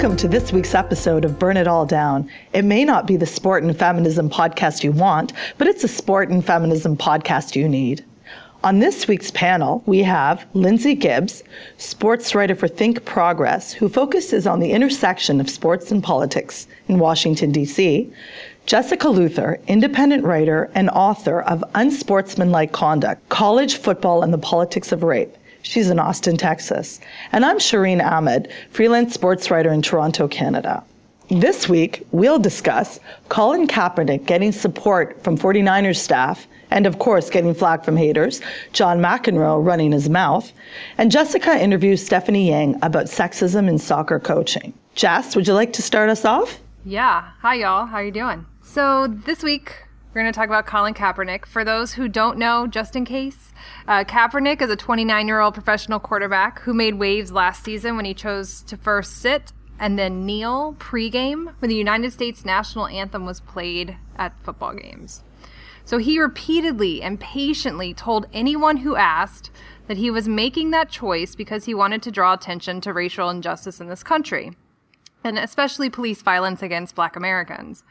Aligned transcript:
Welcome 0.00 0.16
to 0.16 0.28
this 0.28 0.50
week's 0.50 0.74
episode 0.74 1.26
of 1.26 1.38
Burn 1.38 1.58
It 1.58 1.68
All 1.68 1.84
Down. 1.84 2.26
It 2.54 2.64
may 2.64 2.86
not 2.86 3.06
be 3.06 3.16
the 3.18 3.26
sport 3.26 3.62
and 3.62 3.78
feminism 3.78 4.30
podcast 4.30 4.82
you 4.82 4.92
want, 4.92 5.34
but 5.58 5.68
it's 5.68 5.84
a 5.84 5.88
sport 5.88 6.30
and 6.30 6.42
feminism 6.42 6.96
podcast 6.96 7.54
you 7.54 7.68
need. 7.68 8.02
On 8.64 8.78
this 8.78 9.06
week's 9.06 9.30
panel, 9.30 9.82
we 9.84 9.98
have 9.98 10.46
Lindsay 10.54 10.94
Gibbs, 10.94 11.42
sports 11.76 12.34
writer 12.34 12.54
for 12.54 12.66
Think 12.66 13.04
Progress, 13.04 13.74
who 13.74 13.90
focuses 13.90 14.46
on 14.46 14.60
the 14.60 14.72
intersection 14.72 15.38
of 15.38 15.50
sports 15.50 15.92
and 15.92 16.02
politics 16.02 16.66
in 16.88 16.98
Washington, 16.98 17.52
D.C., 17.52 18.10
Jessica 18.64 19.10
Luther, 19.10 19.60
independent 19.66 20.24
writer 20.24 20.70
and 20.74 20.88
author 20.88 21.42
of 21.42 21.62
Unsportsmanlike 21.74 22.72
Conduct 22.72 23.28
College 23.28 23.76
Football 23.76 24.22
and 24.22 24.32
the 24.32 24.38
Politics 24.38 24.92
of 24.92 25.02
Rape. 25.02 25.36
She's 25.62 25.90
in 25.90 25.98
Austin, 25.98 26.36
Texas. 26.36 27.00
And 27.32 27.44
I'm 27.44 27.58
Shireen 27.58 28.04
Ahmed, 28.04 28.50
freelance 28.70 29.14
sports 29.14 29.50
writer 29.50 29.72
in 29.72 29.82
Toronto, 29.82 30.26
Canada. 30.28 30.82
This 31.30 31.68
week, 31.68 32.04
we'll 32.10 32.40
discuss 32.40 32.98
Colin 33.28 33.68
Kaepernick 33.68 34.26
getting 34.26 34.50
support 34.50 35.22
from 35.22 35.38
49ers 35.38 35.96
staff 35.96 36.48
and, 36.70 36.86
of 36.86 36.98
course, 36.98 37.30
getting 37.30 37.54
flack 37.54 37.84
from 37.84 37.96
haters, 37.96 38.40
John 38.72 39.00
McEnroe 39.00 39.64
running 39.64 39.92
his 39.92 40.08
mouth, 40.08 40.52
and 40.98 41.10
Jessica 41.10 41.56
interviews 41.56 42.04
Stephanie 42.04 42.48
Yang 42.48 42.76
about 42.82 43.06
sexism 43.06 43.68
in 43.68 43.78
soccer 43.78 44.18
coaching. 44.18 44.72
Jess, 44.94 45.36
would 45.36 45.46
you 45.46 45.54
like 45.54 45.72
to 45.74 45.82
start 45.82 46.10
us 46.10 46.24
off? 46.24 46.60
Yeah. 46.84 47.28
Hi, 47.40 47.54
y'all. 47.54 47.86
How 47.86 48.00
you 48.00 48.10
doing? 48.10 48.44
So 48.62 49.06
this 49.06 49.42
week, 49.42 49.76
we're 50.12 50.22
going 50.22 50.32
to 50.32 50.36
talk 50.36 50.48
about 50.48 50.66
Colin 50.66 50.94
Kaepernick. 50.94 51.46
For 51.46 51.64
those 51.64 51.92
who 51.94 52.08
don't 52.08 52.38
know, 52.38 52.66
just 52.66 52.96
in 52.96 53.04
case, 53.04 53.49
uh, 53.88 54.04
Kaepernick 54.04 54.62
is 54.62 54.70
a 54.70 54.76
29 54.76 55.26
year 55.26 55.40
old 55.40 55.54
professional 55.54 56.00
quarterback 56.00 56.60
who 56.60 56.74
made 56.74 56.94
waves 56.94 57.32
last 57.32 57.64
season 57.64 57.96
when 57.96 58.04
he 58.04 58.14
chose 58.14 58.62
to 58.62 58.76
first 58.76 59.18
sit 59.18 59.52
and 59.78 59.98
then 59.98 60.26
kneel 60.26 60.74
pregame 60.78 61.54
when 61.58 61.68
the 61.68 61.74
United 61.74 62.12
States 62.12 62.44
national 62.44 62.86
anthem 62.86 63.24
was 63.24 63.40
played 63.40 63.96
at 64.16 64.38
football 64.42 64.74
games. 64.74 65.22
So 65.84 65.98
he 65.98 66.20
repeatedly 66.20 67.02
and 67.02 67.18
patiently 67.18 67.94
told 67.94 68.26
anyone 68.32 68.78
who 68.78 68.94
asked 68.94 69.50
that 69.88 69.96
he 69.96 70.10
was 70.10 70.28
making 70.28 70.70
that 70.70 70.90
choice 70.90 71.34
because 71.34 71.64
he 71.64 71.74
wanted 71.74 72.02
to 72.02 72.12
draw 72.12 72.32
attention 72.32 72.80
to 72.82 72.92
racial 72.92 73.28
injustice 73.28 73.80
in 73.80 73.88
this 73.88 74.04
country, 74.04 74.52
and 75.24 75.36
especially 75.36 75.90
police 75.90 76.22
violence 76.22 76.62
against 76.62 76.94
black 76.94 77.16
Americans. 77.16 77.82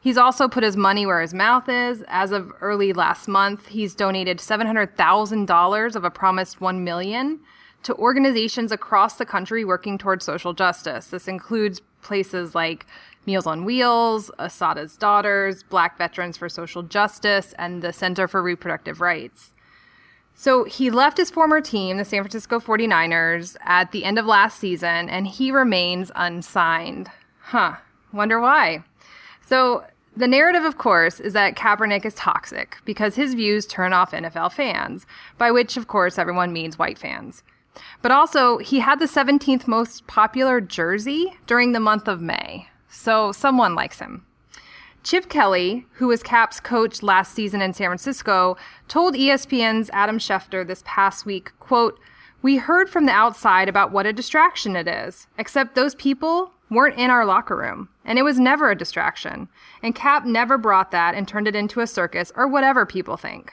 He's 0.00 0.16
also 0.16 0.48
put 0.48 0.62
his 0.62 0.76
money 0.76 1.06
where 1.06 1.20
his 1.20 1.34
mouth 1.34 1.68
is. 1.68 2.04
As 2.08 2.30
of 2.30 2.52
early 2.60 2.92
last 2.92 3.26
month, 3.26 3.66
he's 3.66 3.94
donated 3.94 4.38
$700,000 4.38 5.96
of 5.96 6.04
a 6.04 6.10
promised 6.10 6.60
1 6.60 6.84
million 6.84 7.40
to 7.82 7.94
organizations 7.94 8.72
across 8.72 9.16
the 9.16 9.26
country 9.26 9.64
working 9.64 9.98
towards 9.98 10.24
social 10.24 10.52
justice. 10.52 11.08
This 11.08 11.28
includes 11.28 11.80
places 12.02 12.54
like 12.54 12.86
Meals 13.26 13.46
on 13.46 13.64
Wheels, 13.64 14.30
Assata's 14.38 14.96
Daughters, 14.96 15.62
Black 15.64 15.98
Veterans 15.98 16.36
for 16.36 16.48
Social 16.48 16.82
Justice, 16.82 17.54
and 17.58 17.82
the 17.82 17.92
Center 17.92 18.26
for 18.26 18.42
Reproductive 18.42 19.00
Rights. 19.00 19.52
So 20.34 20.64
he 20.64 20.90
left 20.90 21.18
his 21.18 21.30
former 21.30 21.60
team, 21.60 21.96
the 21.96 22.04
San 22.04 22.22
Francisco 22.22 22.60
49ers, 22.60 23.56
at 23.62 23.90
the 23.90 24.04
end 24.04 24.18
of 24.18 24.24
last 24.24 24.58
season, 24.58 25.08
and 25.10 25.26
he 25.26 25.50
remains 25.50 26.12
unsigned. 26.14 27.10
Huh. 27.40 27.76
Wonder 28.12 28.40
why. 28.40 28.84
So 29.48 29.84
the 30.14 30.28
narrative, 30.28 30.64
of 30.64 30.76
course, 30.76 31.20
is 31.20 31.32
that 31.32 31.56
Kaepernick 31.56 32.04
is 32.04 32.14
toxic 32.14 32.76
because 32.84 33.14
his 33.14 33.32
views 33.32 33.66
turn 33.66 33.94
off 33.94 34.10
NFL 34.10 34.52
fans, 34.52 35.06
by 35.38 35.50
which, 35.50 35.78
of 35.78 35.88
course, 35.88 36.18
everyone 36.18 36.52
means 36.52 36.78
white 36.78 36.98
fans. 36.98 37.42
But 38.02 38.12
also, 38.12 38.58
he 38.58 38.80
had 38.80 38.98
the 38.98 39.06
17th 39.06 39.66
most 39.66 40.06
popular 40.06 40.60
jersey 40.60 41.38
during 41.46 41.72
the 41.72 41.80
month 41.80 42.08
of 42.08 42.20
May, 42.20 42.68
so 42.90 43.32
someone 43.32 43.74
likes 43.74 44.00
him. 44.00 44.26
Chip 45.02 45.30
Kelly, 45.30 45.86
who 45.92 46.08
was 46.08 46.22
Kap's 46.22 46.60
coach 46.60 47.02
last 47.02 47.32
season 47.32 47.62
in 47.62 47.72
San 47.72 47.86
Francisco, 47.86 48.58
told 48.86 49.14
ESPN's 49.14 49.88
Adam 49.94 50.18
Schefter 50.18 50.66
this 50.66 50.82
past 50.84 51.24
week, 51.24 51.52
quote, 51.58 51.98
"We 52.42 52.56
heard 52.56 52.90
from 52.90 53.06
the 53.06 53.12
outside 53.12 53.70
about 53.70 53.92
what 53.92 54.04
a 54.04 54.12
distraction 54.12 54.76
it 54.76 54.86
is, 54.88 55.26
except 55.38 55.74
those 55.74 55.94
people 55.94 56.52
weren't 56.70 56.98
in 56.98 57.10
our 57.10 57.24
locker 57.24 57.56
room, 57.56 57.88
and 58.04 58.18
it 58.18 58.22
was 58.22 58.38
never 58.38 58.70
a 58.70 58.76
distraction. 58.76 59.48
And 59.82 59.94
Kap 59.94 60.24
never 60.24 60.58
brought 60.58 60.90
that 60.90 61.14
and 61.14 61.26
turned 61.26 61.48
it 61.48 61.56
into 61.56 61.80
a 61.80 61.86
circus 61.86 62.32
or 62.36 62.46
whatever 62.46 62.84
people 62.84 63.16
think." 63.16 63.52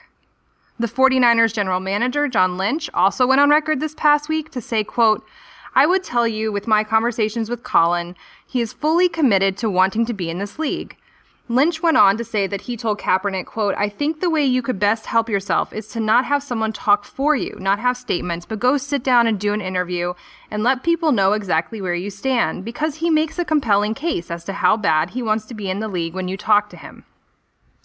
The 0.78 0.88
49ers 0.88 1.54
general 1.54 1.80
manager, 1.80 2.28
John 2.28 2.58
Lynch, 2.58 2.90
also 2.94 3.26
went 3.26 3.40
on 3.40 3.50
record 3.50 3.80
this 3.80 3.96
past 3.96 4.28
week 4.28 4.52
to 4.52 4.60
say, 4.60 4.84
quote, 4.84 5.26
I 5.74 5.86
would 5.86 6.04
tell 6.04 6.28
you 6.28 6.52
with 6.52 6.68
my 6.68 6.84
conversations 6.84 7.50
with 7.50 7.64
Colin, 7.64 8.16
he 8.46 8.62
is 8.62 8.74
fully 8.74 9.10
committed 9.10 9.58
to 9.58 9.70
wanting 9.70 10.06
to 10.06 10.14
be 10.14 10.30
in 10.30 10.38
this 10.40 10.58
league. 10.60 10.98
Lynch 11.48 11.84
went 11.84 11.96
on 11.96 12.18
to 12.18 12.24
say 12.24 12.48
that 12.48 12.62
he 12.62 12.76
told 12.76 13.00
Kaepernick, 13.00 13.46
quote, 13.46 13.76
I 13.78 13.88
think 13.88 14.20
the 14.20 14.32
way 14.32 14.44
you 14.44 14.64
could 14.64 14.80
best 14.80 15.06
help 15.06 15.30
yourself 15.30 15.72
is 15.74 15.88
to 15.90 16.00
not 16.00 16.26
have 16.26 16.42
someone 16.42 16.74
talk 16.74 17.06
for 17.06 17.36
you, 17.36 17.56
not 17.60 17.78
have 17.78 17.98
statements, 17.98 18.48
but 18.48 18.60
go 18.60 18.78
sit 18.78 19.04
down 19.04 19.28
and 19.28 19.40
do 19.40 19.54
an 19.54 19.62
interview 19.62 20.14
and 20.50 20.64
let 20.64 20.82
people 20.82 21.12
know 21.12 21.34
exactly 21.34 21.82
where 21.82 21.94
you 21.94 22.10
stand 22.10 22.66
because 22.66 22.96
he 22.96 23.12
makes 23.12 23.38
a 23.38 23.46
compelling 23.46 23.94
case 23.94 24.32
as 24.32 24.44
to 24.46 24.54
how 24.54 24.76
bad 24.76 25.12
he 25.12 25.22
wants 25.22 25.46
to 25.46 25.54
be 25.54 25.70
in 25.70 25.80
the 25.80 25.88
league 25.88 26.16
when 26.16 26.28
you 26.28 26.36
talk 26.36 26.68
to 26.72 26.78
him. 26.78 27.06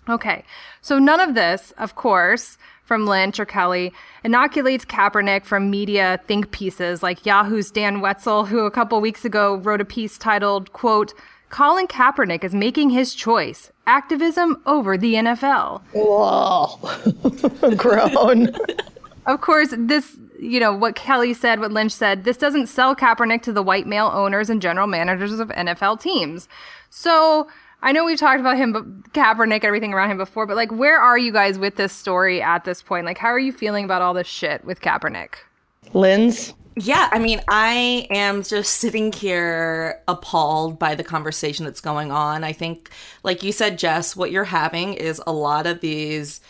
Okay, 0.08 0.42
so 0.80 0.98
none 0.98 1.20
of 1.20 1.34
this, 1.34 1.74
of 1.76 1.94
course, 1.94 2.56
from 2.82 3.06
Lynch 3.06 3.38
or 3.38 3.44
Kelly 3.44 3.92
inoculates 4.24 4.86
Kaepernick 4.86 5.44
from 5.44 5.70
media 5.70 6.18
think 6.26 6.50
pieces 6.50 7.02
like 7.02 7.26
Yahoo's 7.26 7.70
Dan 7.70 8.00
Wetzel, 8.00 8.46
who 8.46 8.60
a 8.60 8.70
couple 8.70 8.98
weeks 9.02 9.26
ago 9.26 9.56
wrote 9.56 9.82
a 9.82 9.84
piece 9.84 10.16
titled, 10.16 10.72
quote, 10.72 11.12
Colin 11.50 11.88
Kaepernick 11.88 12.44
is 12.44 12.54
making 12.54 12.90
his 12.90 13.14
choice. 13.14 13.70
Activism 13.86 14.62
over 14.66 14.96
the 14.96 15.14
NFL. 15.14 15.82
Whoa. 15.92 16.78
Grown. 17.76 18.54
of 19.26 19.40
course, 19.40 19.74
this, 19.76 20.16
you 20.38 20.60
know, 20.60 20.72
what 20.74 20.94
Kelly 20.94 21.34
said, 21.34 21.60
what 21.60 21.72
Lynch 21.72 21.92
said, 21.92 22.24
this 22.24 22.36
doesn't 22.36 22.68
sell 22.68 22.94
Kaepernick 22.94 23.42
to 23.42 23.52
the 23.52 23.62
white 23.62 23.86
male 23.86 24.10
owners 24.14 24.48
and 24.48 24.62
general 24.62 24.86
managers 24.86 25.38
of 25.40 25.48
NFL 25.48 26.00
teams. 26.00 26.48
So 26.88 27.48
I 27.82 27.90
know 27.92 28.04
we've 28.04 28.18
talked 28.18 28.40
about 28.40 28.56
him, 28.56 28.72
but 28.72 29.12
Kaepernick, 29.12 29.64
everything 29.64 29.92
around 29.92 30.12
him 30.12 30.18
before, 30.18 30.46
but 30.46 30.56
like, 30.56 30.70
where 30.70 31.00
are 31.00 31.18
you 31.18 31.32
guys 31.32 31.58
with 31.58 31.74
this 31.74 31.92
story 31.92 32.40
at 32.40 32.64
this 32.64 32.80
point? 32.80 33.06
Like, 33.06 33.18
how 33.18 33.28
are 33.28 33.38
you 33.38 33.52
feeling 33.52 33.84
about 33.84 34.02
all 34.02 34.14
this 34.14 34.28
shit 34.28 34.64
with 34.64 34.80
Kaepernick? 34.80 35.34
Linz? 35.94 36.54
Yeah, 36.76 37.08
I 37.12 37.18
mean, 37.18 37.42
I 37.48 38.06
am 38.10 38.42
just 38.42 38.74
sitting 38.76 39.12
here 39.12 40.00
appalled 40.06 40.78
by 40.78 40.94
the 40.94 41.02
conversation 41.02 41.64
that's 41.64 41.80
going 41.80 42.12
on. 42.12 42.44
I 42.44 42.52
think, 42.52 42.90
like 43.24 43.42
you 43.42 43.52
said, 43.52 43.78
Jess, 43.78 44.14
what 44.14 44.30
you're 44.30 44.44
having 44.44 44.94
is 44.94 45.20
a 45.26 45.32
lot 45.32 45.66
of 45.66 45.80
these, 45.80 46.40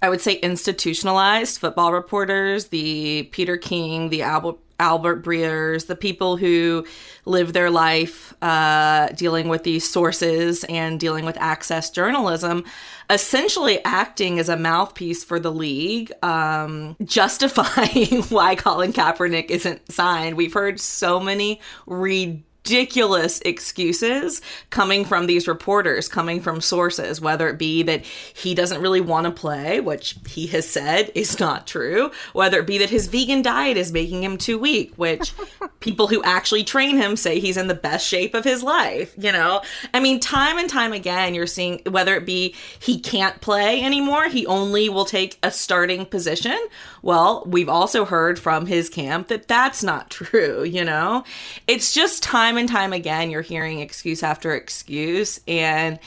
I 0.00 0.08
would 0.08 0.22
say, 0.22 0.34
institutionalized 0.34 1.60
football 1.60 1.92
reporters, 1.92 2.68
the 2.68 3.24
Peter 3.32 3.56
King, 3.56 4.08
the 4.08 4.22
Albert. 4.22 4.56
Albert 4.80 5.22
Breers, 5.22 5.86
the 5.86 5.94
people 5.94 6.36
who 6.36 6.84
live 7.24 7.52
their 7.52 7.70
life 7.70 8.34
uh, 8.42 9.08
dealing 9.08 9.48
with 9.48 9.62
these 9.62 9.88
sources 9.88 10.64
and 10.64 10.98
dealing 10.98 11.24
with 11.24 11.36
access 11.38 11.90
journalism, 11.90 12.64
essentially 13.10 13.84
acting 13.84 14.38
as 14.38 14.48
a 14.48 14.56
mouthpiece 14.56 15.22
for 15.22 15.38
the 15.38 15.52
league, 15.52 16.10
um, 16.22 16.96
justifying 17.04 18.22
why 18.30 18.56
Colin 18.56 18.92
Kaepernick 18.92 19.50
isn't 19.50 19.92
signed. 19.92 20.36
We've 20.36 20.54
heard 20.54 20.80
so 20.80 21.20
many 21.20 21.60
ridiculous 21.86 22.49
ridiculous 22.64 23.40
excuses 23.44 24.40
coming 24.70 25.04
from 25.04 25.26
these 25.26 25.48
reporters, 25.48 26.08
coming 26.08 26.40
from 26.40 26.60
sources, 26.60 27.20
whether 27.20 27.48
it 27.48 27.58
be 27.58 27.82
that 27.82 28.04
he 28.04 28.54
doesn't 28.54 28.82
really 28.82 29.00
want 29.00 29.24
to 29.24 29.30
play, 29.30 29.80
which 29.80 30.16
he 30.28 30.46
has 30.46 30.68
said 30.68 31.10
is 31.14 31.40
not 31.40 31.66
true, 31.66 32.10
whether 32.32 32.60
it 32.60 32.66
be 32.66 32.78
that 32.78 32.90
his 32.90 33.08
vegan 33.08 33.42
diet 33.42 33.76
is 33.76 33.92
making 33.92 34.22
him 34.22 34.36
too 34.36 34.58
weak, 34.58 34.92
which 34.96 35.32
people 35.80 36.06
who 36.06 36.22
actually 36.22 36.62
train 36.62 36.96
him 36.96 37.16
say 37.16 37.40
he's 37.40 37.56
in 37.56 37.66
the 37.66 37.74
best 37.74 38.06
shape 38.06 38.34
of 38.34 38.44
his 38.44 38.62
life, 38.62 39.14
you 39.16 39.32
know? 39.32 39.62
I 39.94 40.00
mean, 40.00 40.20
time 40.20 40.58
and 40.58 40.68
time 40.68 40.92
again, 40.92 41.34
you're 41.34 41.46
seeing 41.46 41.80
whether 41.88 42.14
it 42.14 42.26
be 42.26 42.54
he 42.78 43.00
can't 43.00 43.40
play 43.40 43.82
anymore, 43.82 44.28
he 44.28 44.46
only 44.46 44.88
will 44.88 45.06
take 45.06 45.38
a 45.42 45.50
starting 45.50 46.04
position. 46.04 46.58
Well, 47.02 47.42
we've 47.46 47.68
also 47.68 48.04
heard 48.04 48.38
from 48.38 48.66
his 48.66 48.90
camp 48.90 49.28
that 49.28 49.48
that's 49.48 49.82
not 49.82 50.10
true, 50.10 50.62
you 50.62 50.84
know? 50.84 51.24
It's 51.66 51.92
just 51.92 52.22
time 52.22 52.49
and 52.56 52.68
time 52.68 52.92
again, 52.92 53.30
you're 53.30 53.42
hearing 53.42 53.80
excuse 53.80 54.22
after 54.22 54.54
excuse. 54.54 55.40
And 55.46 55.98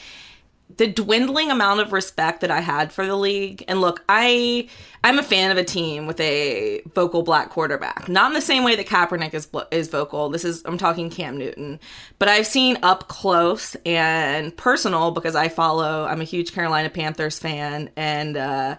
the 0.76 0.86
dwindling 0.86 1.50
amount 1.50 1.80
of 1.80 1.92
respect 1.92 2.40
that 2.40 2.50
I 2.50 2.60
had 2.60 2.92
for 2.92 3.06
the 3.06 3.16
league. 3.16 3.64
And 3.68 3.80
look, 3.80 4.02
I 4.08 4.68
I'm 5.02 5.18
a 5.18 5.22
fan 5.22 5.50
of 5.50 5.58
a 5.58 5.64
team 5.64 6.06
with 6.06 6.18
a 6.20 6.82
vocal 6.94 7.22
black 7.22 7.50
quarterback. 7.50 8.08
Not 8.08 8.30
in 8.30 8.34
the 8.34 8.40
same 8.40 8.64
way 8.64 8.74
that 8.76 8.86
Kaepernick 8.86 9.34
is 9.34 9.48
is 9.70 9.88
vocal. 9.88 10.30
This 10.30 10.44
is 10.44 10.62
I'm 10.64 10.78
talking 10.78 11.10
Cam 11.10 11.38
Newton. 11.38 11.78
But 12.18 12.28
I've 12.28 12.46
seen 12.46 12.78
up 12.82 13.08
close 13.08 13.76
and 13.86 14.56
personal 14.56 15.10
because 15.10 15.36
I 15.36 15.48
follow 15.48 16.06
I'm 16.06 16.20
a 16.20 16.24
huge 16.24 16.52
Carolina 16.52 16.90
Panthers 16.90 17.38
fan 17.38 17.90
and 17.96 18.36
uh 18.36 18.76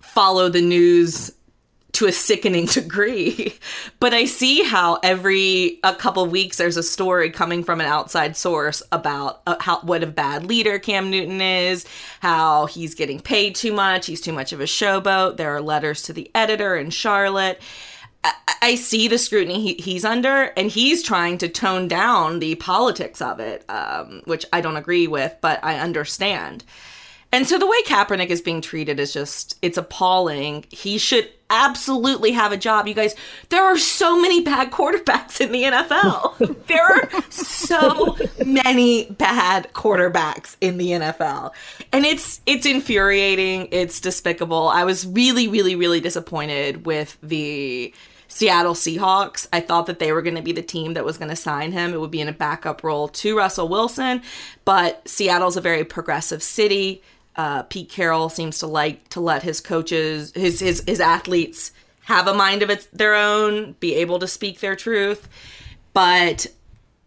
follow 0.00 0.48
the 0.48 0.62
news 0.62 1.32
to 1.94 2.06
a 2.06 2.12
sickening 2.12 2.66
degree. 2.72 3.54
but 4.00 4.12
I 4.12 4.26
see 4.26 4.62
how 4.62 4.98
every 5.02 5.80
a 5.82 5.94
couple 5.94 6.26
weeks 6.26 6.58
there's 6.58 6.76
a 6.76 6.82
story 6.82 7.30
coming 7.30 7.64
from 7.64 7.80
an 7.80 7.86
outside 7.86 8.36
source 8.36 8.82
about 8.92 9.42
uh, 9.46 9.56
how 9.60 9.80
what 9.80 10.02
a 10.02 10.06
bad 10.06 10.46
leader 10.46 10.78
Cam 10.78 11.10
Newton 11.10 11.40
is, 11.40 11.86
how 12.20 12.66
he's 12.66 12.94
getting 12.94 13.20
paid 13.20 13.54
too 13.54 13.72
much, 13.72 14.06
he's 14.06 14.20
too 14.20 14.32
much 14.32 14.52
of 14.52 14.60
a 14.60 14.64
showboat. 14.64 15.36
There 15.36 15.54
are 15.54 15.60
letters 15.60 16.02
to 16.02 16.12
the 16.12 16.30
editor 16.34 16.76
in 16.76 16.90
Charlotte. 16.90 17.60
I, 18.22 18.32
I 18.62 18.74
see 18.76 19.08
the 19.08 19.18
scrutiny 19.18 19.60
he, 19.60 19.74
he's 19.74 20.04
under, 20.04 20.44
and 20.56 20.70
he's 20.70 21.02
trying 21.02 21.38
to 21.38 21.48
tone 21.48 21.88
down 21.88 22.40
the 22.40 22.54
politics 22.56 23.20
of 23.20 23.38
it, 23.40 23.64
um, 23.68 24.22
which 24.24 24.46
I 24.52 24.60
don't 24.60 24.76
agree 24.76 25.06
with, 25.06 25.36
but 25.40 25.60
I 25.62 25.78
understand. 25.78 26.64
And 27.34 27.48
so 27.48 27.58
the 27.58 27.66
way 27.66 27.82
Kaepernick 27.82 28.28
is 28.28 28.40
being 28.40 28.60
treated 28.60 29.00
is 29.00 29.12
just, 29.12 29.58
it's 29.60 29.76
appalling. 29.76 30.66
He 30.70 30.98
should 30.98 31.28
absolutely 31.50 32.30
have 32.30 32.52
a 32.52 32.56
job. 32.56 32.86
You 32.86 32.94
guys, 32.94 33.16
there 33.48 33.64
are 33.64 33.76
so 33.76 34.22
many 34.22 34.40
bad 34.40 34.70
quarterbacks 34.70 35.40
in 35.40 35.50
the 35.50 35.64
NFL. 35.64 36.66
there 36.68 36.84
are 36.84 37.22
so 37.32 38.16
many 38.46 39.06
bad 39.06 39.72
quarterbacks 39.72 40.54
in 40.60 40.78
the 40.78 40.90
NFL. 40.90 41.50
And 41.92 42.06
it's 42.06 42.40
it's 42.46 42.66
infuriating, 42.66 43.66
it's 43.72 43.98
despicable. 43.98 44.68
I 44.68 44.84
was 44.84 45.04
really 45.04 45.48
really 45.48 45.74
really 45.74 46.00
disappointed 46.00 46.86
with 46.86 47.18
the 47.20 47.92
Seattle 48.28 48.74
Seahawks. 48.74 49.48
I 49.52 49.58
thought 49.58 49.86
that 49.86 49.98
they 49.98 50.12
were 50.12 50.22
going 50.22 50.36
to 50.36 50.42
be 50.42 50.52
the 50.52 50.62
team 50.62 50.94
that 50.94 51.04
was 51.04 51.18
going 51.18 51.30
to 51.30 51.36
sign 51.36 51.72
him. 51.72 51.94
It 51.94 52.00
would 52.00 52.12
be 52.12 52.20
in 52.20 52.28
a 52.28 52.32
backup 52.32 52.84
role 52.84 53.08
to 53.08 53.36
Russell 53.36 53.68
Wilson, 53.68 54.22
but 54.64 55.06
Seattle's 55.08 55.56
a 55.56 55.60
very 55.60 55.84
progressive 55.84 56.40
city 56.40 57.02
uh, 57.36 57.62
Pete 57.64 57.88
Carroll 57.88 58.28
seems 58.28 58.58
to 58.60 58.66
like 58.66 59.08
to 59.10 59.20
let 59.20 59.42
his 59.42 59.60
coaches, 59.60 60.32
his 60.34 60.60
his 60.60 60.82
his 60.86 61.00
athletes 61.00 61.72
have 62.04 62.26
a 62.26 62.34
mind 62.34 62.62
of 62.62 62.70
its, 62.70 62.86
their 62.92 63.14
own, 63.14 63.72
be 63.80 63.94
able 63.94 64.18
to 64.18 64.28
speak 64.28 64.60
their 64.60 64.76
truth. 64.76 65.28
But 65.94 66.46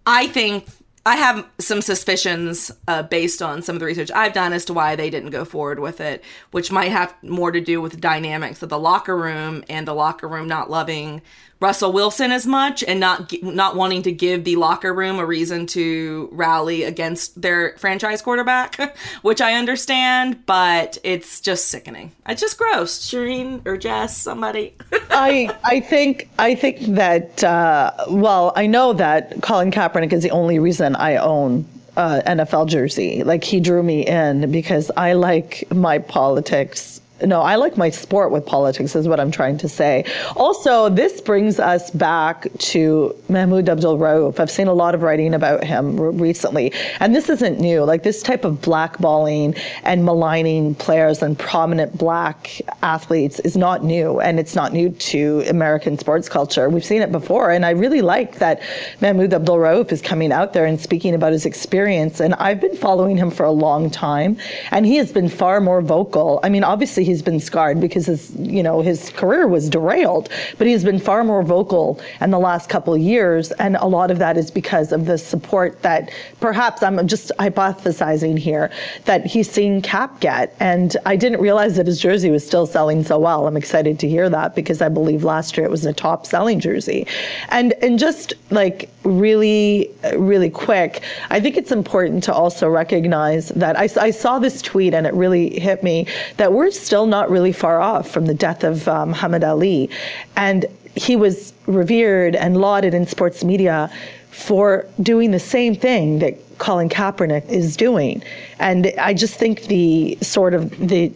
I 0.05 0.27
think 0.27 0.67
I 1.07 1.15
have 1.15 1.47
some 1.57 1.81
suspicions 1.81 2.69
uh, 2.85 3.01
based 3.01 3.41
on 3.41 3.61
some 3.61 3.77
of 3.77 3.79
the 3.79 3.85
research 3.85 4.11
I've 4.11 4.33
done 4.33 4.51
as 4.51 4.65
to 4.65 4.73
why 4.73 4.97
they 4.97 5.09
didn't 5.09 5.29
go 5.29 5.45
forward 5.45 5.79
with 5.79 6.01
it, 6.01 6.21
which 6.51 6.69
might 6.69 6.91
have 6.91 7.15
more 7.23 7.49
to 7.49 7.61
do 7.61 7.81
with 7.81 8.01
dynamics 8.01 8.61
of 8.61 8.67
the 8.67 8.77
locker 8.77 9.15
room 9.15 9.63
and 9.69 9.87
the 9.87 9.93
locker 9.93 10.27
room 10.27 10.49
not 10.49 10.69
loving 10.69 11.21
Russell 11.59 11.91
Wilson 11.91 12.31
as 12.31 12.45
much 12.45 12.83
and 12.83 12.99
not 12.99 13.33
not 13.41 13.75
wanting 13.75 14.03
to 14.03 14.11
give 14.11 14.43
the 14.43 14.55
locker 14.57 14.93
room 14.93 15.17
a 15.17 15.25
reason 15.25 15.65
to 15.67 16.29
rally 16.31 16.83
against 16.83 17.41
their 17.41 17.75
franchise 17.77 18.21
quarterback, 18.21 18.95
which 19.23 19.41
I 19.41 19.53
understand, 19.53 20.45
but 20.45 20.99
it's 21.03 21.41
just 21.41 21.69
sickening. 21.69 22.11
It's 22.27 22.41
just 22.41 22.57
gross. 22.57 22.99
Shireen 22.99 23.65
or 23.65 23.75
Jess, 23.75 24.15
somebody. 24.15 24.75
I 25.09 25.55
I 25.63 25.79
think 25.79 26.29
I 26.37 26.53
think 26.53 26.79
that 26.95 27.43
uh, 27.43 27.91
well, 28.09 28.53
I 28.55 28.67
know 28.67 28.93
that 28.93 29.41
Colin 29.41 29.71
Kaepernick 29.71 30.13
is 30.13 30.21
the 30.21 30.31
only 30.31 30.59
reason 30.59 30.95
I 30.97 31.17
own 31.17 31.65
uh, 31.95 32.21
NFL 32.25 32.67
jersey. 32.67 33.23
Like 33.23 33.43
he 33.43 33.59
drew 33.59 33.81
me 33.81 34.05
in 34.05 34.51
because 34.51 34.91
I 34.97 35.13
like 35.13 35.63
my 35.71 35.99
politics 35.99 37.01
no, 37.25 37.41
I 37.41 37.55
like 37.55 37.77
my 37.77 37.89
sport 37.89 38.31
with 38.31 38.45
politics, 38.45 38.95
is 38.95 39.07
what 39.07 39.19
I'm 39.19 39.31
trying 39.31 39.57
to 39.57 39.69
say. 39.69 40.05
Also, 40.35 40.89
this 40.89 41.19
brings 41.21 41.59
us 41.59 41.89
back 41.91 42.47
to 42.59 43.15
Mahmoud 43.29 43.69
Abdul 43.69 43.97
Rauf. 43.97 44.39
I've 44.39 44.51
seen 44.51 44.67
a 44.67 44.73
lot 44.73 44.93
of 44.93 45.01
writing 45.01 45.33
about 45.33 45.63
him 45.63 45.99
recently, 45.99 46.71
and 46.99 47.15
this 47.15 47.29
isn't 47.29 47.59
new. 47.59 47.83
Like 47.83 48.03
this 48.03 48.21
type 48.21 48.45
of 48.45 48.55
blackballing 48.61 49.59
and 49.83 50.05
maligning 50.05 50.75
players 50.75 51.23
and 51.23 51.37
prominent 51.37 51.97
black 51.97 52.61
athletes 52.83 53.39
is 53.39 53.57
not 53.57 53.83
new, 53.83 54.19
and 54.19 54.39
it's 54.39 54.55
not 54.55 54.73
new 54.73 54.89
to 54.89 55.43
American 55.47 55.97
sports 55.97 56.29
culture. 56.29 56.69
We've 56.69 56.85
seen 56.85 57.01
it 57.01 57.11
before, 57.11 57.49
and 57.51 57.65
I 57.65 57.71
really 57.71 58.01
like 58.01 58.39
that 58.39 58.61
Mahmoud 59.01 59.33
Abdul 59.33 59.57
Rauf 59.57 59.91
is 59.91 60.01
coming 60.01 60.31
out 60.31 60.53
there 60.53 60.65
and 60.65 60.79
speaking 60.79 61.15
about 61.15 61.31
his 61.31 61.45
experience. 61.45 62.19
And 62.19 62.35
I've 62.35 62.61
been 62.61 62.75
following 62.75 63.17
him 63.17 63.31
for 63.31 63.43
a 63.43 63.51
long 63.51 63.89
time, 63.89 64.37
and 64.71 64.85
he 64.85 64.97
has 64.97 65.11
been 65.11 65.29
far 65.29 65.59
more 65.61 65.81
vocal. 65.81 66.39
I 66.43 66.49
mean, 66.49 66.63
obviously, 66.63 67.06
he's 67.07 67.21
been 67.21 67.39
scarred 67.39 67.79
because 67.79 68.05
his, 68.05 68.35
you 68.35 68.61
know, 68.61 68.81
his 68.81 69.09
career 69.11 69.47
was 69.47 69.69
derailed, 69.69 70.29
but 70.57 70.67
he's 70.67 70.83
been 70.83 70.99
far 70.99 71.23
more 71.23 71.41
vocal 71.41 71.99
in 72.21 72.29
the 72.31 72.37
last 72.37 72.69
couple 72.69 72.93
of 72.93 72.99
years. 72.99 73.51
And 73.53 73.77
a 73.77 73.87
lot 73.87 74.11
of 74.11 74.19
that 74.19 74.37
is 74.37 74.51
because 74.51 74.91
of 74.91 75.05
the 75.05 75.17
support 75.17 75.81
that 75.81 76.11
perhaps 76.39 76.83
I'm 76.83 77.07
just 77.07 77.31
hypothesizing 77.39 78.37
here 78.37 78.69
that 79.05 79.25
he's 79.25 79.49
seen 79.49 79.81
Kap 79.81 80.19
get. 80.19 80.55
And 80.59 80.97
I 81.05 81.15
didn't 81.15 81.39
realize 81.39 81.77
that 81.77 81.87
his 81.87 81.99
jersey 81.99 82.29
was 82.29 82.45
still 82.45 82.67
selling 82.67 83.03
so 83.03 83.17
well. 83.17 83.47
I'm 83.47 83.57
excited 83.57 83.99
to 83.99 84.09
hear 84.09 84.29
that 84.29 84.53
because 84.53 84.81
I 84.81 84.89
believe 84.89 85.23
last 85.23 85.55
year 85.57 85.65
it 85.65 85.71
was 85.71 85.85
a 85.85 85.93
top 85.93 86.25
selling 86.25 86.59
jersey. 86.59 87.07
And, 87.49 87.73
and 87.81 87.97
just 87.97 88.33
like 88.51 88.89
really, 89.03 89.89
really 90.17 90.49
quick, 90.49 91.01
I 91.29 91.39
think 91.39 91.55
it's 91.55 91.71
important 91.71 92.23
to 92.25 92.33
also 92.33 92.67
recognize 92.67 93.49
that 93.49 93.77
I, 93.77 93.87
I 93.99 94.11
saw 94.11 94.39
this 94.39 94.61
tweet 94.61 94.93
and 94.93 95.07
it 95.07 95.13
really 95.13 95.57
hit 95.57 95.83
me 95.83 96.05
that 96.35 96.51
we're 96.51 96.71
still 96.71 96.96
still 96.97 97.05
not 97.05 97.29
really 97.29 97.51
far 97.51 97.79
off 97.79 98.09
from 98.09 98.25
the 98.25 98.33
death 98.33 98.63
of 98.63 98.87
um, 98.87 99.09
Muhammad 99.09 99.43
Ali. 99.43 99.87
And 100.35 100.65
he 100.95 101.15
was 101.15 101.53
revered 101.67 102.35
and 102.35 102.57
lauded 102.57 102.95
in 102.95 103.05
sports 103.05 103.43
media 103.43 103.91
for 104.31 104.83
doing 105.03 105.29
the 105.29 105.39
same 105.39 105.75
thing 105.75 106.17
that 106.17 106.33
Colin 106.57 106.89
Kaepernick 106.89 107.47
is 107.49 107.77
doing. 107.77 108.23
And 108.57 108.91
I 108.97 109.13
just 109.13 109.35
think 109.35 109.65
the 109.65 110.17
sort 110.23 110.55
of 110.55 110.71
the 110.79 111.11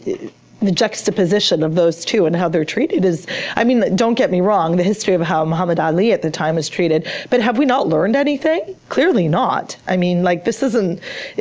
the 0.60 0.70
juxtaposition 0.70 1.64
of 1.64 1.74
those 1.74 2.04
two 2.04 2.24
and 2.26 2.36
how 2.36 2.48
they're 2.48 2.64
treated 2.64 3.04
is 3.04 3.26
I 3.56 3.64
mean 3.64 3.96
don't 3.96 4.14
get 4.14 4.30
me 4.30 4.40
wrong 4.40 4.76
the 4.76 4.84
history 4.84 5.14
of 5.14 5.20
how 5.20 5.44
Muhammad 5.44 5.80
Ali 5.80 6.12
at 6.12 6.22
the 6.22 6.30
time 6.30 6.54
was 6.54 6.68
treated 6.68 7.08
but 7.30 7.40
have 7.40 7.58
we 7.58 7.64
not 7.64 7.88
learned 7.88 8.14
anything 8.14 8.76
clearly 8.88 9.26
not 9.26 9.76
I 9.88 9.96
mean 9.96 10.22
like 10.22 10.44
this 10.44 10.62
isn't 10.62 11.00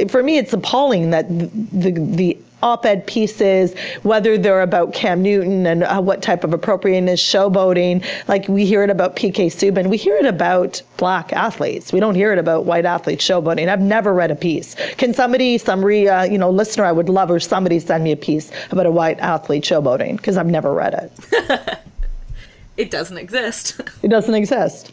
for 0.10 0.24
me 0.24 0.40
it's 0.40 0.54
appalling 0.54 1.12
that 1.12 1.30
the 1.30 1.46
the, 1.72 1.92
the 1.92 2.38
op-ed 2.64 3.06
pieces, 3.08 3.74
whether 4.04 4.38
they're 4.38 4.62
about 4.62 4.94
Cam 4.94 5.22
Newton 5.22 5.66
and 5.66 5.84
uh, 5.84 6.02
what 6.02 6.22
type 6.22 6.44
of 6.44 6.54
appropriateness, 6.54 7.22
showboating. 7.22 8.06
Like 8.28 8.48
we 8.48 8.66
hear 8.66 8.84
it 8.84 8.90
about 8.90 9.16
PK 9.16 9.48
Subban, 9.48 9.88
we 9.88 9.98
hear 9.98 10.16
it 10.16 10.26
about 10.26 10.82
black 10.98 11.34
athletes. 11.34 11.92
We 11.92 12.00
don't 12.00 12.16
hear 12.16 12.32
it 12.32 12.40
about 12.40 12.66
white 12.66 12.86
athletes 12.86 13.26
showboating. 13.28 13.68
I've 13.68 13.82
never 13.82 14.14
read 14.14 14.32
a 14.32 14.36
piece. 14.36 14.76
Can 14.98 15.14
somebody, 15.14 15.58
some 15.58 15.84
re, 15.84 16.08
uh, 16.08 16.24
you 16.24 16.38
know, 16.38 16.50
listener, 16.50 16.86
I 16.86 16.92
would 16.92 17.10
love, 17.10 17.32
or 17.32 17.40
somebody 17.40 17.80
send 17.80 18.04
me 18.04 18.12
a 18.12 18.18
piece 18.18 18.52
about 18.72 18.86
a 18.86 18.92
white 18.92 19.20
athlete 19.20 19.64
showboating 19.64 20.18
because 20.18 20.38
I've 20.38 20.48
never 20.48 20.74
read 20.74 20.94
it. 20.94 21.80
it 22.78 22.92
doesn't 22.92 23.18
exist. 23.18 23.82
it 24.04 24.10
doesn't 24.10 24.36
exist. 24.36 24.92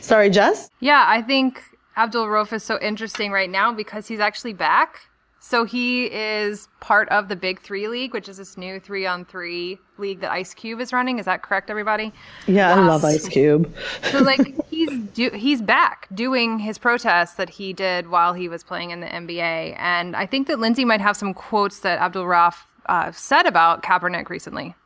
Sorry, 0.00 0.30
Jess. 0.30 0.70
Yeah, 0.80 1.04
I 1.06 1.22
think 1.22 1.62
Abdul 1.96 2.26
Rauf 2.26 2.52
is 2.52 2.62
so 2.62 2.78
interesting 2.80 3.30
right 3.30 3.50
now 3.50 3.72
because 3.72 4.08
he's 4.08 4.20
actually 4.20 4.54
back 4.54 5.09
so 5.50 5.64
he 5.64 6.04
is 6.04 6.68
part 6.78 7.08
of 7.08 7.26
the 7.26 7.34
Big 7.34 7.60
Three 7.60 7.88
League, 7.88 8.14
which 8.14 8.28
is 8.28 8.36
this 8.36 8.56
new 8.56 8.78
three 8.78 9.04
on 9.04 9.24
three 9.24 9.78
league 9.98 10.20
that 10.20 10.30
Ice 10.30 10.54
Cube 10.54 10.80
is 10.80 10.92
running. 10.92 11.18
Is 11.18 11.24
that 11.24 11.42
correct, 11.42 11.70
everybody? 11.70 12.12
Yeah, 12.46 12.72
I 12.72 12.78
love 12.78 13.04
Ice 13.04 13.28
Cube. 13.28 13.74
so 14.12 14.20
like 14.20 14.54
he's 14.70 14.96
do- 15.12 15.32
he's 15.32 15.60
back 15.60 16.06
doing 16.14 16.60
his 16.60 16.78
protests 16.78 17.34
that 17.34 17.50
he 17.50 17.72
did 17.72 18.10
while 18.10 18.32
he 18.32 18.48
was 18.48 18.62
playing 18.62 18.92
in 18.92 19.00
the 19.00 19.08
NBA, 19.08 19.74
and 19.76 20.14
I 20.14 20.24
think 20.24 20.46
that 20.46 20.60
Lindsay 20.60 20.84
might 20.84 21.00
have 21.00 21.16
some 21.16 21.34
quotes 21.34 21.80
that 21.80 21.98
Abdul 21.98 22.26
Rauf 22.26 22.54
uh, 22.86 23.10
said 23.10 23.46
about 23.46 23.82
Kaepernick 23.82 24.28
recently. 24.28 24.76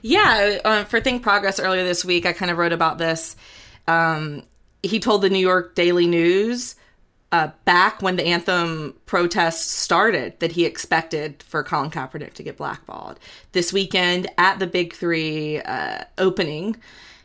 Yeah, 0.00 0.60
uh, 0.64 0.84
for 0.84 1.00
Think 1.00 1.24
Progress 1.24 1.58
earlier 1.58 1.82
this 1.82 2.04
week, 2.04 2.24
I 2.24 2.32
kind 2.32 2.52
of 2.52 2.56
wrote 2.56 2.72
about 2.72 2.98
this. 2.98 3.34
Um, 3.88 4.44
he 4.84 5.00
told 5.00 5.22
the 5.22 5.30
New 5.30 5.40
York 5.40 5.74
Daily 5.74 6.06
News 6.06 6.76
uh, 7.34 7.50
back 7.64 8.00
when 8.00 8.14
the 8.14 8.22
anthem 8.24 8.94
protests 9.06 9.68
started 9.68 10.38
that 10.38 10.52
he 10.52 10.64
expected 10.64 11.42
for 11.42 11.64
Colin 11.64 11.90
Kaepernick 11.90 12.34
to 12.34 12.44
get 12.44 12.56
blackballed. 12.56 13.18
This 13.50 13.72
weekend 13.72 14.28
at 14.38 14.60
the 14.60 14.68
Big 14.68 14.92
Three 14.92 15.58
uh, 15.62 16.04
opening, 16.16 16.76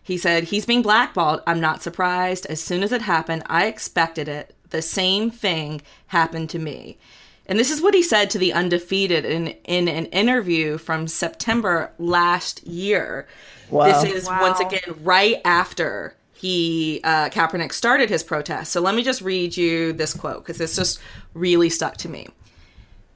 he 0.02 0.18
said, 0.18 0.46
He's 0.46 0.66
being 0.66 0.82
blackballed. 0.82 1.44
I'm 1.46 1.60
not 1.60 1.84
surprised. 1.84 2.48
As 2.48 2.60
soon 2.60 2.82
as 2.82 2.92
it 2.92 3.04
happened, 3.04 3.44
I 3.46 3.68
expected 3.68 4.28
it. 4.28 4.56
The 4.72 4.82
same 4.82 5.30
thing 5.30 5.84
happened 6.08 6.50
to 6.52 6.60
me. 6.60 6.98
And 7.46 7.60
this 7.60 7.70
is 7.70 7.80
what 7.80 7.94
he 7.94 8.02
said 8.02 8.32
to 8.32 8.40
the 8.40 8.52
undefeated 8.54 9.26
in, 9.26 9.50
in 9.66 9.88
an 9.88 10.08
interview 10.08 10.80
from 10.80 11.08
September 11.08 11.92
last 12.00 12.66
year. 12.66 13.28
Wow. 13.70 13.86
This 14.02 14.12
is 14.12 14.28
Wow. 14.28 14.42
once 14.42 14.60
again 14.60 14.96
right 15.04 15.40
after 15.46 16.16
he 16.40 17.02
uh, 17.04 17.28
Kaepernick 17.30 17.74
started 17.74 18.10
his 18.10 18.24
protest. 18.24 18.72
So 18.72 18.80
let 18.80 18.96
me 18.96 19.04
just 19.04 19.22
read 19.22 19.58
you 19.58 19.92
this 19.92 20.14
quote 20.14 20.38
because 20.38 20.58
this 20.58 20.78
just 20.78 21.00
really 21.34 21.70
stuck 21.70 21.98
to 21.98 22.10
me. 22.10 22.28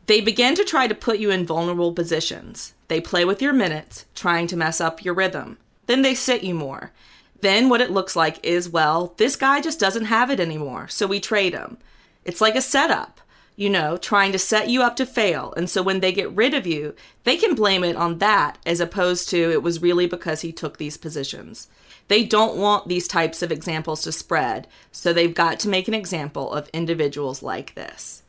They 0.08 0.20
begin 0.20 0.56
to 0.56 0.66
try 0.66 0.88
to 0.88 0.96
put 0.96 1.20
you 1.20 1.32
in 1.32 1.46
vulnerable 1.46 1.94
positions. 1.94 2.74
They 2.90 3.00
play 3.00 3.24
with 3.24 3.42
your 3.42 3.54
minutes, 3.54 4.06
trying 4.14 4.48
to 4.48 4.58
mess 4.58 4.82
up 4.82 5.06
your 5.06 5.14
rhythm. 5.14 5.58
Then 5.86 6.02
they 6.02 6.16
sit 6.16 6.44
you 6.44 6.54
more. 6.54 6.92
Then 7.40 7.70
what 7.70 7.80
it 7.80 7.92
looks 7.92 8.14
like 8.14 8.44
is, 8.46 8.68
well, 8.68 9.14
this 9.16 9.38
guy 9.38 9.62
just 9.62 9.80
doesn't 9.80 10.06
have 10.06 10.30
it 10.30 10.42
anymore, 10.42 10.90
so 10.90 11.08
we 11.08 11.22
trade 11.22 11.54
him. 11.54 11.78
It's 12.26 12.42
like 12.42 12.56
a 12.56 12.62
setup, 12.62 13.22
you 13.56 13.70
know, 13.70 13.96
trying 13.96 14.34
to 14.34 14.40
set 14.40 14.70
you 14.70 14.82
up 14.82 14.98
to 14.98 15.06
fail. 15.06 15.54
And 15.56 15.70
so 15.70 15.82
when 15.82 16.02
they 16.02 16.12
get 16.12 16.32
rid 16.32 16.54
of 16.54 16.68
you, 16.68 16.94
they 17.24 17.38
can 17.38 17.56
blame 17.56 17.86
it 17.86 17.96
on 17.96 18.18
that 18.18 18.58
as 18.66 18.82
opposed 18.82 19.30
to 19.30 19.52
it 19.52 19.64
was 19.64 19.82
really 19.82 20.08
because 20.08 20.42
he 20.42 20.52
took 20.52 20.78
these 20.78 20.98
positions. 20.98 21.70
They 22.08 22.24
don't 22.24 22.58
want 22.58 22.88
these 22.88 23.08
types 23.08 23.42
of 23.42 23.52
examples 23.52 24.02
to 24.04 24.12
spread, 24.12 24.68
so 24.92 25.14
they've 25.14 25.34
got 25.34 25.60
to 25.62 25.70
make 25.70 25.88
an 25.88 25.94
example 25.94 26.52
of 26.52 26.70
individuals 26.70 27.42
like 27.42 27.76
this. 27.76 28.24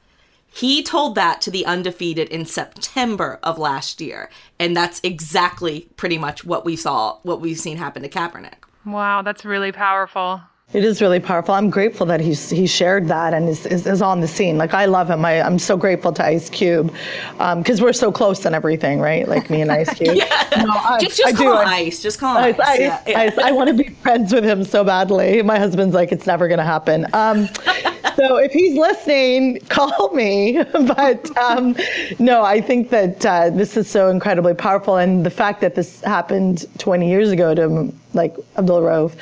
He 0.47 0.85
told 0.85 1.17
that 1.17 1.41
to 1.43 1.51
the 1.51 1.67
undefeated 1.67 2.29
in 2.29 2.47
September 2.47 3.41
of 3.43 3.59
last 3.59 4.01
year, 4.01 4.31
and 4.59 4.77
that's 4.77 5.01
exactly 5.03 5.89
pretty 5.97 6.17
much 6.17 6.45
what 6.45 6.65
we 6.65 6.77
saw, 6.77 7.19
what 7.25 7.41
we've 7.41 7.59
seen 7.59 7.77
happen 7.77 8.03
to 8.03 8.09
Kaepernick. 8.09 8.63
Wow, 8.87 9.23
that's 9.23 9.45
really 9.45 9.73
powerful. 9.73 10.43
It 10.73 10.83
is 10.83 11.01
really 11.01 11.21
powerful. 11.21 11.55
I'm 11.55 11.71
grateful 11.71 12.05
that 12.07 12.21
he's 12.21 12.51
he 12.51 12.67
shared 12.67 13.07
that 13.07 13.33
and 13.33 13.49
is, 13.49 13.65
is, 13.67 13.87
is 13.87 14.03
on 14.03 14.21
the 14.21 14.27
scene. 14.27 14.59
Like 14.59 14.75
I 14.75 14.87
love 14.87 15.09
him. 15.09 15.25
I, 15.25 15.41
I'm 15.41 15.59
so 15.59 15.77
grateful 15.77 16.13
to 16.15 16.25
Ice 16.25 16.51
Cube 16.51 16.93
because 17.39 17.81
we're 17.81 17.93
so 17.93 18.11
close 18.11 18.45
and 18.45 18.57
everything, 18.57 18.99
right? 18.99 19.29
Like 19.29 19.51
me 19.51 19.61
and 19.61 19.71
Ice 19.71 19.93
Cube. 19.95 20.17
No, 20.17 20.25
I, 20.73 20.99
just 21.01 21.19
just 21.19 21.35
I 21.35 21.37
call 21.37 21.55
do. 21.55 21.61
him 21.61 21.69
Ice. 21.69 22.03
Just 22.03 22.19
call 22.19 22.37
him 22.39 22.45
Ice, 22.45 22.59
Ice. 22.59 22.81
Yeah, 22.81 23.03
yeah. 23.07 23.21
Ice. 23.21 23.39
I 23.39 23.53
want 23.53 23.69
to 23.69 23.75
be 23.75 23.91
friends 23.91 24.33
with 24.33 24.43
him 24.43 24.65
so 24.65 24.83
badly. 24.83 25.43
My 25.43 25.61
husband's 25.61 25.95
like, 25.95 26.11
it's 26.11 26.27
never 26.27 26.49
going 26.49 26.59
to 26.59 26.65
happen. 26.65 27.07
Um, 27.13 27.47
so 28.17 28.37
if 28.39 28.51
he's 28.51 28.77
listening, 28.77 29.61
call 29.69 30.13
me. 30.13 30.61
But 30.73 31.37
um, 31.37 31.77
no, 32.19 32.43
I 32.43 32.61
think 32.61 32.91
that 32.91 33.25
uh, 33.25 33.51
this 33.51 33.77
is 33.77 33.89
so 33.89 34.09
incredibly 34.09 34.55
powerful, 34.55 34.97
and 34.97 35.25
the 35.25 35.31
fact 35.31 35.61
that 35.61 35.77
this 35.77 36.01
happened 36.01 36.67
20 36.79 37.09
years 37.09 37.31
ago 37.31 37.55
to 37.55 37.93
like 38.13 38.35
Abdul 38.57 38.81
Rauf 38.81 39.15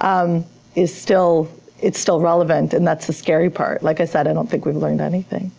um, 0.00 0.44
is 0.76 0.94
still 0.94 1.50
it's 1.80 1.98
still 1.98 2.20
relevant, 2.20 2.72
and 2.72 2.86
that's 2.86 3.06
the 3.06 3.12
scary 3.12 3.50
part. 3.50 3.82
Like 3.82 4.00
I 4.00 4.06
said, 4.06 4.26
I 4.26 4.32
don't 4.32 4.48
think 4.48 4.64
we've 4.64 4.76
learned 4.76 5.00
anything. 5.00 5.52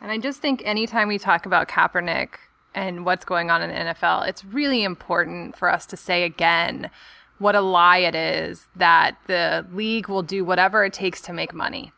And 0.00 0.10
I 0.10 0.18
just 0.18 0.40
think 0.40 0.62
anytime 0.64 1.08
we 1.08 1.18
talk 1.18 1.44
about 1.44 1.68
Kaepernick 1.68 2.34
and 2.74 3.04
what's 3.04 3.24
going 3.24 3.50
on 3.50 3.62
in 3.62 3.70
the 3.70 3.92
NFL, 3.92 4.28
it's 4.28 4.44
really 4.44 4.84
important 4.84 5.56
for 5.56 5.68
us 5.68 5.86
to 5.86 5.96
say 5.96 6.22
again 6.22 6.90
what 7.38 7.54
a 7.54 7.60
lie 7.60 7.98
it 7.98 8.14
is 8.14 8.66
that 8.76 9.16
the 9.26 9.66
league 9.72 10.08
will 10.08 10.22
do 10.22 10.44
whatever 10.44 10.84
it 10.84 10.92
takes 10.92 11.22
to 11.22 11.32
make 11.32 11.54
money. 11.54 11.90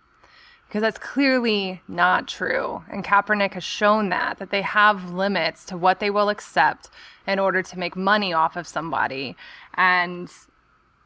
Because 0.68 0.82
that's 0.82 0.98
clearly 0.98 1.82
not 1.88 2.28
true. 2.28 2.82
And 2.90 3.04
Kaepernick 3.04 3.54
has 3.54 3.64
shown 3.64 4.08
that, 4.08 4.38
that 4.38 4.50
they 4.50 4.62
have 4.62 5.10
limits 5.10 5.64
to 5.66 5.76
what 5.76 6.00
they 6.00 6.10
will 6.10 6.28
accept 6.28 6.88
in 7.26 7.38
order 7.38 7.60
to 7.62 7.78
make 7.78 7.96
money 7.96 8.32
off 8.32 8.56
of 8.56 8.66
somebody. 8.66 9.36
And 9.74 10.30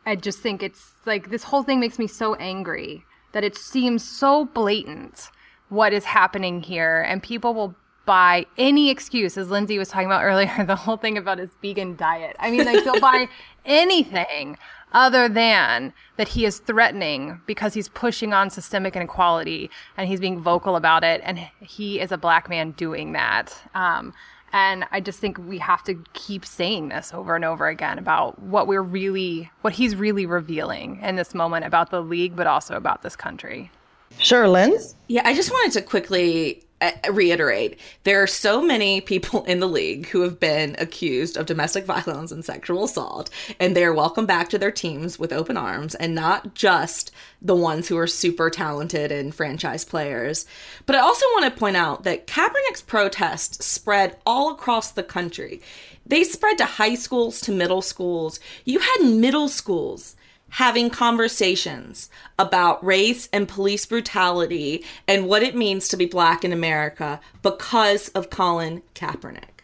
I 0.07 0.15
just 0.15 0.39
think 0.39 0.63
it's 0.63 0.93
like 1.05 1.31
this 1.31 1.43
whole 1.43 1.65
thing 1.65 1.81
makes 1.81 1.99
me 1.99 2.07
so 2.07 2.37
angry 2.37 3.05
that 3.33 3.45
it 3.45 3.57
seems 3.57 4.03
so 4.03 4.47
blatant 4.47 5.31
what 5.69 5.93
is 5.93 6.05
happening 6.05 6.63
here, 6.63 7.03
and 7.03 7.23
people 7.23 7.53
will 7.53 7.75
buy 8.07 8.47
any 8.57 8.89
excuse, 8.89 9.37
as 9.37 9.51
Lindsay 9.51 9.79
was 9.79 9.89
talking 9.89 10.07
about 10.07 10.23
earlier, 10.25 10.65
the 10.65 10.77
whole 10.77 10.97
thing 10.97 11.19
about 11.19 11.39
his 11.39 11.51
vegan 11.61 11.97
diet. 11.97 12.37
I 12.39 12.51
mean, 12.51 12.65
like 12.65 12.85
they'll 12.85 13.01
buy 13.01 13.29
anything 13.67 14.57
other 14.93 15.29
than 15.29 15.93
that 16.17 16.29
he 16.29 16.47
is 16.47 16.61
threatening 16.61 17.41
because 17.47 17.75
he's 17.75 17.89
pushing 17.89 18.33
on 18.33 18.49
systemic 18.49 18.95
inequality 18.95 19.69
and 19.97 20.09
he's 20.09 20.21
being 20.21 20.41
vocal 20.41 20.77
about 20.77 21.05
it, 21.05 21.21
and 21.25 21.39
he 21.61 22.01
is 22.01 22.13
a 22.13 22.17
black 22.17 22.49
man 22.49 22.71
doing 22.73 23.13
that. 23.13 23.55
Um, 23.75 24.15
and 24.53 24.85
I 24.91 25.01
just 25.01 25.19
think 25.19 25.39
we 25.39 25.59
have 25.59 25.83
to 25.85 26.03
keep 26.13 26.45
saying 26.45 26.89
this 26.89 27.13
over 27.13 27.37
and 27.37 27.45
over 27.45 27.69
again 27.69 27.99
about 27.99 28.41
what 28.41 28.67
we're 28.67 28.83
really, 28.83 29.51
what 29.63 29.73
he's 29.73 29.97
really 29.97 30.27
revealing 30.27 31.01
in 31.03 31.17
this 31.17 31.35
moment 31.35 31.65
about 31.65 31.91
the 31.91 32.01
league, 32.01 32.37
but 32.37 32.47
also 32.47 32.75
about 32.75 33.03
this 33.03 33.17
country. 33.17 33.71
Sure, 34.19 34.49
Linz. 34.49 34.97
Yeah, 35.09 35.23
I 35.25 35.35
just 35.35 35.51
wanted 35.51 35.73
to 35.73 35.83
quickly 35.83 36.63
Uh, 36.83 36.91
reiterate 37.11 37.81
there 38.05 38.23
are 38.23 38.27
so 38.27 38.61
many 38.61 39.01
people 39.01 39.43
in 39.45 39.61
the 39.61 39.67
league 39.67 40.09
who 40.09 40.21
have 40.21 40.39
been 40.39 40.77
accused 40.79 41.39
of 41.39 41.47
domestic 41.47 41.87
violence 41.87 42.31
and 42.31 42.45
sexual 42.45 42.85
assault, 42.85 43.31
and 43.59 43.75
they're 43.75 43.95
welcome 43.95 44.27
back 44.27 44.51
to 44.51 44.59
their 44.59 44.71
teams 44.71 45.19
with 45.19 45.33
open 45.33 45.57
arms, 45.57 45.95
and 45.95 46.15
not 46.15 46.55
just 46.55 47.13
the 47.41 47.57
ones 47.57 47.89
who 47.89 47.97
are 47.97 48.07
super 48.07 48.51
talented 48.51 49.11
and 49.11 49.35
franchise 49.35 49.87
players. 49.87 50.45
But 50.85 50.97
I 50.97 50.99
also 50.99 51.25
want 51.33 51.47
to 51.47 51.59
point 51.59 51.79
out 51.79 52.05
that 52.05 52.27
Kaepernick's 52.27 52.83
protest 52.83 53.63
spread 53.63 54.19
all 54.27 54.51
across 54.51 54.91
the 54.91 55.03
country. 55.03 55.63
They 56.05 56.25
spread 56.25 56.59
to 56.59 56.67
high 56.67 56.97
schools, 56.97 57.41
to 57.43 57.53
middle 57.53 57.81
schools. 57.81 58.39
You 58.67 58.81
had 58.81 58.99
middle 59.03 59.49
schools 59.49 60.15
having 60.51 60.91
conversations 60.91 62.09
about 62.39 62.85
race 62.85 63.29
and 63.33 63.49
police 63.49 63.85
brutality 63.87 64.85
and 65.07 65.27
what 65.27 65.43
it 65.43 65.55
means 65.55 65.89
to 65.89 65.97
be 65.97 66.07
black 66.07 66.45
in 66.45 66.53
America 66.53 67.21
because 67.43 68.09
of 68.11 68.31
Colin 68.31 68.83
Kaepernick. 68.95 69.57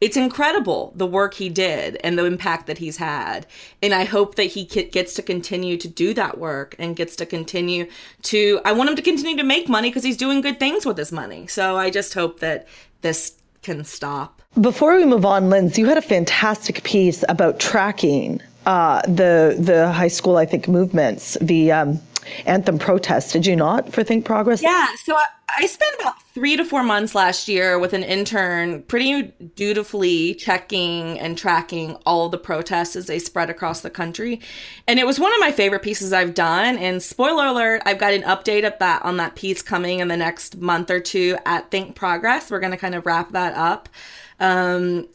It's 0.00 0.16
incredible 0.16 0.92
the 0.94 1.06
work 1.06 1.34
he 1.34 1.48
did 1.48 1.96
and 2.04 2.16
the 2.16 2.24
impact 2.24 2.68
that 2.68 2.78
he's 2.78 2.98
had. 2.98 3.46
And 3.82 3.92
I 3.92 4.04
hope 4.04 4.36
that 4.36 4.44
he 4.44 4.64
gets 4.64 5.14
to 5.14 5.22
continue 5.22 5.76
to 5.76 5.88
do 5.88 6.14
that 6.14 6.38
work 6.38 6.76
and 6.78 6.94
gets 6.94 7.16
to 7.16 7.26
continue 7.26 7.88
to. 8.22 8.60
I 8.64 8.72
want 8.72 8.90
him 8.90 8.96
to 8.96 9.02
continue 9.02 9.36
to 9.36 9.42
make 9.42 9.68
money 9.68 9.90
because 9.90 10.04
he's 10.04 10.16
doing 10.16 10.40
good 10.40 10.60
things 10.60 10.86
with 10.86 10.96
his 10.96 11.10
money. 11.10 11.48
So 11.48 11.76
I 11.76 11.90
just 11.90 12.14
hope 12.14 12.38
that 12.40 12.68
this 13.00 13.34
can 13.62 13.82
stop. 13.82 14.40
Before 14.60 14.96
we 14.96 15.04
move 15.04 15.24
on, 15.24 15.50
Linz, 15.50 15.76
you 15.78 15.86
had 15.86 15.98
a 15.98 16.02
fantastic 16.02 16.84
piece 16.84 17.24
about 17.28 17.58
tracking 17.58 18.40
uh, 18.68 19.00
the 19.06 19.56
the 19.58 19.90
high 19.90 20.08
school, 20.08 20.36
I 20.36 20.44
think, 20.44 20.68
movements, 20.68 21.38
the 21.40 21.72
um, 21.72 21.98
anthem 22.44 22.78
protests. 22.78 23.32
Did 23.32 23.46
you 23.46 23.56
not 23.56 23.94
for 23.94 24.04
Think 24.04 24.26
Progress? 24.26 24.62
Yeah, 24.62 24.86
so 25.04 25.16
I, 25.16 25.24
I 25.56 25.66
spent 25.66 25.96
about 25.98 26.20
three 26.34 26.54
to 26.54 26.66
four 26.66 26.82
months 26.82 27.14
last 27.14 27.48
year 27.48 27.78
with 27.78 27.94
an 27.94 28.02
intern, 28.02 28.82
pretty 28.82 29.22
dutifully 29.56 30.34
checking 30.34 31.18
and 31.18 31.38
tracking 31.38 31.96
all 32.04 32.28
the 32.28 32.36
protests 32.36 32.94
as 32.94 33.06
they 33.06 33.18
spread 33.18 33.48
across 33.48 33.80
the 33.80 33.88
country, 33.88 34.38
and 34.86 34.98
it 35.00 35.06
was 35.06 35.18
one 35.18 35.32
of 35.32 35.40
my 35.40 35.50
favorite 35.50 35.82
pieces 35.82 36.12
I've 36.12 36.34
done. 36.34 36.76
And 36.76 37.02
spoiler 37.02 37.46
alert, 37.46 37.80
I've 37.86 37.98
got 37.98 38.12
an 38.12 38.22
update 38.24 38.66
of 38.66 38.78
that 38.80 39.00
on 39.02 39.16
that 39.16 39.34
piece 39.34 39.62
coming 39.62 40.00
in 40.00 40.08
the 40.08 40.16
next 40.18 40.58
month 40.58 40.90
or 40.90 41.00
two 41.00 41.38
at 41.46 41.70
Think 41.70 41.96
Progress. 41.96 42.50
We're 42.50 42.60
going 42.60 42.72
to 42.72 42.76
kind 42.76 42.94
of 42.94 43.06
wrap 43.06 43.32
that 43.32 43.54
up. 43.54 43.88
Um, 44.38 45.08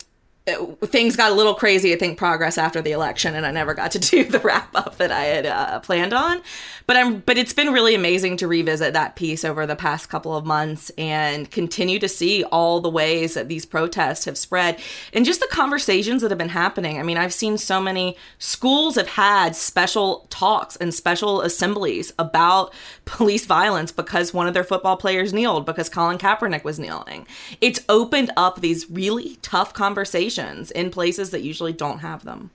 things 0.46 1.16
got 1.16 1.32
a 1.32 1.36
little 1.36 1.54
crazy, 1.54 1.94
I 1.94 1.98
think, 1.98 2.18
progress 2.18 2.58
after 2.58 2.82
the 2.82 2.92
election, 2.92 3.34
and 3.34 3.46
I 3.46 3.52
never 3.52 3.74
got 3.74 3.92
to 3.92 4.00
do 4.00 4.26
the 4.26 4.40
wrap 4.40 4.76
up 4.76 4.98
that 4.98 5.12
I 5.12 5.24
had 5.24 5.46
uh, 5.46 5.80
planned 5.80 6.14
on. 6.14 6.42
But 6.86 6.98
I'm, 6.98 7.20
but 7.20 7.38
it's 7.38 7.54
been 7.54 7.72
really 7.72 7.96
amazing 7.96 8.36
to 8.38 8.48
revisit 8.48 8.92
that 8.92 9.16
piece 9.16 9.46
over 9.46 9.66
the 9.66 9.78
past 9.78 10.10
couple 10.10 10.36
of 10.36 10.46
months 10.46 10.92
and 10.98 11.50
continue 11.50 11.98
to 12.00 12.10
see 12.10 12.44
all 12.46 12.82
the 12.82 12.90
ways 12.90 13.36
that 13.36 13.48
these 13.48 13.66
protests 13.66 14.26
have 14.26 14.38
spread 14.38 14.82
and 15.14 15.24
just 15.24 15.40
the 15.40 15.48
conversations 15.50 16.22
that 16.22 16.32
have 16.32 16.38
been 16.38 16.50
happening. 16.50 17.00
I 17.00 17.04
mean, 17.04 17.18
I've 17.18 17.34
seen 17.34 17.58
so 17.58 17.80
many 17.80 18.18
schools 18.38 18.96
have 18.96 19.08
had 19.08 19.56
special 19.56 20.28
talks 20.30 20.76
and 20.76 20.94
special 20.94 21.40
assemblies 21.40 22.12
about 22.20 22.74
police 23.06 23.46
violence 23.46 23.94
because 23.94 24.34
one 24.34 24.48
of 24.48 24.54
their 24.54 24.66
football 24.66 24.98
players 24.98 25.34
kneeled 25.34 25.66
because 25.66 25.88
Colin 25.88 26.18
Kaepernick 26.18 26.66
was 26.66 26.80
kneeling. 26.80 27.26
It's 27.62 27.80
opened 27.88 28.32
up 28.36 28.60
these 28.60 28.92
really 28.92 29.38
tough 29.42 29.74
conversations 29.74 30.33
in 30.38 30.90
places 30.90 31.30
that 31.32 31.42
usually 31.42 31.74
don't 31.74 32.00
have 32.00 32.24
them. 32.24 32.50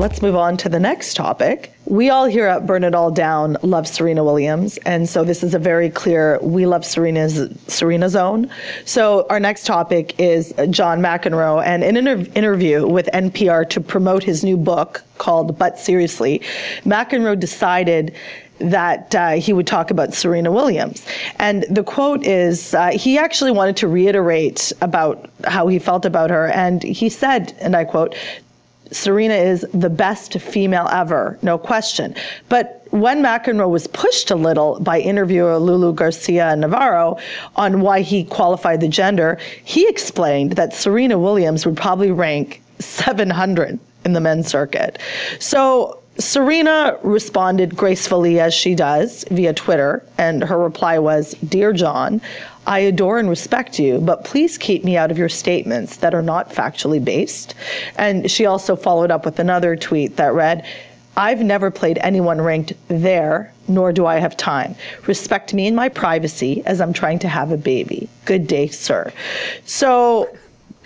let's 0.00 0.22
move 0.22 0.34
on 0.34 0.56
to 0.56 0.66
the 0.66 0.80
next 0.80 1.14
topic. 1.14 1.74
We 1.84 2.08
all 2.08 2.24
here 2.24 2.46
at 2.46 2.66
Burn 2.66 2.84
It 2.84 2.94
All 2.94 3.10
Down 3.10 3.58
love 3.62 3.86
Serena 3.86 4.24
Williams, 4.24 4.78
and 4.78 5.06
so 5.06 5.24
this 5.24 5.42
is 5.42 5.52
a 5.52 5.58
very 5.58 5.90
clear 5.90 6.38
we 6.40 6.64
love 6.64 6.86
Serena's 6.86 7.50
Serena 7.66 8.08
zone. 8.08 8.50
So 8.86 9.26
our 9.28 9.38
next 9.38 9.66
topic 9.66 10.18
is 10.18 10.54
John 10.70 11.00
McEnroe, 11.00 11.62
and 11.62 11.84
in 11.84 11.98
an 11.98 12.08
inter- 12.08 12.32
interview 12.34 12.86
with 12.86 13.10
NPR 13.12 13.68
to 13.68 13.80
promote 13.80 14.22
his 14.22 14.42
new 14.42 14.56
book 14.56 15.02
called 15.18 15.58
But 15.58 15.78
Seriously, 15.78 16.40
McEnroe 16.84 17.38
decided 17.38 18.14
that 18.60 19.14
uh, 19.14 19.30
he 19.32 19.52
would 19.52 19.66
talk 19.66 19.90
about 19.90 20.14
Serena 20.14 20.50
Williams. 20.52 21.04
And 21.38 21.64
the 21.70 21.82
quote 21.82 22.24
is 22.24 22.74
uh, 22.74 22.90
he 22.90 23.18
actually 23.18 23.50
wanted 23.50 23.76
to 23.78 23.88
reiterate 23.88 24.72
about 24.80 25.30
how 25.44 25.66
he 25.68 25.78
felt 25.78 26.04
about 26.04 26.30
her. 26.30 26.48
And 26.48 26.82
he 26.82 27.08
said, 27.08 27.54
and 27.60 27.74
I 27.74 27.84
quote, 27.84 28.14
Serena 28.92 29.34
is 29.34 29.64
the 29.72 29.90
best 29.90 30.40
female 30.40 30.88
ever, 30.90 31.38
no 31.42 31.56
question. 31.56 32.14
But 32.48 32.84
when 32.90 33.22
McEnroe 33.22 33.70
was 33.70 33.86
pushed 33.86 34.32
a 34.32 34.34
little 34.34 34.80
by 34.80 34.98
interviewer 34.98 35.58
Lulu 35.58 35.92
Garcia 35.92 36.56
Navarro 36.56 37.16
on 37.54 37.82
why 37.82 38.00
he 38.00 38.24
qualified 38.24 38.80
the 38.80 38.88
gender, 38.88 39.38
he 39.64 39.88
explained 39.88 40.52
that 40.52 40.74
Serena 40.74 41.18
Williams 41.18 41.64
would 41.64 41.76
probably 41.76 42.10
rank 42.10 42.60
700 42.80 43.78
in 44.04 44.12
the 44.12 44.20
men's 44.20 44.48
circuit. 44.48 44.98
So 45.38 45.99
Serena 46.20 46.98
responded 47.02 47.76
gracefully 47.76 48.38
as 48.38 48.52
she 48.52 48.74
does 48.74 49.24
via 49.30 49.52
Twitter, 49.52 50.04
and 50.18 50.44
her 50.44 50.58
reply 50.58 50.98
was 50.98 51.34
Dear 51.48 51.72
John, 51.72 52.20
I 52.66 52.80
adore 52.80 53.18
and 53.18 53.28
respect 53.28 53.78
you, 53.78 53.98
but 53.98 54.24
please 54.24 54.58
keep 54.58 54.84
me 54.84 54.96
out 54.96 55.10
of 55.10 55.18
your 55.18 55.28
statements 55.28 55.96
that 55.96 56.14
are 56.14 56.22
not 56.22 56.50
factually 56.50 57.02
based. 57.02 57.54
And 57.96 58.30
she 58.30 58.46
also 58.46 58.76
followed 58.76 59.10
up 59.10 59.24
with 59.24 59.38
another 59.38 59.76
tweet 59.76 60.16
that 60.16 60.34
read, 60.34 60.64
I've 61.16 61.42
never 61.42 61.70
played 61.70 61.98
anyone 62.02 62.40
ranked 62.40 62.74
there, 62.88 63.52
nor 63.66 63.92
do 63.92 64.06
I 64.06 64.18
have 64.18 64.36
time. 64.36 64.76
Respect 65.06 65.52
me 65.52 65.66
and 65.66 65.74
my 65.74 65.88
privacy 65.88 66.62
as 66.66 66.80
I'm 66.80 66.92
trying 66.92 67.18
to 67.20 67.28
have 67.28 67.50
a 67.50 67.56
baby. 67.56 68.08
Good 68.24 68.46
day, 68.46 68.68
sir. 68.68 69.12
So 69.64 70.28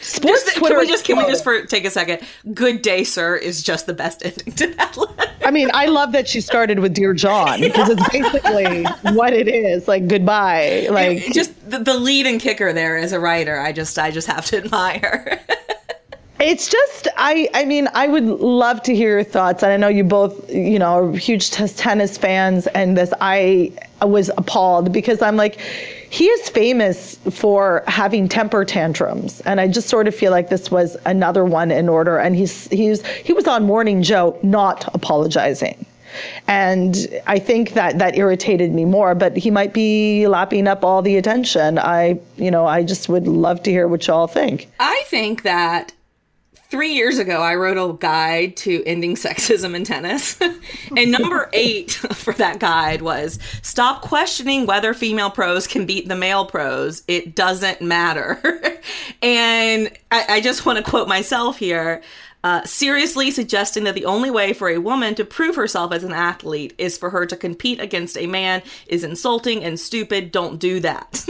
Sports 0.04 0.44
Just, 0.44 0.56
Twitter 0.58 0.74
can 0.74 0.80
we 0.80 0.86
just 0.86 1.04
can 1.06 1.16
we 1.16 1.24
just 1.24 1.42
for 1.42 1.64
take 1.64 1.86
a 1.86 1.90
second? 1.90 2.20
Good 2.52 2.82
day, 2.82 3.04
sir, 3.04 3.36
is 3.36 3.62
just 3.62 3.86
the 3.86 3.94
best 3.94 4.24
ending 4.24 4.52
to 4.52 4.66
that 4.74 4.96
letter. 4.96 5.32
I 5.46 5.50
mean, 5.50 5.70
I 5.72 5.86
love 5.86 6.12
that 6.12 6.28
she 6.28 6.42
started 6.42 6.80
with 6.80 6.92
"Dear 6.92 7.14
John" 7.14 7.58
because 7.60 7.88
it's 7.88 8.08
basically 8.10 8.84
what 9.14 9.32
it 9.32 9.48
is. 9.48 9.88
Like 9.88 10.06
goodbye. 10.06 10.88
Like 10.90 11.32
just 11.32 11.70
the, 11.70 11.78
the 11.78 11.94
lead 11.94 12.26
and 12.26 12.38
kicker 12.38 12.74
there 12.74 12.98
as 12.98 13.12
a 13.12 13.20
writer. 13.20 13.58
I 13.58 13.72
just 13.72 13.98
I 13.98 14.10
just 14.10 14.26
have 14.26 14.44
to 14.46 14.58
admire. 14.58 15.40
It's 16.40 16.68
just 16.68 17.08
I 17.16 17.48
I 17.54 17.64
mean 17.64 17.88
I 17.94 18.08
would 18.08 18.24
love 18.24 18.82
to 18.82 18.94
hear 18.94 19.10
your 19.10 19.24
thoughts 19.24 19.62
and 19.62 19.72
I 19.72 19.76
know 19.76 19.88
you 19.88 20.04
both 20.04 20.52
you 20.52 20.78
know 20.78 20.98
are 20.98 21.12
huge 21.16 21.52
tennis 21.52 22.18
fans 22.18 22.66
and 22.68 22.98
this 22.98 23.14
I 23.20 23.72
was 24.02 24.30
appalled 24.36 24.92
because 24.92 25.22
I'm 25.22 25.36
like 25.36 25.58
he 26.14 26.26
is 26.26 26.48
famous 26.48 27.16
for 27.32 27.82
having 27.88 28.28
temper 28.28 28.64
tantrums 28.64 29.40
and 29.40 29.60
I 29.60 29.66
just 29.66 29.88
sort 29.88 30.06
of 30.06 30.14
feel 30.14 30.30
like 30.30 30.48
this 30.48 30.70
was 30.70 30.96
another 31.04 31.44
one 31.44 31.72
in 31.72 31.88
order 31.88 32.18
and 32.18 32.36
he's 32.36 32.68
he's 32.68 33.04
he 33.04 33.32
was 33.32 33.48
on 33.48 33.64
Morning 33.64 34.00
Joe 34.00 34.38
not 34.44 34.94
apologizing. 34.94 35.84
And 36.46 37.08
I 37.26 37.40
think 37.40 37.72
that 37.72 37.98
that 37.98 38.16
irritated 38.16 38.72
me 38.72 38.84
more, 38.84 39.16
but 39.16 39.36
he 39.36 39.50
might 39.50 39.72
be 39.72 40.28
lapping 40.28 40.68
up 40.68 40.84
all 40.84 41.02
the 41.02 41.16
attention. 41.16 41.80
I, 41.80 42.20
you 42.36 42.52
know, 42.52 42.64
I 42.66 42.84
just 42.84 43.08
would 43.08 43.26
love 43.26 43.64
to 43.64 43.72
hear 43.72 43.88
what 43.88 44.06
y'all 44.06 44.28
think. 44.28 44.68
I 44.78 45.02
think 45.06 45.42
that 45.42 45.92
three 46.68 46.92
years 46.94 47.18
ago, 47.18 47.40
I 47.40 47.54
wrote 47.54 47.78
a 47.78 47.96
guide 47.96 48.56
to 48.58 48.82
ending 48.84 49.16
sexism 49.16 49.74
in 49.74 49.84
tennis. 49.84 50.38
and 50.96 51.10
number 51.10 51.48
eight 51.52 51.92
for 52.12 52.34
that 52.34 52.58
guide 52.58 53.02
was 53.02 53.38
stop 53.62 54.02
questioning 54.02 54.66
whether 54.66 54.94
female 54.94 55.30
pros 55.30 55.66
can 55.66 55.86
beat 55.86 56.08
the 56.08 56.16
male 56.16 56.46
pros. 56.46 57.02
It 57.08 57.34
doesn't 57.34 57.80
matter. 57.80 58.40
and 59.22 59.90
I, 60.10 60.24
I 60.28 60.40
just 60.40 60.66
want 60.66 60.84
to 60.84 60.88
quote 60.88 61.08
myself 61.08 61.58
here. 61.58 62.02
Uh, 62.42 62.62
seriously 62.64 63.30
suggesting 63.30 63.84
that 63.84 63.94
the 63.94 64.04
only 64.04 64.30
way 64.30 64.52
for 64.52 64.68
a 64.68 64.76
woman 64.76 65.14
to 65.14 65.24
prove 65.24 65.56
herself 65.56 65.92
as 65.92 66.04
an 66.04 66.12
athlete 66.12 66.74
is 66.76 66.98
for 66.98 67.08
her 67.08 67.24
to 67.24 67.36
compete 67.36 67.80
against 67.80 68.18
a 68.18 68.26
man 68.26 68.62
is 68.86 69.02
insulting 69.02 69.64
and 69.64 69.80
stupid. 69.80 70.30
Don't 70.30 70.58
do 70.58 70.78
that. 70.80 71.24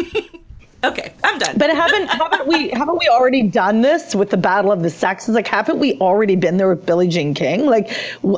Okay, 0.84 1.12
I'm 1.24 1.38
done. 1.38 1.56
But 1.56 1.70
haven't 1.70 2.08
haven't 2.08 2.46
we 2.46 2.68
haven't 2.70 2.98
we 2.98 3.08
already 3.08 3.42
done 3.42 3.80
this 3.80 4.14
with 4.14 4.30
the 4.30 4.36
battle 4.36 4.70
of 4.70 4.82
the 4.82 4.90
sexes? 4.90 5.34
Like, 5.34 5.46
haven't 5.46 5.78
we 5.78 5.98
already 5.98 6.36
been 6.36 6.58
there 6.58 6.68
with 6.68 6.84
Billie 6.84 7.08
Jean 7.08 7.34
King? 7.34 7.66
Like, 7.66 7.90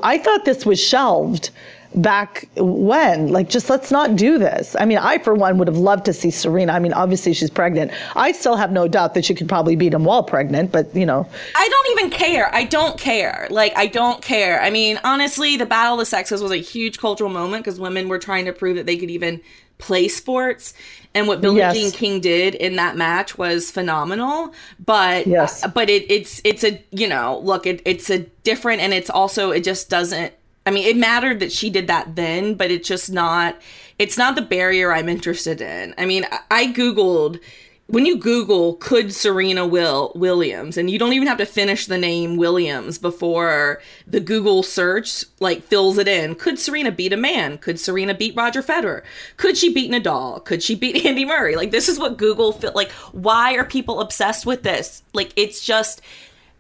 I 0.03 0.19
thought 0.19 0.45
this 0.45 0.65
was 0.65 0.81
shelved 0.81 1.51
back 1.95 2.47
when 2.57 3.29
like 3.29 3.49
just 3.49 3.71
let's 3.71 3.91
not 3.91 4.17
do 4.17 4.37
this 4.37 4.77
i 4.79 4.85
mean 4.85 4.99
i 4.99 5.17
for 5.17 5.35
one 5.35 5.57
would 5.57 5.67
have 5.67 5.79
loved 5.79 6.05
to 6.05 6.13
see 6.13 6.31
serena 6.31 6.73
i 6.73 6.79
mean 6.79 6.93
obviously 6.93 7.33
she's 7.33 7.49
pregnant 7.49 7.91
i 8.17 8.33
still 8.33 8.55
have 8.55 8.71
no 8.71 8.87
doubt 8.87 9.15
that 9.15 9.25
she 9.25 9.35
could 9.35 9.49
probably 9.49 9.77
beat 9.77 9.95
him 9.95 10.05
while 10.05 10.23
pregnant 10.23 10.71
but 10.71 10.95
you 10.95 11.07
know 11.07 11.27
I 11.55 11.69
don't 11.69 11.99
even 11.99 12.11
care. 12.11 12.55
I 12.55 12.65
don't 12.65 12.99
care. 12.99 13.47
Like, 13.51 13.77
I 13.77 13.87
don't 13.87 14.23
care. 14.23 14.61
I 14.61 14.71
mean, 14.71 15.01
honestly, 15.05 15.57
the 15.57 15.67
Battle 15.67 15.95
of 15.95 15.99
the 15.99 16.07
Sexes 16.07 16.43
was 16.43 16.53
a 16.53 16.57
huge 16.57 16.99
cultural 16.99 17.31
moment 17.31 17.65
because 17.65 17.81
women 17.81 18.09
were 18.09 18.19
trying 18.19 18.45
to 18.45 18.53
prove 18.53 18.77
that 18.77 18.87
they 18.87 18.97
could 18.97 19.11
even 19.11 19.41
play 19.79 20.09
sports. 20.09 20.75
And 21.15 21.27
what 21.29 21.41
Billie 21.41 21.59
Yes. 21.59 21.75
Jean 21.75 21.91
King 21.93 22.21
did 22.21 22.55
in 22.55 22.77
that 22.77 22.97
match 22.97 23.39
was 23.39 23.71
phenomenal. 23.71 24.53
But 24.85 25.27
Yes. 25.27 25.65
but 25.75 25.89
it, 25.89 26.11
it's 26.11 26.41
it's 26.45 26.63
a 26.65 26.83
you 26.91 27.09
know 27.09 27.41
look 27.43 27.67
it, 27.67 27.81
it's 27.85 28.11
a 28.11 28.19
different 28.45 28.83
and 28.83 28.93
it's 28.93 29.09
also 29.11 29.51
it 29.51 29.65
just 29.65 29.89
doesn't. 29.89 30.33
I 30.67 30.73
mean, 30.73 30.85
it 30.85 30.97
mattered 30.97 31.39
that 31.41 31.53
she 31.53 31.71
did 31.71 31.87
that 31.87 32.17
then, 32.17 32.55
but 32.55 32.71
it's 32.73 32.89
just 32.89 33.11
not. 33.13 33.57
It's 33.99 34.19
not 34.19 34.35
the 34.35 34.43
barrier 34.43 34.93
I'm 34.93 35.09
interested 35.09 35.61
in. 35.61 35.95
I 35.97 36.05
mean, 36.07 36.27
I, 36.31 36.41
I 36.51 36.67
googled 36.73 37.41
when 37.89 38.05
you 38.05 38.19
Google 38.19 38.75
could 38.75 39.13
Serena 39.13 39.65
Will 39.65 40.13
Williams, 40.17 40.77
and 40.77 40.91
you 40.91 40.99
don't 40.99 41.13
even 41.13 41.29
have 41.29 41.39
to 41.39 41.47
finish 41.47 41.87
the 41.87 41.99
name 41.99 42.37
Williams 42.37 42.99
before 42.99 43.81
the 44.07 44.19
Google 44.19 44.63
search 44.63 45.25
like 45.39 45.63
fills 45.63 45.97
it 45.99 46.09
in. 46.09 46.35
Could 46.35 46.59
Serena 46.59 46.91
beat 46.91 47.13
a 47.13 47.17
man? 47.17 47.59
Could 47.59 47.79
Serena 47.79 48.15
beat 48.15 48.35
Roger 48.37 48.63
Federer? 48.63 49.03
Could 49.37 49.57
she 49.57 49.73
beat 49.73 49.91
Nadal? 49.91 50.45
Could 50.45 50.63
she 50.63 50.75
beat 50.75 51.05
Andy 51.07 51.25
Murray? 51.25 51.55
Like 51.55 51.71
this 51.71 51.89
is 51.89 51.99
what 51.99 52.19
Google 52.19 52.53
fit. 52.53 52.75
Like 52.75 52.91
why 53.13 53.55
are 53.55 53.65
people 53.65 54.01
obsessed 54.01 54.47
with 54.47 54.63
this? 54.63 55.03
Like 55.13 55.33
it's 55.37 55.65
just 55.65 56.03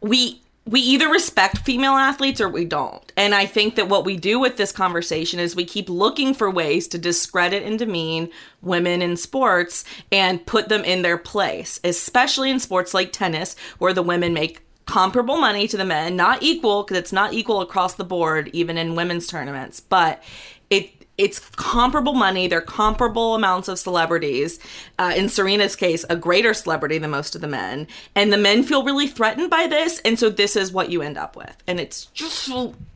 we 0.01 0.41
we 0.67 0.81
either 0.81 1.09
respect 1.09 1.59
female 1.59 1.93
athletes 1.93 2.41
or 2.41 2.49
we 2.49 2.65
don't. 2.65 3.13
And 3.17 3.35
I 3.35 3.47
think 3.47 3.77
that 3.77 3.89
what 3.89 4.05
we 4.05 4.17
do 4.17 4.41
with 4.41 4.57
this 4.57 4.73
conversation 4.73 5.39
is 5.39 5.55
we 5.55 5.65
keep 5.65 5.89
looking 5.89 6.35
for 6.35 6.51
ways 6.51 6.89
to 6.89 6.99
discredit 6.99 7.63
and 7.63 7.79
demean 7.79 8.31
women 8.63 9.01
in 9.01 9.17
sports 9.17 9.85
and 10.11 10.45
put 10.45 10.69
them 10.69 10.83
in 10.83 11.03
their 11.03 11.19
place, 11.19 11.79
especially 11.85 12.51
in 12.51 12.59
sports 12.59 12.95
like 12.95 13.13
tennis, 13.13 13.55
where 13.79 13.93
the 13.93 14.03
women 14.03 14.35
make 14.35 14.61
comparable 14.87 15.37
money 15.37 15.69
to 15.69 15.77
the 15.77 15.85
men, 15.85 16.17
not 16.17 16.43
equal, 16.43 16.83
because 16.83 16.99
it's 16.99 17.13
not 17.13 17.33
equal 17.33 17.61
across 17.61 17.95
the 17.95 18.05
board, 18.05 18.51
even 18.53 18.77
in 18.77 18.97
women's 18.97 19.27
tournaments, 19.29 19.79
but 19.79 20.23
it 20.71 20.96
it's 21.19 21.41
comparable 21.57 22.15
money. 22.15 22.47
They're 22.47 22.61
comparable 22.61 23.35
amounts 23.35 23.69
of 23.69 23.79
celebrities. 23.79 24.59
Uh, 24.99 25.13
in 25.17 25.29
Serena's 25.29 25.77
case, 25.77 26.05
a 26.11 26.17
greater 26.17 26.53
celebrity 26.53 26.99
than 26.99 27.11
most 27.11 27.35
of 27.35 27.41
the 27.41 27.49
men. 27.49 27.87
And 28.15 28.33
the 28.33 28.39
men 28.39 28.63
feel 28.63 28.85
really 28.85 29.09
threatened 29.09 29.51
by 29.51 29.67
this. 29.67 30.01
And 30.05 30.19
so 30.19 30.29
this 30.29 30.57
is 30.57 30.73
what 30.73 30.91
you 30.91 31.03
end 31.03 31.17
up 31.17 31.37
with. 31.37 31.57
And 31.67 31.81
it's 31.81 32.07
just. 32.07 32.51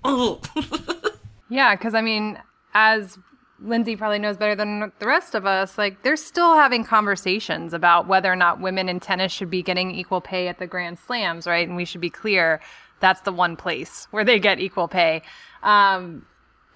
Oh. 0.05 0.41
Yeah, 1.51 1.75
because 1.75 1.95
I 1.95 2.01
mean, 2.01 2.39
as 2.73 3.19
Lindsay 3.63 3.97
probably 3.97 4.21
knows 4.21 4.37
better 4.37 4.55
than 4.55 4.93
the 5.01 5.07
rest 5.07 5.35
of 5.35 5.45
us, 5.45 5.77
like 5.77 6.03
they're 6.03 6.17
still 6.17 6.55
having 6.55 6.85
conversations 6.85 7.75
about 7.75 8.07
whether 8.07 8.33
or 8.33 8.37
not 8.37 8.61
women 8.61 8.89
in 8.89 9.01
tennis 9.01 9.33
should 9.33 9.51
be 9.51 9.63
getting 9.63 9.91
equal 9.91 10.21
pay 10.21 10.49
at 10.49 10.59
the 10.59 10.67
Grand 10.67 10.99
Slams, 10.99 11.47
right? 11.47 11.67
And 11.67 11.77
we 11.77 11.85
should 11.85 12.01
be 12.01 12.09
clear 12.09 12.61
that's 13.01 13.23
the 13.23 13.33
one 13.33 13.57
place 13.57 14.07
where 14.13 14.25
they 14.25 14.39
get 14.39 14.61
equal 14.61 14.89
pay. 14.89 15.23
Um, 15.63 16.25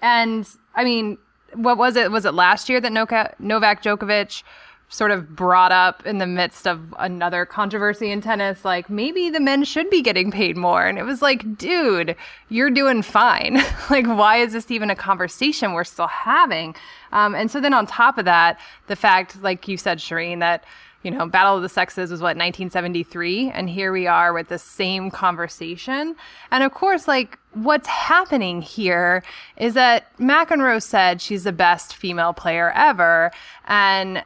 and 0.01 0.47
I 0.75 0.83
mean, 0.83 1.17
what 1.53 1.77
was 1.77 1.95
it? 1.95 2.11
Was 2.11 2.25
it 2.25 2.33
last 2.33 2.69
year 2.69 2.81
that 2.81 2.91
Novak 2.91 3.83
Djokovic 3.83 4.43
sort 4.87 5.09
of 5.09 5.35
brought 5.35 5.71
up 5.71 6.05
in 6.05 6.19
the 6.19 6.27
midst 6.27 6.67
of 6.67 6.93
another 6.99 7.45
controversy 7.45 8.11
in 8.11 8.21
tennis, 8.21 8.63
like 8.63 8.89
maybe 8.89 9.29
the 9.29 9.39
men 9.39 9.63
should 9.63 9.89
be 9.89 10.01
getting 10.01 10.31
paid 10.31 10.55
more? 10.55 10.85
And 10.85 10.97
it 10.97 11.03
was 11.03 11.21
like, 11.21 11.57
dude, 11.57 12.15
you're 12.49 12.69
doing 12.69 13.01
fine. 13.01 13.55
like, 13.89 14.05
why 14.05 14.37
is 14.37 14.53
this 14.53 14.69
even 14.69 14.89
a 14.89 14.95
conversation 14.95 15.73
we're 15.73 15.83
still 15.83 16.07
having? 16.07 16.75
Um, 17.11 17.35
and 17.35 17.49
so 17.49 17.59
then 17.59 17.73
on 17.73 17.87
top 17.87 18.17
of 18.17 18.25
that, 18.25 18.59
the 18.87 18.95
fact, 18.95 19.41
like 19.41 19.67
you 19.67 19.77
said, 19.77 19.99
Shireen, 19.99 20.39
that 20.39 20.65
you 21.05 21.11
know, 21.11 21.27
Battle 21.27 21.55
of 21.55 21.61
the 21.61 21.69
Sexes 21.69 22.09
was 22.09 22.19
what 22.19 22.35
1973, 22.35 23.51
and 23.51 23.69
here 23.69 23.91
we 23.91 24.07
are 24.07 24.33
with 24.33 24.47
the 24.47 24.57
same 24.57 25.11
conversation. 25.11 26.15
And 26.49 26.63
of 26.63 26.73
course, 26.73 27.07
like 27.07 27.37
what's 27.53 27.87
happening 27.87 28.61
here 28.61 29.23
is 29.55 29.75
that 29.75 30.17
McEnroe 30.17 30.81
said 30.81 31.21
she's 31.21 31.43
the 31.43 31.51
best 31.51 31.95
female 31.95 32.33
player 32.33 32.71
ever, 32.71 33.31
and 33.67 34.25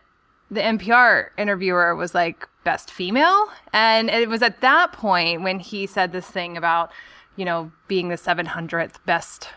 the 0.49 0.61
NPR 0.61 1.29
interviewer 1.37 1.95
was 1.95 2.15
like, 2.15 2.47
best 2.63 2.91
female? 2.91 3.47
And 3.73 4.09
it 4.09 4.29
was 4.29 4.41
at 4.41 4.61
that 4.61 4.93
point 4.93 5.41
when 5.41 5.59
he 5.59 5.85
said 5.85 6.11
this 6.11 6.27
thing 6.27 6.57
about, 6.57 6.91
you 7.35 7.45
know, 7.45 7.71
being 7.87 8.09
the 8.09 8.15
700th 8.15 8.95
best 9.05 9.49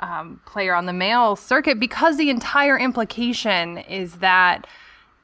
um, 0.00 0.40
player 0.46 0.74
on 0.74 0.86
the 0.86 0.92
male 0.92 1.36
circuit 1.36 1.80
because 1.80 2.16
the 2.16 2.28
entire 2.30 2.78
implication 2.78 3.78
is 3.78 4.16
that 4.16 4.66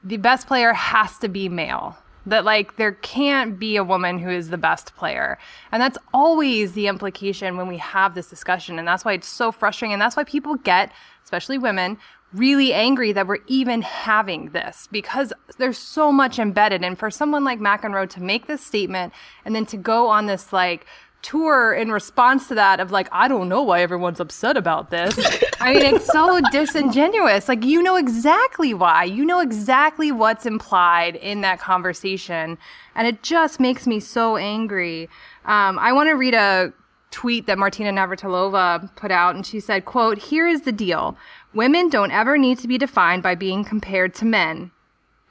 the 0.03 0.17
best 0.17 0.47
player 0.47 0.73
has 0.73 1.17
to 1.19 1.27
be 1.27 1.49
male. 1.49 1.97
That 2.25 2.45
like 2.45 2.77
there 2.77 2.93
can't 2.93 3.59
be 3.59 3.75
a 3.75 3.83
woman 3.83 4.17
who 4.17 4.29
is 4.29 4.49
the 4.49 4.57
best 4.57 4.95
player. 4.95 5.37
And 5.71 5.81
that's 5.81 5.97
always 6.13 6.71
the 6.71 6.87
implication 6.87 7.57
when 7.57 7.67
we 7.67 7.77
have 7.77 8.15
this 8.15 8.29
discussion. 8.29 8.79
And 8.79 8.87
that's 8.87 9.03
why 9.03 9.13
it's 9.13 9.27
so 9.27 9.51
frustrating. 9.51 9.91
And 9.91 10.01
that's 10.01 10.15
why 10.15 10.23
people 10.23 10.55
get, 10.55 10.91
especially 11.25 11.57
women, 11.57 11.97
really 12.33 12.73
angry 12.73 13.11
that 13.11 13.27
we're 13.27 13.39
even 13.47 13.81
having 13.81 14.49
this 14.49 14.87
because 14.91 15.33
there's 15.57 15.77
so 15.77 16.11
much 16.11 16.39
embedded. 16.39 16.83
And 16.83 16.97
for 16.97 17.11
someone 17.11 17.43
like 17.43 17.59
McEnroe 17.59 18.09
to 18.11 18.23
make 18.23 18.47
this 18.47 18.65
statement 18.65 19.13
and 19.43 19.53
then 19.53 19.65
to 19.67 19.77
go 19.77 20.07
on 20.07 20.25
this 20.25 20.53
like 20.53 20.85
tour 21.23 21.73
in 21.73 21.91
response 21.91 22.47
to 22.49 22.55
that 22.55 22.79
of 22.79 22.91
like, 22.91 23.07
I 23.11 23.27
don't 23.27 23.49
know 23.49 23.63
why 23.63 23.81
everyone's 23.81 24.19
upset 24.19 24.55
about 24.55 24.91
this. 24.91 25.17
I 25.59 25.73
mean, 25.73 25.95
it's 25.95 26.05
so 26.05 26.39
disingenuous. 26.51 27.47
Like, 27.47 27.63
you 27.63 27.81
know 27.81 27.95
exactly 27.95 28.73
why. 28.73 29.05
You 29.05 29.25
know 29.25 29.39
exactly 29.39 30.11
what's 30.11 30.45
implied 30.45 31.15
in 31.15 31.41
that 31.41 31.59
conversation. 31.59 32.57
And 32.93 33.07
it 33.07 33.23
just 33.23 33.59
makes 33.59 33.87
me 33.87 33.99
so 33.99 34.37
angry. 34.37 35.09
Um, 35.45 35.79
I 35.79 35.91
want 35.93 36.09
to 36.09 36.13
read 36.13 36.35
a 36.35 36.71
tweet 37.09 37.45
that 37.47 37.57
Martina 37.57 37.91
Navratilova 37.91 38.95
put 38.95 39.11
out, 39.11 39.35
and 39.35 39.45
she 39.45 39.59
said, 39.59 39.85
quote, 39.85 40.17
Here 40.17 40.47
is 40.47 40.61
the 40.61 40.71
deal. 40.71 41.17
Women 41.53 41.89
don't 41.89 42.11
ever 42.11 42.37
need 42.37 42.59
to 42.59 42.67
be 42.67 42.77
defined 42.77 43.23
by 43.23 43.35
being 43.35 43.63
compared 43.63 44.13
to 44.15 44.25
men. 44.25 44.71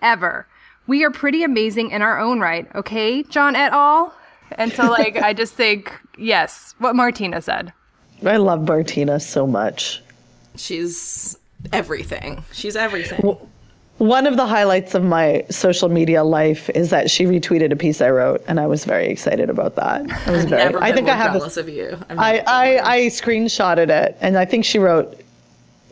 Ever. 0.01 0.47
We 0.87 1.05
are 1.05 1.11
pretty 1.11 1.45
amazing 1.45 1.91
in 1.91 2.03
our 2.03 2.19
own 2.19 2.41
right, 2.41 2.67
okay, 2.75 3.23
John 3.23 3.55
et 3.55 3.73
al.? 3.73 4.15
And 4.59 4.73
so, 4.73 4.91
like, 4.91 5.17
I 5.17 5.33
just 5.33 5.55
think, 5.55 5.93
yes, 6.19 6.75
what 6.79 6.95
Martina 6.97 7.41
said. 7.43 7.73
I 8.25 8.37
love 8.37 8.67
Martina 8.69 9.19
so 9.21 9.47
much. 9.47 10.03
She's 10.57 11.39
everything. 11.73 12.45
She's 12.53 12.77
everything. 12.77 13.37
One 13.99 14.27
of 14.27 14.37
the 14.37 14.47
highlights 14.47 14.95
of 14.95 15.05
my 15.05 15.45
social 15.51 15.89
media 15.89 16.25
life 16.25 16.69
is 16.71 16.91
that 16.91 17.11
she 17.11 17.25
retweeted 17.25 17.71
a 17.73 17.77
piece 17.77 18.01
I 18.01 18.11
wrote, 18.11 18.43
and 18.49 18.59
I 18.59 18.67
was 18.67 18.85
very 18.85 19.09
excited 19.09 19.49
about 19.49 19.77
that. 19.77 20.01
I 20.27 20.31
was 20.31 20.45
I've 20.45 20.51
very. 20.51 20.65
never 20.65 20.79
been 20.79 20.83
I 20.83 20.93
think 20.93 21.07
more 21.07 21.15
I 21.15 21.19
have. 21.19 21.33
jealous 21.35 21.55
This, 21.55 21.65
of 21.65 21.69
you. 21.69 21.99
I've 22.09 22.19
I, 22.19 22.39
I 22.47 22.95
I 22.95 23.01
screenshotted 23.07 23.91
it, 23.91 24.17
and 24.21 24.37
I 24.37 24.45
think 24.45 24.65
she 24.65 24.79
wrote 24.79 25.21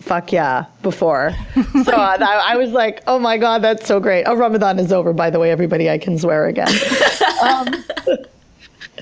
"fuck 0.01 0.33
yeah" 0.33 0.65
before. 0.83 1.33
so 1.85 1.93
uh, 1.93 2.17
I, 2.21 2.53
I 2.53 2.57
was 2.57 2.71
like, 2.73 3.03
"Oh 3.07 3.19
my 3.19 3.39
god, 3.39 3.63
that's 3.63 3.87
so 3.87 4.01
great!" 4.01 4.25
Oh, 4.25 4.35
Ramadan 4.35 4.79
is 4.81 4.93
over, 4.93 5.13
by 5.13 5.31
the 5.31 5.39
way, 5.39 5.51
everybody. 5.53 5.89
I 5.89 5.99
can 5.99 6.19
swear 6.19 6.47
again. 6.47 6.69
um, 7.45 7.69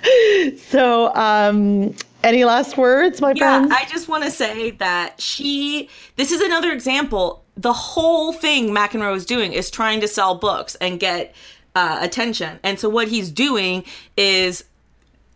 so, 0.68 1.14
um, 1.14 1.94
any 2.24 2.44
last 2.44 2.76
words, 2.76 3.20
my 3.20 3.32
Yeah, 3.34 3.58
friends? 3.60 3.72
I 3.74 3.84
just 3.88 4.08
want 4.08 4.24
to 4.24 4.30
say 4.30 4.72
that 4.72 5.20
she. 5.20 5.88
This 6.16 6.32
is 6.32 6.40
another 6.40 6.72
example. 6.72 7.44
The 7.56 7.72
whole 7.72 8.32
thing 8.32 8.70
McEnroe 8.70 9.16
is 9.16 9.24
doing 9.24 9.52
is 9.52 9.70
trying 9.70 10.00
to 10.00 10.08
sell 10.08 10.34
books 10.34 10.74
and 10.76 10.98
get 11.00 11.34
uh, 11.74 11.98
attention. 12.00 12.58
And 12.62 12.78
so 12.78 12.88
what 12.88 13.08
he's 13.08 13.30
doing 13.30 13.84
is 14.16 14.64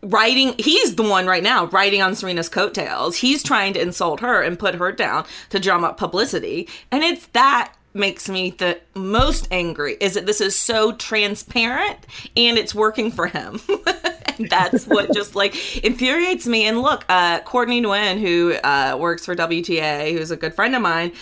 writing. 0.02 0.54
He's 0.58 0.96
the 0.96 1.02
one 1.04 1.26
right 1.26 1.42
now 1.42 1.66
writing 1.66 2.02
on 2.02 2.14
Serena's 2.14 2.48
coattails. 2.48 3.16
He's 3.16 3.42
trying 3.42 3.72
to 3.74 3.80
insult 3.80 4.20
her 4.20 4.42
and 4.42 4.58
put 4.58 4.74
her 4.74 4.92
down 4.92 5.24
to 5.50 5.60
drum 5.60 5.84
up 5.84 5.96
publicity. 5.96 6.68
And 6.90 7.02
it's 7.04 7.26
that 7.26 7.74
makes 7.94 8.28
me 8.28 8.50
the 8.50 8.80
most 8.94 9.46
angry 9.50 9.96
is 10.00 10.14
that 10.14 10.26
this 10.26 10.40
is 10.40 10.58
so 10.58 10.92
transparent 10.92 11.98
and 12.36 12.58
it's 12.58 12.74
working 12.74 13.10
for 13.10 13.26
him. 13.26 13.60
and 14.38 14.50
that's 14.50 14.86
what 14.86 15.12
just 15.12 15.34
like 15.34 15.84
infuriates 15.84 16.46
me. 16.46 16.64
And 16.66 16.82
look, 16.82 17.04
uh, 17.08 17.40
Courtney 17.40 17.80
Nguyen, 17.82 18.20
who 18.20 18.54
uh, 18.54 18.96
works 18.98 19.24
for 19.24 19.34
WTA, 19.34 20.12
who's 20.12 20.30
a 20.30 20.36
good 20.36 20.54
friend 20.54 20.74
of 20.74 20.82
mine, 20.82 21.12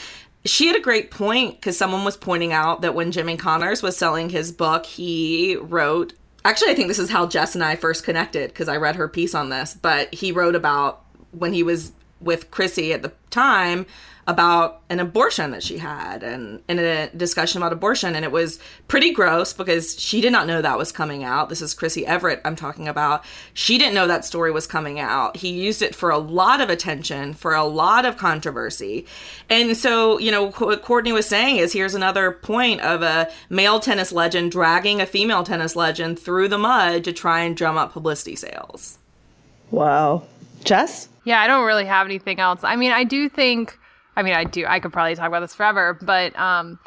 she 0.44 0.66
had 0.66 0.76
a 0.76 0.80
great 0.80 1.10
point 1.10 1.56
because 1.56 1.76
someone 1.76 2.04
was 2.04 2.16
pointing 2.16 2.52
out 2.52 2.82
that 2.82 2.94
when 2.94 3.12
Jimmy 3.12 3.36
Connors 3.36 3.82
was 3.82 3.96
selling 3.96 4.30
his 4.30 4.52
book, 4.52 4.86
he 4.86 5.56
wrote. 5.56 6.14
Actually, 6.42 6.70
I 6.70 6.74
think 6.74 6.88
this 6.88 6.98
is 6.98 7.10
how 7.10 7.26
Jess 7.26 7.54
and 7.54 7.62
I 7.62 7.76
first 7.76 8.02
connected 8.02 8.48
because 8.48 8.68
I 8.68 8.76
read 8.78 8.96
her 8.96 9.08
piece 9.08 9.34
on 9.34 9.50
this. 9.50 9.74
But 9.74 10.12
he 10.14 10.32
wrote 10.32 10.54
about 10.54 11.04
when 11.32 11.52
he 11.52 11.62
was 11.62 11.92
with 12.20 12.50
Chrissy 12.50 12.94
at 12.94 13.02
the 13.02 13.12
time 13.28 13.84
about 14.26 14.82
an 14.90 15.00
abortion 15.00 15.50
that 15.50 15.62
she 15.62 15.78
had 15.78 16.22
and 16.22 16.62
in 16.68 16.78
a 16.78 17.10
discussion 17.10 17.60
about 17.60 17.72
abortion. 17.72 18.14
And 18.14 18.24
it 18.24 18.32
was 18.32 18.58
pretty 18.88 19.12
gross 19.12 19.52
because 19.52 19.98
she 19.98 20.20
did 20.20 20.32
not 20.32 20.46
know 20.46 20.62
that 20.62 20.78
was 20.78 20.92
coming 20.92 21.24
out. 21.24 21.48
This 21.48 21.62
is 21.62 21.74
chrissy 21.74 22.06
Evert 22.06 22.40
i'm 22.44 22.56
talking 22.56 22.88
about. 22.88 23.24
She 23.54 23.78
didn't 23.78 23.94
know 23.94 24.06
that 24.06 24.24
story 24.24 24.52
was 24.52 24.66
coming 24.66 25.00
out. 25.00 25.36
He 25.36 25.50
used 25.50 25.82
it 25.82 25.94
for 25.94 26.10
a 26.10 26.18
lot 26.18 26.60
of 26.60 26.70
attention 26.70 27.34
for 27.34 27.54
a 27.54 27.64
lot 27.64 28.04
of 28.04 28.16
controversy. 28.16 29.06
And 29.48 29.76
so 29.76 30.18
you 30.18 30.30
know 30.30 30.50
what 30.50 30.82
courtney 30.82 31.12
was 31.12 31.26
saying 31.26 31.56
is 31.56 31.72
here's 31.72 31.94
another 31.94 32.32
point 32.32 32.80
of 32.82 33.02
a 33.02 33.30
male 33.48 33.80
tennis 33.80 34.12
legend 34.12 34.52
dragging 34.52 35.00
a 35.00 35.06
female 35.06 35.44
tennis 35.44 35.74
legend 35.76 36.18
through 36.18 36.48
the 36.48 36.58
mud 36.58 37.04
to 37.04 37.12
try 37.12 37.40
and 37.40 37.56
drum 37.56 37.76
up 37.76 37.92
publicity 37.92 38.36
sales. 38.36 38.98
Wow, 39.70 40.24
Jess. 40.64 41.08
Yeah, 41.24 41.40
I 41.40 41.46
don't 41.46 41.66
really 41.66 41.84
have 41.84 42.06
anything 42.06 42.40
else. 42.40 42.60
I 42.62 42.76
mean, 42.76 42.92
I 42.92 43.04
do 43.04 43.28
think, 43.28 43.78
I 44.16 44.22
mean, 44.22 44.34
I 44.34 44.44
do, 44.44 44.66
I 44.66 44.80
could 44.80 44.92
probably 44.92 45.14
talk 45.14 45.28
about 45.28 45.40
this 45.40 45.54
forever, 45.54 45.98
but, 46.02 46.38
um, 46.38 46.78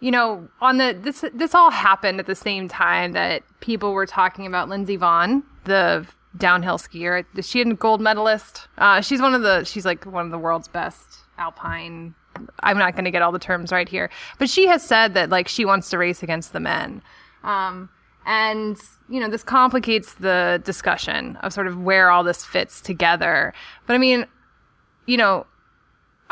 you 0.00 0.10
know, 0.10 0.48
on 0.60 0.78
the, 0.78 0.96
this, 1.00 1.24
this 1.34 1.54
all 1.54 1.70
happened 1.70 2.18
at 2.18 2.26
the 2.26 2.34
same 2.34 2.68
time 2.68 3.12
that 3.12 3.42
people 3.60 3.92
were 3.92 4.06
talking 4.06 4.46
about 4.46 4.68
Lindsey 4.68 4.98
Vonn, 4.98 5.42
the 5.64 6.06
downhill 6.36 6.78
skier. 6.78 7.24
She 7.44 7.60
a 7.60 7.74
gold 7.74 8.00
medalist? 8.00 8.68
Uh, 8.78 9.00
she's 9.00 9.20
one 9.20 9.34
of 9.34 9.42
the, 9.42 9.64
she's 9.64 9.84
like 9.84 10.04
one 10.04 10.24
of 10.24 10.30
the 10.30 10.38
world's 10.38 10.68
best 10.68 11.18
alpine. 11.38 12.14
I'm 12.60 12.78
not 12.78 12.94
going 12.94 13.04
to 13.04 13.10
get 13.10 13.22
all 13.22 13.32
the 13.32 13.38
terms 13.38 13.70
right 13.70 13.88
here, 13.88 14.10
but 14.38 14.48
she 14.48 14.66
has 14.66 14.82
said 14.82 15.14
that 15.14 15.30
like 15.30 15.48
she 15.48 15.64
wants 15.64 15.90
to 15.90 15.98
race 15.98 16.22
against 16.22 16.52
the 16.52 16.60
men. 16.60 17.02
Um, 17.44 17.90
and, 18.24 18.78
you 19.08 19.20
know, 19.20 19.28
this 19.28 19.42
complicates 19.42 20.14
the 20.14 20.62
discussion 20.64 21.36
of 21.42 21.52
sort 21.52 21.66
of 21.66 21.78
where 21.80 22.10
all 22.10 22.24
this 22.24 22.44
fits 22.44 22.80
together. 22.80 23.52
But 23.86 23.94
I 23.94 23.98
mean, 23.98 24.26
you 25.06 25.16
know, 25.16 25.46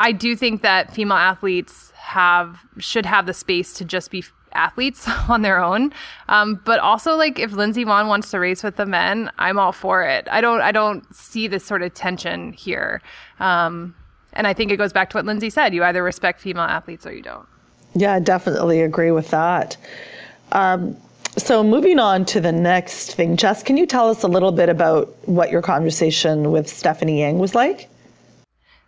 I 0.00 0.12
do 0.12 0.34
think 0.34 0.62
that 0.62 0.92
female 0.92 1.18
athletes 1.18 1.92
have 1.94 2.58
should 2.78 3.06
have 3.06 3.26
the 3.26 3.34
space 3.34 3.74
to 3.74 3.84
just 3.84 4.10
be 4.10 4.24
athletes 4.52 5.06
on 5.28 5.42
their 5.42 5.62
own. 5.62 5.92
Um, 6.28 6.60
but 6.64 6.80
also, 6.80 7.14
like, 7.16 7.38
if 7.38 7.52
Lindsey 7.52 7.84
Vonn 7.84 8.08
wants 8.08 8.30
to 8.32 8.40
race 8.40 8.64
with 8.64 8.76
the 8.76 8.86
men, 8.86 9.30
I'm 9.38 9.58
all 9.58 9.72
for 9.72 10.02
it. 10.02 10.26
I 10.30 10.40
don't 10.40 10.62
I 10.62 10.72
don't 10.72 11.04
see 11.14 11.46
this 11.46 11.64
sort 11.64 11.82
of 11.82 11.94
tension 11.94 12.52
here. 12.54 13.02
Um, 13.38 13.94
and 14.32 14.46
I 14.46 14.54
think 14.54 14.72
it 14.72 14.78
goes 14.78 14.92
back 14.92 15.10
to 15.10 15.18
what 15.18 15.26
Lindsay 15.26 15.50
said: 15.50 15.74
you 15.74 15.84
either 15.84 16.02
respect 16.02 16.40
female 16.40 16.64
athletes 16.64 17.06
or 17.06 17.12
you 17.12 17.22
don't. 17.22 17.46
Yeah, 17.94 18.14
I 18.14 18.20
definitely 18.20 18.80
agree 18.80 19.10
with 19.10 19.30
that. 19.30 19.76
Um, 20.52 20.96
so 21.36 21.62
moving 21.62 21.98
on 21.98 22.24
to 22.26 22.40
the 22.40 22.52
next 22.52 23.14
thing, 23.14 23.36
Jess, 23.36 23.62
can 23.62 23.76
you 23.76 23.86
tell 23.86 24.08
us 24.08 24.22
a 24.22 24.28
little 24.28 24.50
bit 24.50 24.68
about 24.68 25.14
what 25.28 25.50
your 25.50 25.62
conversation 25.62 26.50
with 26.50 26.68
Stephanie 26.68 27.20
Yang 27.20 27.38
was 27.38 27.54
like? 27.54 27.89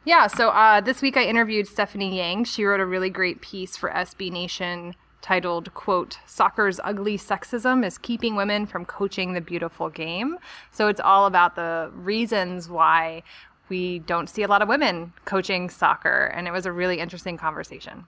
Yeah, 0.04 0.26
so 0.26 0.48
uh, 0.48 0.80
this 0.80 1.00
week 1.00 1.16
I 1.16 1.22
interviewed 1.22 1.68
Stephanie 1.68 2.16
Yang. 2.16 2.44
She 2.44 2.64
wrote 2.64 2.80
a 2.80 2.86
really 2.86 3.08
great 3.08 3.40
piece 3.40 3.76
for 3.76 3.88
SB 3.90 4.32
Nation 4.32 4.96
titled, 5.20 5.72
quote, 5.74 6.18
Soccer's 6.26 6.80
Ugly 6.82 7.18
Sexism 7.18 7.86
is 7.86 7.98
Keeping 7.98 8.34
Women 8.34 8.66
from 8.66 8.84
Coaching 8.84 9.34
the 9.34 9.40
Beautiful 9.40 9.90
Game. 9.90 10.38
So 10.72 10.88
it's 10.88 11.00
all 11.00 11.26
about 11.26 11.54
the 11.54 11.92
reasons 11.94 12.68
why 12.68 13.22
we 13.68 14.00
don't 14.00 14.28
see 14.28 14.42
a 14.42 14.48
lot 14.48 14.60
of 14.60 14.66
women 14.66 15.12
coaching 15.24 15.70
soccer. 15.70 16.32
And 16.34 16.48
it 16.48 16.50
was 16.50 16.66
a 16.66 16.72
really 16.72 16.98
interesting 16.98 17.36
conversation. 17.36 18.06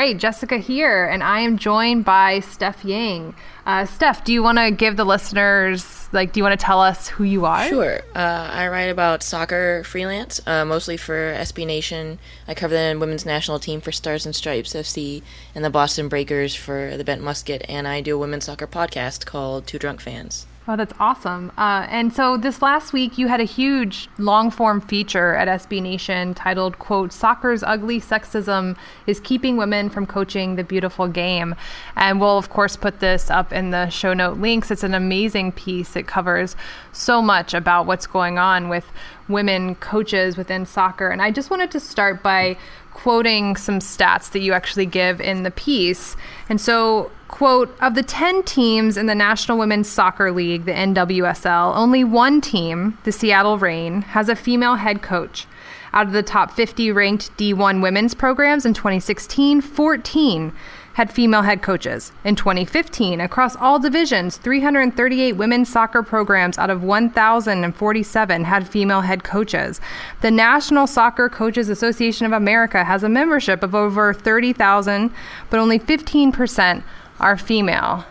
Right, 0.00 0.16
Jessica 0.16 0.56
here, 0.56 1.04
and 1.04 1.22
I 1.22 1.40
am 1.40 1.58
joined 1.58 2.06
by 2.06 2.40
Steph 2.40 2.86
Yang. 2.86 3.34
Uh, 3.66 3.84
Steph, 3.84 4.24
do 4.24 4.32
you 4.32 4.42
want 4.42 4.56
to 4.56 4.70
give 4.70 4.96
the 4.96 5.04
listeners, 5.04 6.08
like, 6.10 6.32
do 6.32 6.40
you 6.40 6.44
want 6.44 6.58
to 6.58 6.64
tell 6.64 6.80
us 6.80 7.08
who 7.08 7.22
you 7.22 7.44
are? 7.44 7.68
Sure. 7.68 8.00
Uh, 8.14 8.48
I 8.50 8.68
write 8.68 8.88
about 8.88 9.22
soccer 9.22 9.84
freelance, 9.84 10.40
uh, 10.46 10.64
mostly 10.64 10.96
for 10.96 11.34
SB 11.34 11.66
Nation. 11.66 12.18
I 12.48 12.54
cover 12.54 12.72
the 12.72 12.98
women's 12.98 13.26
national 13.26 13.58
team 13.58 13.82
for 13.82 13.92
Stars 13.92 14.24
and 14.24 14.34
Stripes 14.34 14.72
FC 14.72 15.22
and 15.54 15.62
the 15.62 15.68
Boston 15.68 16.08
Breakers 16.08 16.54
for 16.54 16.96
the 16.96 17.04
Bent 17.04 17.22
Musket, 17.22 17.62
and 17.68 17.86
I 17.86 18.00
do 18.00 18.14
a 18.14 18.18
women's 18.18 18.46
soccer 18.46 18.66
podcast 18.66 19.26
called 19.26 19.66
Two 19.66 19.78
Drunk 19.78 20.00
Fans. 20.00 20.46
Oh, 20.70 20.76
that's 20.76 20.94
awesome. 21.00 21.50
Uh, 21.58 21.84
and 21.90 22.12
so 22.12 22.36
this 22.36 22.62
last 22.62 22.92
week, 22.92 23.18
you 23.18 23.26
had 23.26 23.40
a 23.40 23.44
huge 23.44 24.08
long 24.18 24.52
form 24.52 24.80
feature 24.80 25.34
at 25.34 25.48
SB 25.48 25.82
Nation 25.82 26.32
titled, 26.32 26.78
quote, 26.78 27.12
Soccer's 27.12 27.64
Ugly 27.64 28.00
Sexism 28.00 28.76
is 29.08 29.18
Keeping 29.18 29.56
Women 29.56 29.90
from 29.90 30.06
Coaching 30.06 30.54
the 30.54 30.62
Beautiful 30.62 31.08
Game. 31.08 31.56
And 31.96 32.20
we'll, 32.20 32.38
of 32.38 32.50
course, 32.50 32.76
put 32.76 33.00
this 33.00 33.32
up 33.32 33.52
in 33.52 33.72
the 33.72 33.88
show 33.88 34.14
note 34.14 34.38
links. 34.38 34.70
It's 34.70 34.84
an 34.84 34.94
amazing 34.94 35.50
piece. 35.50 35.96
It 35.96 36.06
covers 36.06 36.54
so 36.92 37.20
much 37.20 37.52
about 37.52 37.86
what's 37.86 38.06
going 38.06 38.38
on 38.38 38.68
with 38.68 38.84
women 39.28 39.74
coaches 39.74 40.36
within 40.36 40.66
soccer. 40.66 41.08
And 41.08 41.20
I 41.20 41.32
just 41.32 41.50
wanted 41.50 41.72
to 41.72 41.80
start 41.80 42.22
by 42.22 42.56
quoting 42.94 43.56
some 43.56 43.80
stats 43.80 44.30
that 44.30 44.38
you 44.38 44.52
actually 44.52 44.86
give 44.86 45.20
in 45.20 45.42
the 45.42 45.50
piece. 45.50 46.14
And 46.48 46.60
so, 46.60 47.10
quote, 47.30 47.74
of 47.80 47.94
the 47.94 48.02
10 48.02 48.42
teams 48.42 48.96
in 48.96 49.06
the 49.06 49.14
National 49.14 49.56
Women's 49.56 49.88
Soccer 49.88 50.32
League, 50.32 50.64
the 50.64 50.72
NWSL, 50.72 51.74
only 51.76 52.02
one 52.04 52.40
team, 52.40 52.98
the 53.04 53.12
Seattle 53.12 53.56
Reign, 53.56 54.02
has 54.02 54.28
a 54.28 54.36
female 54.36 54.74
head 54.74 55.00
coach. 55.00 55.46
Out 55.92 56.06
of 56.06 56.12
the 56.12 56.22
top 56.22 56.52
50 56.52 56.92
ranked 56.92 57.36
D1 57.36 57.82
women's 57.82 58.14
programs 58.14 58.66
in 58.66 58.74
2016, 58.74 59.60
14 59.60 60.52
had 60.94 61.10
female 61.10 61.42
head 61.42 61.62
coaches. 61.62 62.12
In 62.24 62.36
2015, 62.36 63.20
across 63.20 63.56
all 63.56 63.78
divisions, 63.78 64.36
338 64.36 65.32
women's 65.32 65.68
soccer 65.68 66.02
programs 66.02 66.58
out 66.58 66.68
of 66.68 66.82
1,047 66.82 68.44
had 68.44 68.68
female 68.68 69.00
head 69.00 69.24
coaches. 69.24 69.80
The 70.20 70.30
National 70.30 70.86
Soccer 70.86 71.28
Coaches 71.28 71.68
Association 71.68 72.26
of 72.26 72.32
America 72.32 72.84
has 72.84 73.02
a 73.02 73.08
membership 73.08 73.62
of 73.62 73.74
over 73.74 74.12
30,000, 74.12 75.10
but 75.48 75.60
only 75.60 75.78
15% 75.78 76.82
are 77.20 77.36
female. 77.36 78.04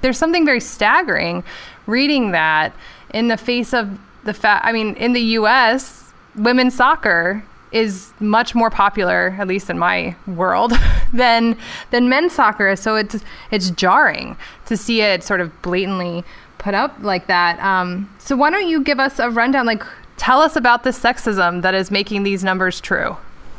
There's 0.00 0.18
something 0.18 0.44
very 0.44 0.60
staggering 0.60 1.44
reading 1.86 2.32
that 2.32 2.72
in 3.14 3.28
the 3.28 3.36
face 3.36 3.72
of 3.72 3.98
the 4.24 4.34
fact, 4.34 4.64
I 4.66 4.72
mean, 4.72 4.94
in 4.94 5.12
the 5.12 5.20
US, 5.20 6.12
women's 6.36 6.74
soccer 6.74 7.42
is 7.72 8.12
much 8.20 8.54
more 8.54 8.70
popular, 8.70 9.36
at 9.38 9.46
least 9.46 9.68
in 9.70 9.78
my 9.78 10.14
world, 10.26 10.72
than 11.12 11.56
than 11.90 12.08
men's 12.08 12.32
soccer. 12.32 12.76
So 12.76 12.96
it's 12.96 13.16
it's 13.50 13.70
jarring 13.70 14.36
to 14.66 14.76
see 14.76 15.00
it 15.02 15.22
sort 15.22 15.40
of 15.40 15.62
blatantly 15.62 16.24
put 16.58 16.74
up 16.74 16.96
like 17.00 17.26
that. 17.26 17.58
Um, 17.60 18.10
so 18.18 18.36
why 18.36 18.50
don't 18.50 18.68
you 18.68 18.82
give 18.82 19.00
us 19.00 19.18
a 19.18 19.30
rundown? 19.30 19.66
Like, 19.66 19.84
tell 20.16 20.40
us 20.40 20.56
about 20.56 20.82
the 20.84 20.90
sexism 20.90 21.62
that 21.62 21.74
is 21.74 21.90
making 21.90 22.24
these 22.24 22.42
numbers 22.42 22.80
true. 22.80 23.16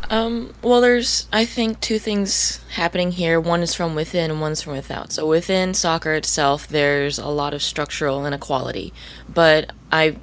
Um, 0.09 0.55
well, 0.63 0.81
there's, 0.81 1.27
I 1.31 1.45
think, 1.45 1.79
two 1.81 1.99
things 1.99 2.59
happening 2.73 3.11
here. 3.11 3.39
One 3.39 3.61
is 3.61 3.75
from 3.75 3.93
within 3.93 4.31
and 4.31 4.41
one's 4.41 4.61
from 4.61 4.73
without. 4.73 5.11
So 5.11 5.27
within 5.27 5.73
soccer 5.75 6.13
itself, 6.13 6.67
there's 6.67 7.19
a 7.19 7.27
lot 7.27 7.53
of 7.53 7.61
structural 7.61 8.25
inequality. 8.25 8.91
But 9.31 9.71
I 9.91 10.17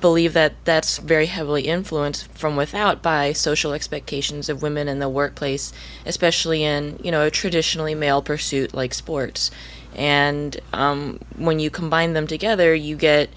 believe 0.00 0.32
that 0.32 0.54
that's 0.64 0.98
very 0.98 1.26
heavily 1.26 1.62
influenced 1.62 2.26
from 2.32 2.56
without 2.56 3.02
by 3.02 3.32
social 3.32 3.72
expectations 3.72 4.48
of 4.48 4.62
women 4.62 4.88
in 4.88 4.98
the 4.98 5.08
workplace, 5.08 5.72
especially 6.06 6.64
in 6.64 6.98
you 7.02 7.10
know 7.10 7.26
a 7.26 7.30
traditionally 7.30 7.94
male 7.94 8.22
pursuit 8.22 8.74
like 8.74 8.94
sports. 8.94 9.50
And 9.94 10.58
um, 10.72 11.18
when 11.36 11.58
you 11.58 11.70
combine 11.70 12.12
them 12.12 12.26
together, 12.26 12.74
you 12.74 12.96
get 12.96 13.30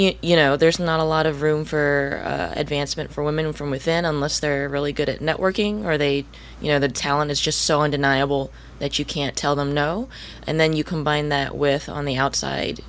you, 0.00 0.16
you 0.22 0.36
know 0.36 0.56
there's 0.56 0.78
not 0.78 1.00
a 1.00 1.04
lot 1.04 1.26
of 1.26 1.42
room 1.42 1.64
for 1.64 2.22
uh, 2.24 2.52
advancement 2.56 3.12
for 3.12 3.22
women 3.22 3.52
from 3.52 3.70
within 3.70 4.04
unless 4.04 4.40
they're 4.40 4.68
really 4.68 4.92
good 4.92 5.08
at 5.08 5.20
networking 5.20 5.84
or 5.84 5.98
they 5.98 6.24
you 6.60 6.68
know 6.68 6.78
the 6.78 6.88
talent 6.88 7.30
is 7.30 7.40
just 7.40 7.62
so 7.62 7.82
undeniable 7.82 8.50
that 8.78 8.98
you 8.98 9.04
can't 9.04 9.36
tell 9.36 9.54
them 9.54 9.74
no 9.74 10.08
and 10.46 10.58
then 10.58 10.72
you 10.72 10.82
combine 10.82 11.28
that 11.28 11.56
with 11.56 11.88
on 11.88 12.04
the 12.04 12.16
outside 12.16 12.80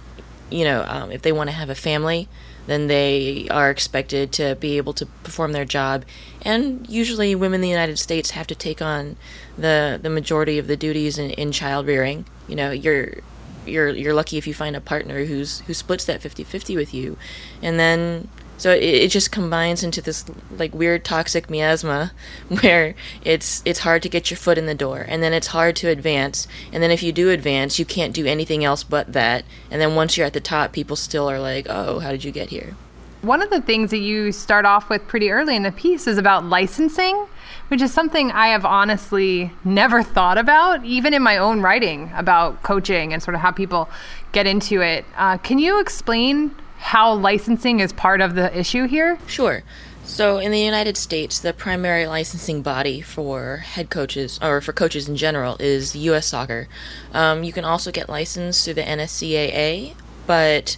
you 0.49 0.63
know 0.63 0.85
um, 0.87 1.11
if 1.11 1.21
they 1.21 1.31
want 1.31 1.49
to 1.49 1.55
have 1.55 1.69
a 1.69 1.75
family 1.75 2.29
then 2.67 2.87
they 2.87 3.47
are 3.49 3.69
expected 3.69 4.31
to 4.31 4.55
be 4.55 4.77
able 4.77 4.93
to 4.93 5.05
perform 5.23 5.51
their 5.51 5.65
job. 5.65 6.05
And 6.43 6.87
usually, 6.87 7.33
women 7.35 7.55
in 7.55 7.61
the 7.61 7.69
United 7.69 7.97
States 7.97 8.31
have 8.31 8.47
to 8.47 8.55
take 8.55 8.81
on 8.81 9.17
the 9.57 9.99
the 10.01 10.09
majority 10.09 10.57
of 10.57 10.67
the 10.67 10.77
duties 10.77 11.17
in, 11.17 11.31
in 11.31 11.51
child 11.51 11.87
rearing. 11.87 12.25
You 12.47 12.55
know, 12.55 12.71
you're 12.71 13.15
you're 13.65 13.89
you're 13.89 14.13
lucky 14.13 14.37
if 14.37 14.47
you 14.47 14.53
find 14.53 14.75
a 14.75 14.81
partner 14.81 15.25
who's 15.25 15.59
who 15.61 15.73
splits 15.73 16.05
that 16.05 16.21
50-50 16.21 16.75
with 16.75 16.93
you, 16.93 17.17
and 17.61 17.79
then 17.79 18.27
so 18.61 18.71
it, 18.71 18.83
it 18.83 19.07
just 19.07 19.31
combines 19.31 19.83
into 19.83 20.01
this 20.01 20.23
like 20.51 20.71
weird 20.75 21.03
toxic 21.03 21.49
miasma 21.49 22.11
where 22.61 22.93
it's 23.23 23.63
it's 23.65 23.79
hard 23.79 24.03
to 24.03 24.09
get 24.09 24.29
your 24.29 24.37
foot 24.37 24.59
in 24.59 24.67
the 24.67 24.75
door 24.75 25.03
and 25.07 25.23
then 25.23 25.33
it's 25.33 25.47
hard 25.47 25.75
to 25.77 25.87
advance. 25.87 26.47
And 26.71 26.83
then 26.83 26.91
if 26.91 27.01
you 27.01 27.11
do 27.11 27.31
advance 27.31 27.79
you 27.79 27.85
can't 27.85 28.13
do 28.13 28.27
anything 28.27 28.63
else 28.63 28.83
but 28.83 29.13
that. 29.13 29.45
And 29.71 29.81
then 29.81 29.95
once 29.95 30.15
you're 30.15 30.27
at 30.27 30.33
the 30.33 30.39
top 30.39 30.73
people 30.73 30.95
still 30.95 31.27
are 31.27 31.39
like 31.39 31.65
oh 31.69 31.97
how 31.99 32.11
did 32.11 32.23
you 32.23 32.31
get 32.31 32.49
here? 32.49 32.75
One 33.23 33.41
of 33.41 33.49
the 33.49 33.61
things 33.61 33.89
that 33.89 33.97
you 33.97 34.31
start 34.31 34.65
off 34.65 34.89
with 34.89 35.07
pretty 35.07 35.31
early 35.31 35.55
in 35.55 35.63
the 35.63 35.71
piece 35.71 36.05
is 36.05 36.19
about 36.19 36.45
licensing 36.45 37.25
which 37.71 37.81
is 37.81 37.93
something 37.93 38.33
I 38.33 38.47
have 38.47 38.65
honestly 38.65 39.49
never 39.63 40.03
thought 40.03 40.37
about, 40.37 40.83
even 40.83 41.13
in 41.13 41.23
my 41.23 41.37
own 41.37 41.61
writing 41.61 42.11
about 42.13 42.63
coaching 42.63 43.13
and 43.13 43.23
sort 43.23 43.33
of 43.33 43.39
how 43.39 43.51
people 43.51 43.89
get 44.33 44.45
into 44.45 44.81
it. 44.81 45.05
Uh, 45.15 45.37
can 45.37 45.57
you 45.57 45.79
explain 45.79 46.53
how 46.79 47.13
licensing 47.13 47.79
is 47.79 47.93
part 47.93 48.19
of 48.19 48.35
the 48.35 48.59
issue 48.59 48.87
here? 48.87 49.17
Sure. 49.25 49.63
So, 50.03 50.37
in 50.37 50.51
the 50.51 50.59
United 50.59 50.97
States, 50.97 51.39
the 51.39 51.53
primary 51.53 52.07
licensing 52.07 52.61
body 52.61 52.99
for 52.99 53.57
head 53.57 53.89
coaches, 53.89 54.37
or 54.41 54.59
for 54.59 54.73
coaches 54.73 55.07
in 55.07 55.15
general, 55.15 55.55
is 55.61 55.95
U.S. 55.95 56.27
Soccer. 56.27 56.67
Um, 57.13 57.45
you 57.45 57.53
can 57.53 57.63
also 57.63 57.89
get 57.89 58.09
licensed 58.09 58.65
through 58.65 58.73
the 58.73 58.83
NSCAA, 58.83 59.93
but 60.27 60.75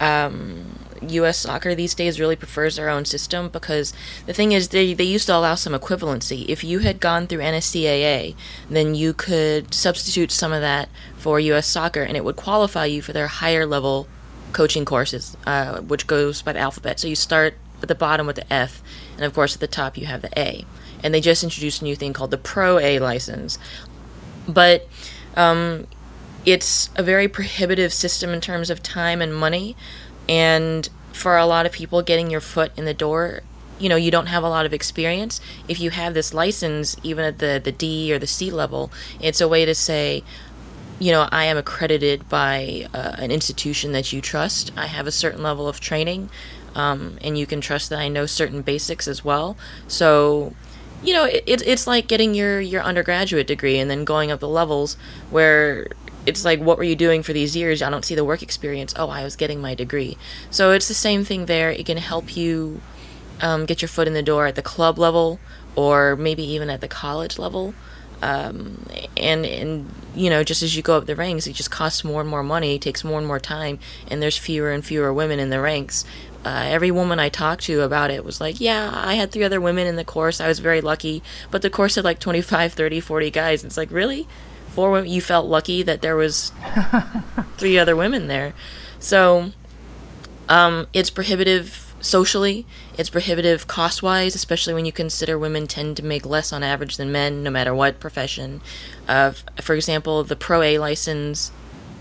um, 0.00 0.78
U.S. 1.08 1.38
Soccer 1.38 1.74
these 1.74 1.94
days 1.94 2.20
really 2.20 2.36
prefers 2.36 2.76
their 2.76 2.88
own 2.88 3.04
system 3.04 3.48
because 3.48 3.92
the 4.26 4.32
thing 4.32 4.52
is, 4.52 4.68
they, 4.68 4.94
they 4.94 5.04
used 5.04 5.26
to 5.26 5.36
allow 5.36 5.54
some 5.54 5.72
equivalency. 5.72 6.46
If 6.48 6.62
you 6.62 6.80
had 6.80 7.00
gone 7.00 7.26
through 7.26 7.40
NSCAA, 7.40 8.34
then 8.68 8.94
you 8.94 9.12
could 9.12 9.72
substitute 9.72 10.30
some 10.30 10.52
of 10.52 10.60
that 10.60 10.88
for 11.16 11.40
U.S. 11.40 11.66
Soccer, 11.66 12.02
and 12.02 12.16
it 12.16 12.24
would 12.24 12.36
qualify 12.36 12.84
you 12.86 13.02
for 13.02 13.12
their 13.12 13.28
higher 13.28 13.66
level 13.66 14.06
coaching 14.52 14.84
courses, 14.84 15.36
uh, 15.46 15.80
which 15.80 16.06
goes 16.06 16.42
by 16.42 16.52
the 16.52 16.58
alphabet. 16.58 17.00
So 17.00 17.08
you 17.08 17.16
start 17.16 17.54
at 17.82 17.88
the 17.88 17.94
bottom 17.94 18.26
with 18.26 18.36
the 18.36 18.52
F, 18.52 18.82
and 19.16 19.24
of 19.24 19.34
course 19.34 19.54
at 19.54 19.60
the 19.60 19.66
top 19.66 19.96
you 19.96 20.06
have 20.06 20.22
the 20.22 20.38
A. 20.38 20.64
And 21.02 21.14
they 21.14 21.20
just 21.20 21.42
introduced 21.42 21.80
a 21.80 21.84
new 21.84 21.96
thing 21.96 22.12
called 22.12 22.30
the 22.30 22.38
Pro 22.38 22.78
A 22.78 22.98
license. 22.98 23.58
But 24.46 24.86
um, 25.34 25.86
it's 26.44 26.90
a 26.96 27.02
very 27.02 27.28
prohibitive 27.28 27.92
system 27.92 28.30
in 28.30 28.40
terms 28.40 28.70
of 28.70 28.82
time 28.82 29.22
and 29.22 29.34
money. 29.34 29.76
And 30.30 30.88
for 31.12 31.36
a 31.36 31.44
lot 31.44 31.66
of 31.66 31.72
people, 31.72 32.00
getting 32.02 32.30
your 32.30 32.40
foot 32.40 32.70
in 32.76 32.84
the 32.84 32.94
door, 32.94 33.42
you 33.80 33.88
know, 33.88 33.96
you 33.96 34.10
don't 34.10 34.26
have 34.26 34.44
a 34.44 34.48
lot 34.48 34.64
of 34.64 34.72
experience. 34.72 35.40
If 35.66 35.80
you 35.80 35.90
have 35.90 36.14
this 36.14 36.32
license, 36.32 36.96
even 37.02 37.24
at 37.24 37.38
the, 37.38 37.60
the 37.62 37.72
D 37.72 38.12
or 38.12 38.18
the 38.18 38.28
C 38.28 38.50
level, 38.50 38.92
it's 39.20 39.40
a 39.40 39.48
way 39.48 39.64
to 39.64 39.74
say, 39.74 40.22
you 41.00 41.10
know, 41.10 41.28
I 41.32 41.46
am 41.46 41.56
accredited 41.56 42.28
by 42.28 42.86
uh, 42.94 43.16
an 43.18 43.30
institution 43.30 43.92
that 43.92 44.12
you 44.12 44.20
trust. 44.20 44.70
I 44.76 44.86
have 44.86 45.06
a 45.06 45.10
certain 45.10 45.42
level 45.42 45.66
of 45.66 45.80
training, 45.80 46.30
um, 46.74 47.18
and 47.22 47.36
you 47.36 47.46
can 47.46 47.60
trust 47.60 47.90
that 47.90 47.98
I 47.98 48.08
know 48.08 48.26
certain 48.26 48.62
basics 48.62 49.08
as 49.08 49.24
well. 49.24 49.56
So, 49.88 50.54
you 51.02 51.14
know, 51.14 51.24
it, 51.24 51.42
it's 51.46 51.86
like 51.86 52.06
getting 52.06 52.34
your, 52.34 52.60
your 52.60 52.82
undergraduate 52.82 53.46
degree 53.46 53.78
and 53.78 53.90
then 53.90 54.04
going 54.04 54.30
up 54.30 54.40
the 54.40 54.48
levels 54.48 54.96
where 55.30 55.88
it's 56.26 56.44
like, 56.44 56.60
what 56.60 56.78
were 56.78 56.84
you 56.84 56.96
doing 56.96 57.22
for 57.22 57.32
these 57.32 57.56
years? 57.56 57.82
I 57.82 57.90
don't 57.90 58.04
see 58.04 58.14
the 58.14 58.24
work 58.24 58.42
experience. 58.42 58.94
Oh, 58.96 59.08
I 59.08 59.24
was 59.24 59.36
getting 59.36 59.60
my 59.60 59.74
degree. 59.74 60.16
So 60.50 60.72
it's 60.72 60.88
the 60.88 60.94
same 60.94 61.24
thing 61.24 61.46
there. 61.46 61.70
It 61.70 61.86
can 61.86 61.96
help 61.96 62.36
you 62.36 62.80
um, 63.40 63.66
get 63.66 63.82
your 63.82 63.88
foot 63.88 64.06
in 64.06 64.14
the 64.14 64.22
door 64.22 64.46
at 64.46 64.54
the 64.54 64.62
club 64.62 64.98
level 64.98 65.40
or 65.76 66.16
maybe 66.16 66.42
even 66.42 66.68
at 66.68 66.80
the 66.80 66.88
college 66.88 67.38
level. 67.38 67.74
Um, 68.22 68.84
and 69.16 69.46
and 69.46 69.90
you 70.14 70.28
know 70.28 70.44
just 70.44 70.62
as 70.62 70.76
you 70.76 70.82
go 70.82 70.98
up 70.98 71.06
the 71.06 71.16
ranks 71.16 71.46
it 71.46 71.54
just 71.54 71.70
costs 71.70 72.04
more 72.04 72.20
and 72.20 72.28
more 72.28 72.42
money 72.42 72.78
takes 72.78 73.02
more 73.02 73.16
and 73.16 73.26
more 73.26 73.40
time 73.40 73.78
and 74.10 74.20
there's 74.20 74.36
fewer 74.36 74.72
and 74.72 74.84
fewer 74.84 75.10
women 75.10 75.40
in 75.40 75.48
the 75.48 75.58
ranks 75.58 76.04
uh, 76.44 76.64
every 76.68 76.90
woman 76.90 77.18
I 77.18 77.28
talked 77.28 77.64
to 77.64 77.82
about 77.82 78.10
it 78.10 78.24
was 78.24 78.40
like, 78.40 78.60
yeah, 78.60 78.90
I 78.94 79.14
had 79.14 79.30
three 79.30 79.44
other 79.44 79.60
women 79.60 79.86
in 79.86 79.96
the 79.96 80.04
course. 80.04 80.40
I 80.40 80.48
was 80.48 80.58
very 80.58 80.80
lucky. 80.80 81.22
But 81.50 81.60
the 81.62 81.68
course 81.68 81.96
had 81.96 82.04
like 82.04 82.18
25, 82.18 82.72
30, 82.72 83.00
40 83.00 83.30
guys. 83.30 83.62
It's 83.62 83.76
like, 83.76 83.90
really? 83.90 84.26
Four 84.74 84.90
women? 84.92 85.10
You 85.10 85.20
felt 85.20 85.46
lucky 85.46 85.82
that 85.82 86.02
there 86.02 86.16
was 86.16 86.52
three 87.56 87.78
other 87.78 87.96
women 87.96 88.28
there. 88.28 88.54
So 88.98 89.52
um, 90.48 90.86
it's 90.92 91.10
prohibitive 91.10 91.94
socially. 92.00 92.66
It's 92.96 93.10
prohibitive 93.10 93.66
cost 93.66 94.02
wise, 94.02 94.34
especially 94.34 94.74
when 94.74 94.84
you 94.84 94.92
consider 94.92 95.38
women 95.38 95.66
tend 95.66 95.96
to 95.98 96.04
make 96.04 96.24
less 96.24 96.52
on 96.52 96.62
average 96.62 96.96
than 96.96 97.12
men, 97.12 97.42
no 97.42 97.50
matter 97.50 97.74
what 97.74 98.00
profession. 98.00 98.60
Uh, 99.06 99.32
for 99.60 99.74
example, 99.74 100.24
the 100.24 100.36
Pro 100.36 100.62
A 100.62 100.78
license 100.78 101.52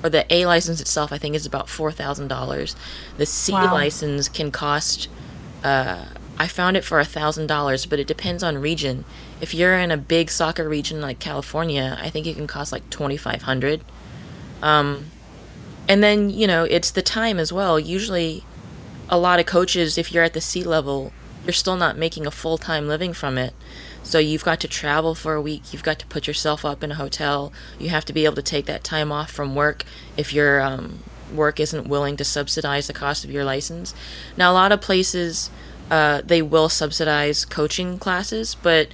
or 0.04 0.10
the 0.10 0.26
A 0.34 0.46
license 0.46 0.80
itself, 0.80 1.12
I 1.12 1.18
think, 1.18 1.36
is 1.36 1.46
about 1.46 1.70
four 1.70 1.92
thousand 1.92 2.28
dollars. 2.28 2.76
The 3.18 3.26
C 3.26 3.52
wow. 3.52 3.74
license 3.74 4.30
can 4.30 4.52
cost. 4.52 5.10
Uh, 5.64 6.06
I 6.40 6.48
found 6.48 6.78
it 6.78 6.86
for 6.86 7.00
a 7.02 7.06
thousand 7.06 7.48
dollars, 7.48 7.86
but 7.86 8.00
it 8.00 8.08
depends 8.08 8.44
on 8.44 8.58
region. 8.58 9.04
If 9.42 9.54
you're 9.54 9.78
in 9.78 9.92
a 9.92 9.98
big 9.98 10.32
soccer 10.32 10.70
region 10.70 11.02
like 11.02 11.20
California, 11.20 11.98
I 12.02 12.10
think 12.10 12.26
it 12.26 12.38
can 12.38 12.48
cost 12.48 12.72
like 12.72 12.90
twenty 12.90 13.18
five 13.18 13.42
hundred. 13.42 13.82
Um, 14.62 15.08
and 15.90 16.02
then 16.02 16.30
you 16.30 16.48
know 16.48 16.64
it's 16.64 16.92
the 16.92 17.02
time 17.02 17.40
as 17.40 17.52
well. 17.52 17.78
Usually, 17.78 18.46
a 19.10 19.18
lot 19.18 19.40
of 19.40 19.46
coaches, 19.46 19.98
if 19.98 20.14
you're 20.14 20.24
at 20.24 20.34
the 20.34 20.40
C 20.40 20.64
level, 20.64 21.12
you're 21.44 21.52
still 21.52 21.76
not 21.76 21.98
making 21.98 22.26
a 22.26 22.32
full 22.32 22.58
time 22.58 22.88
living 22.88 23.12
from 23.12 23.38
it. 23.38 23.54
So 24.02 24.18
you've 24.18 24.46
got 24.46 24.62
to 24.62 24.68
travel 24.68 25.16
for 25.16 25.36
a 25.36 25.42
week. 25.42 25.74
You've 25.74 25.84
got 25.84 26.00
to 26.00 26.08
put 26.08 26.26
yourself 26.26 26.64
up 26.64 26.84
in 26.84 26.92
a 26.92 26.96
hotel. 26.96 27.52
You 27.78 27.90
have 27.90 28.06
to 28.06 28.14
be 28.14 28.24
able 28.24 28.36
to 28.36 28.42
take 28.42 28.66
that 28.66 28.84
time 28.84 29.12
off 29.12 29.30
from 29.30 29.56
work 29.56 29.84
if 30.16 30.34
your 30.34 30.62
um, 30.62 31.00
work 31.34 31.60
isn't 31.60 31.88
willing 31.88 32.18
to 32.18 32.24
subsidize 32.24 32.88
the 32.88 32.94
cost 32.94 33.24
of 33.24 33.32
your 33.32 33.44
license. 33.44 33.94
Now, 34.38 34.52
a 34.52 34.54
lot 34.54 34.72
of 34.72 34.82
places 34.82 35.52
uh, 35.90 36.22
they 36.24 36.42
will 36.42 36.70
subsidize 36.70 37.46
coaching 37.46 37.98
classes, 37.98 38.56
but 38.62 38.90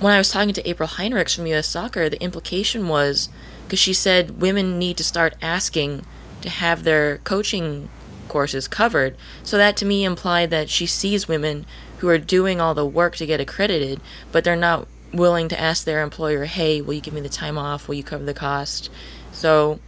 when 0.00 0.12
I 0.12 0.18
was 0.18 0.30
talking 0.30 0.54
to 0.54 0.68
April 0.68 0.88
Heinrichs 0.88 1.34
from 1.34 1.46
US 1.48 1.68
Soccer, 1.68 2.08
the 2.08 2.22
implication 2.22 2.88
was 2.88 3.28
because 3.64 3.78
she 3.78 3.92
said 3.92 4.40
women 4.40 4.78
need 4.78 4.96
to 4.98 5.04
start 5.04 5.34
asking 5.42 6.04
to 6.42 6.48
have 6.48 6.84
their 6.84 7.18
coaching 7.18 7.88
courses 8.28 8.68
covered. 8.68 9.16
So 9.42 9.56
that 9.56 9.76
to 9.78 9.84
me 9.84 10.04
implied 10.04 10.50
that 10.50 10.70
she 10.70 10.86
sees 10.86 11.28
women 11.28 11.66
who 11.98 12.08
are 12.08 12.18
doing 12.18 12.60
all 12.60 12.74
the 12.74 12.86
work 12.86 13.16
to 13.16 13.26
get 13.26 13.40
accredited, 13.40 14.00
but 14.30 14.44
they're 14.44 14.54
not 14.56 14.86
willing 15.12 15.48
to 15.48 15.60
ask 15.60 15.84
their 15.84 16.02
employer, 16.02 16.44
"Hey, 16.44 16.80
will 16.80 16.94
you 16.94 17.00
give 17.00 17.14
me 17.14 17.20
the 17.20 17.28
time 17.28 17.58
off? 17.58 17.88
Will 17.88 17.96
you 17.96 18.04
cover 18.04 18.24
the 18.24 18.34
cost?" 18.34 18.90
So 19.32 19.80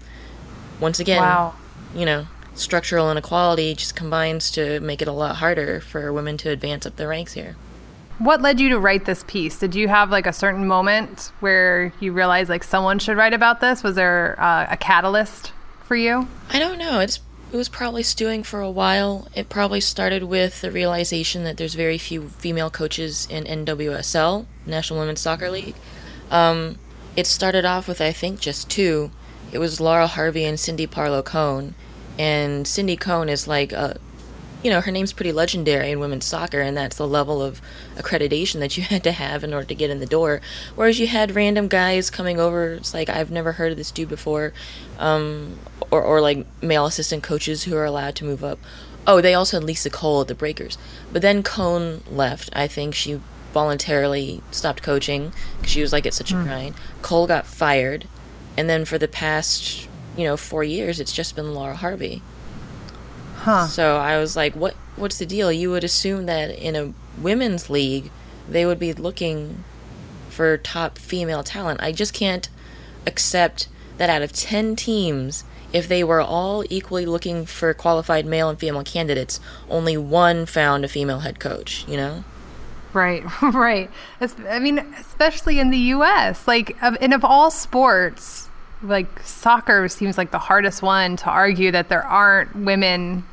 once 0.81 0.99
again, 0.99 1.21
Wow. 1.21 1.55
you 1.95 2.05
know, 2.07 2.27
structural 2.61 3.11
inequality 3.11 3.75
just 3.75 3.97
combines 3.97 4.51
to 4.53 4.81
make 4.81 5.03
it 5.03 5.09
a 5.09 5.13
lot 5.13 5.37
harder 5.37 5.81
for 5.81 6.13
women 6.13 6.37
to 6.39 6.51
advance 6.51 6.87
up 6.87 6.97
the 6.97 7.07
ranks 7.07 7.33
here. 7.33 7.57
What 8.19 8.43
led 8.43 8.61
you 8.61 8.69
to 8.69 8.79
write 8.79 9.07
this 9.07 9.25
piece? 9.27 9.59
Did 9.59 9.75
you 9.75 9.89
have 9.89 10.11
like 10.11 10.27
a 10.27 10.33
certain 10.33 10.67
moment 10.67 11.33
where 11.41 11.93
you 12.01 12.13
realized 12.13 12.51
like 12.51 12.63
someone 12.65 12.99
should 12.99 13.17
write 13.17 13.33
about 13.33 13.61
this? 13.61 13.83
Was 13.83 13.95
there 13.95 14.39
uh, 14.39 14.67
a 14.71 14.77
catalyst 14.77 15.53
for 15.85 15.97
you? 15.97 16.29
I 16.51 16.59
don't 16.59 16.79
know. 16.79 17.01
It's 17.01 17.21
it 17.53 17.57
was 17.57 17.69
probably 17.69 18.05
stewing 18.05 18.45
for 18.45 18.61
a 18.61 18.71
while. 18.71 19.27
It 19.35 19.49
probably 19.49 19.81
started 19.81 20.25
with 20.25 20.61
the 20.61 20.71
realization 20.71 21.43
that 21.45 21.57
there's 21.57 21.75
very 21.75 21.99
few 21.99 22.29
female 22.29 22.71
coaches 22.71 23.27
in 23.29 23.45
NWSL, 23.45 24.47
National 24.67 25.01
Women's 25.01 25.21
Soccer 25.21 25.51
League. 25.51 25.75
Um, 26.31 26.79
it 27.17 27.27
started 27.27 27.65
off 27.65 27.89
with 27.89 28.01
I 28.01 28.13
think 28.13 28.39
just 28.39 28.71
two. 28.71 29.11
It 29.51 29.59
was 29.59 29.81
Laura 29.81 30.07
Harvey 30.07 30.45
and 30.45 30.61
Cindy 30.61 30.87
Parlow 30.87 31.25
Cone, 31.25 31.75
and 32.21 32.69
Cindy 32.69 32.99
Cone 32.99 33.31
is 33.31 33.49
like 33.49 33.73
a 33.73 33.99
you 34.63 34.71
know, 34.71 34.83
her 34.83 34.93
name's 34.93 35.15
pretty 35.15 35.33
legendary 35.33 35.91
in 35.91 36.01
women's 36.01 36.27
soccer, 36.27 36.61
and 36.61 36.77
that's 36.77 36.97
the 36.97 37.09
level 37.09 37.41
of 37.41 37.63
accreditation 37.97 38.61
that 38.61 38.77
you 38.77 38.83
had 38.95 39.03
to 39.05 39.13
have 39.13 39.43
in 39.43 39.55
order 39.55 39.67
to 39.67 39.75
get 39.75 39.89
in 39.89 40.01
the 40.01 40.07
door. 40.07 40.43
Whereas 40.75 41.01
you 41.01 41.07
had 41.07 41.35
random 41.35 41.67
guys 41.67 42.11
coming 42.11 42.39
over, 42.39 42.75
it's 42.75 42.93
like, 42.93 43.09
I've 43.09 43.31
never 43.31 43.53
heard 43.53 43.73
of 43.73 43.79
this 43.79 43.91
dude 43.91 44.11
before, 44.11 44.53
um, 44.99 45.59
or, 45.91 46.03
or 46.03 46.21
like 46.21 46.47
male 46.63 46.85
assistant 46.85 47.23
coaches 47.23 47.63
who 47.63 47.75
are 47.75 47.87
allowed 47.87 48.17
to 48.17 48.27
move 48.27 48.45
up. 48.45 48.59
Oh, 49.07 49.23
they 49.23 49.33
also 49.33 49.57
had 49.57 49.65
Lisa 49.65 49.89
Cole 49.89 50.21
at 50.21 50.29
the 50.29 50.35
Breakers. 50.35 50.77
But 51.11 51.23
then 51.23 51.43
Cone 51.43 52.03
left. 52.11 52.51
I 52.53 52.67
think 52.67 52.95
she 52.95 53.19
voluntarily 53.55 54.43
stopped 54.51 54.83
coaching 54.83 55.33
because 55.57 55.73
she 55.73 55.81
was 55.81 55.91
like, 55.91 56.05
it's 56.05 56.19
such 56.19 56.33
a 56.33 56.35
grind. 56.35 56.75
Cole 57.01 57.27
got 57.27 57.47
fired, 57.47 58.07
and 58.59 58.69
then 58.69 58.85
for 58.85 58.99
the 58.99 59.09
past, 59.09 59.89
you 60.21 60.27
know, 60.27 60.37
four 60.37 60.63
years, 60.63 61.01
it's 61.01 61.13
just 61.13 61.35
been 61.35 61.55
Laura 61.55 61.75
Harvey. 61.75 62.23
Huh. 63.39 63.67
So 63.67 63.97
I 63.97 64.19
was 64.19 64.37
like, 64.37 64.55
"What? 64.55 64.75
What's 64.97 65.19
the 65.19 65.25
deal?" 65.25 65.51
You 65.51 65.71
would 65.71 65.83
assume 65.83 66.27
that 66.27 66.51
in 66.51 66.77
a 66.77 66.93
women's 67.21 67.71
league, 67.71 68.11
they 68.49 68.67
would 68.67 68.79
be 68.79 68.93
looking 68.93 69.65
for 70.29 70.59
top 70.59 70.99
female 70.99 71.43
talent. 71.43 71.83
I 71.83 71.93
just 71.93 72.13
can't 72.13 72.49
accept 73.07 73.69
that 73.97 74.11
out 74.11 74.21
of 74.21 74.33
ten 74.33 74.77
teams, 74.77 75.45
if 75.73 75.89
they 75.89 76.05
were 76.05 76.21
all 76.21 76.65
equally 76.69 77.07
looking 77.07 77.47
for 77.47 77.73
qualified 77.73 78.27
male 78.27 78.51
and 78.51 78.59
female 78.59 78.85
candidates, 78.85 79.41
only 79.71 79.97
one 79.97 80.45
found 80.45 80.85
a 80.85 80.89
female 80.89 81.21
head 81.21 81.41
coach. 81.41 81.87
You 81.89 81.97
know? 81.97 82.25
Right, 82.93 83.23
right. 83.43 83.91
I 84.21 84.59
mean, 84.59 84.81
especially 84.99 85.59
in 85.61 85.71
the 85.71 85.79
U.S. 85.79 86.47
Like, 86.47 86.77
and 86.83 87.15
of 87.15 87.25
all 87.25 87.51
sports, 87.51 88.50
like 88.83 89.21
soccer 89.21 89.89
seems 89.89 90.17
like 90.17 90.31
the 90.31 90.39
hardest 90.39 90.83
one 90.83 91.17
to 91.17 91.27
argue 91.27 91.71
that 91.71 91.89
there 91.89 92.05
aren't 92.05 92.55
women 92.57 93.25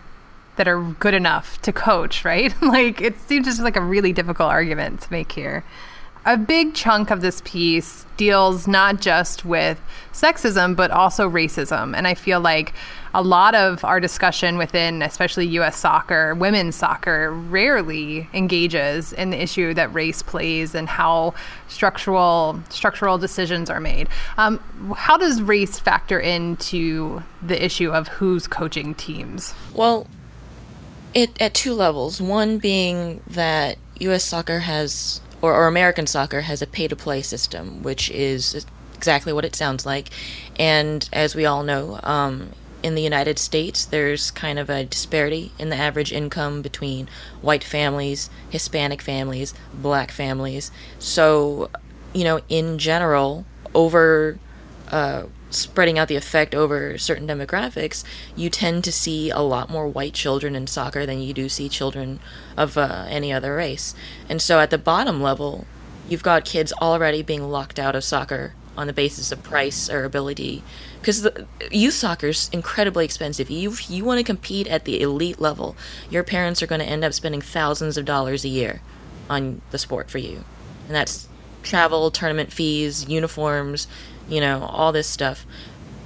that 0.57 0.67
are 0.67 0.81
good 0.99 1.13
enough 1.13 1.61
to 1.63 1.71
coach. 1.71 2.25
Right? 2.25 2.53
like, 2.61 3.01
it 3.01 3.19
seems 3.21 3.45
just 3.45 3.61
like 3.61 3.75
a 3.75 3.81
really 3.81 4.13
difficult 4.13 4.49
argument 4.49 5.01
to 5.01 5.11
make 5.11 5.31
here. 5.31 5.63
A 6.27 6.35
big 6.35 6.73
chunk 6.73 7.09
of 7.09 7.21
this 7.21 7.41
piece 7.45 8.05
deals 8.17 8.67
not 8.67 8.99
just 8.99 9.45
with 9.45 9.79
sexism, 10.11 10.75
but 10.75 10.91
also 10.91 11.29
racism. 11.29 11.95
And 11.95 12.05
I 12.05 12.15
feel 12.15 12.41
like 12.41 12.73
a 13.13 13.21
lot 13.21 13.55
of 13.55 13.85
our 13.85 14.01
discussion 14.01 14.57
within, 14.57 15.01
especially 15.01 15.47
US 15.59 15.77
soccer, 15.77 16.35
women's 16.35 16.75
soccer, 16.75 17.31
rarely 17.31 18.27
engages 18.33 19.13
in 19.13 19.29
the 19.29 19.41
issue 19.41 19.73
that 19.75 19.93
race 19.93 20.21
plays 20.21 20.75
and 20.75 20.89
how 20.89 21.33
structural 21.69 22.61
structural 22.67 23.17
decisions 23.17 23.69
are 23.69 23.79
made. 23.79 24.09
Um, 24.35 24.59
how 24.97 25.15
does 25.15 25.41
race 25.41 25.79
factor 25.79 26.19
into 26.19 27.23
the 27.41 27.63
issue 27.63 27.91
of 27.91 28.09
who's 28.09 28.47
coaching 28.47 28.95
teams? 28.95 29.53
Well, 29.73 30.07
it 31.13 31.41
at 31.41 31.53
two 31.53 31.73
levels. 31.73 32.21
One 32.21 32.57
being 32.57 33.21
that 33.27 33.77
U.S. 33.99 34.23
soccer 34.23 34.59
has, 34.59 35.21
or, 35.41 35.53
or 35.53 35.67
American 35.67 36.07
soccer 36.07 36.41
has 36.41 36.61
a 36.61 36.67
pay-to-play 36.67 37.21
system, 37.21 37.83
which 37.83 38.09
is 38.09 38.65
exactly 38.95 39.31
what 39.31 39.45
it 39.45 39.55
sounds 39.55 39.85
like. 39.85 40.09
And 40.59 41.07
as 41.13 41.35
we 41.35 41.45
all 41.45 41.63
know, 41.63 41.99
um, 42.03 42.51
in 42.83 42.95
the 42.95 43.01
United 43.01 43.39
States, 43.39 43.85
there's 43.85 44.31
kind 44.31 44.59
of 44.59 44.69
a 44.69 44.85
disparity 44.85 45.51
in 45.59 45.69
the 45.69 45.75
average 45.75 46.11
income 46.11 46.61
between 46.61 47.09
white 47.41 47.63
families, 47.63 48.29
Hispanic 48.49 49.01
families, 49.01 49.53
black 49.73 50.11
families. 50.11 50.71
So, 50.99 51.69
you 52.13 52.23
know, 52.23 52.41
in 52.49 52.77
general, 52.77 53.45
over 53.73 54.37
uh, 54.91 55.23
spreading 55.49 55.97
out 55.97 56.07
the 56.07 56.15
effect 56.15 56.53
over 56.53 56.97
certain 56.97 57.27
demographics, 57.27 58.03
you 58.35 58.49
tend 58.49 58.83
to 58.83 58.91
see 58.91 59.29
a 59.29 59.39
lot 59.39 59.69
more 59.69 59.87
white 59.87 60.13
children 60.13 60.55
in 60.55 60.67
soccer 60.67 61.05
than 61.05 61.21
you 61.21 61.33
do 61.33 61.49
see 61.49 61.69
children 61.69 62.19
of 62.55 62.77
uh, 62.77 63.05
any 63.09 63.31
other 63.31 63.55
race. 63.55 63.95
And 64.27 64.41
so 64.41 64.59
at 64.59 64.69
the 64.69 64.77
bottom 64.77 65.21
level, 65.21 65.65
you've 66.09 66.23
got 66.23 66.45
kids 66.45 66.73
already 66.81 67.21
being 67.21 67.49
locked 67.49 67.79
out 67.79 67.95
of 67.95 68.03
soccer 68.03 68.53
on 68.77 68.87
the 68.87 68.93
basis 68.93 69.31
of 69.31 69.41
price 69.41 69.89
or 69.89 70.03
ability. 70.03 70.63
Because 70.99 71.27
youth 71.71 71.95
soccer 71.95 72.27
is 72.27 72.49
incredibly 72.53 73.05
expensive. 73.05 73.49
You 73.49 73.73
you 73.87 74.05
want 74.05 74.19
to 74.19 74.23
compete 74.23 74.67
at 74.67 74.85
the 74.85 75.01
elite 75.01 75.39
level, 75.39 75.75
your 76.09 76.23
parents 76.23 76.61
are 76.61 76.67
going 76.67 76.81
to 76.81 76.85
end 76.85 77.03
up 77.03 77.13
spending 77.13 77.41
thousands 77.41 77.97
of 77.97 78.05
dollars 78.05 78.45
a 78.45 78.49
year 78.49 78.81
on 79.29 79.61
the 79.71 79.77
sport 79.77 80.09
for 80.09 80.19
you, 80.19 80.43
and 80.85 80.95
that's 80.95 81.27
travel, 81.63 82.11
tournament 82.11 82.53
fees, 82.53 83.09
uniforms, 83.09 83.87
you 84.27 84.41
know, 84.41 84.63
all 84.63 84.91
this 84.91 85.07
stuff. 85.07 85.45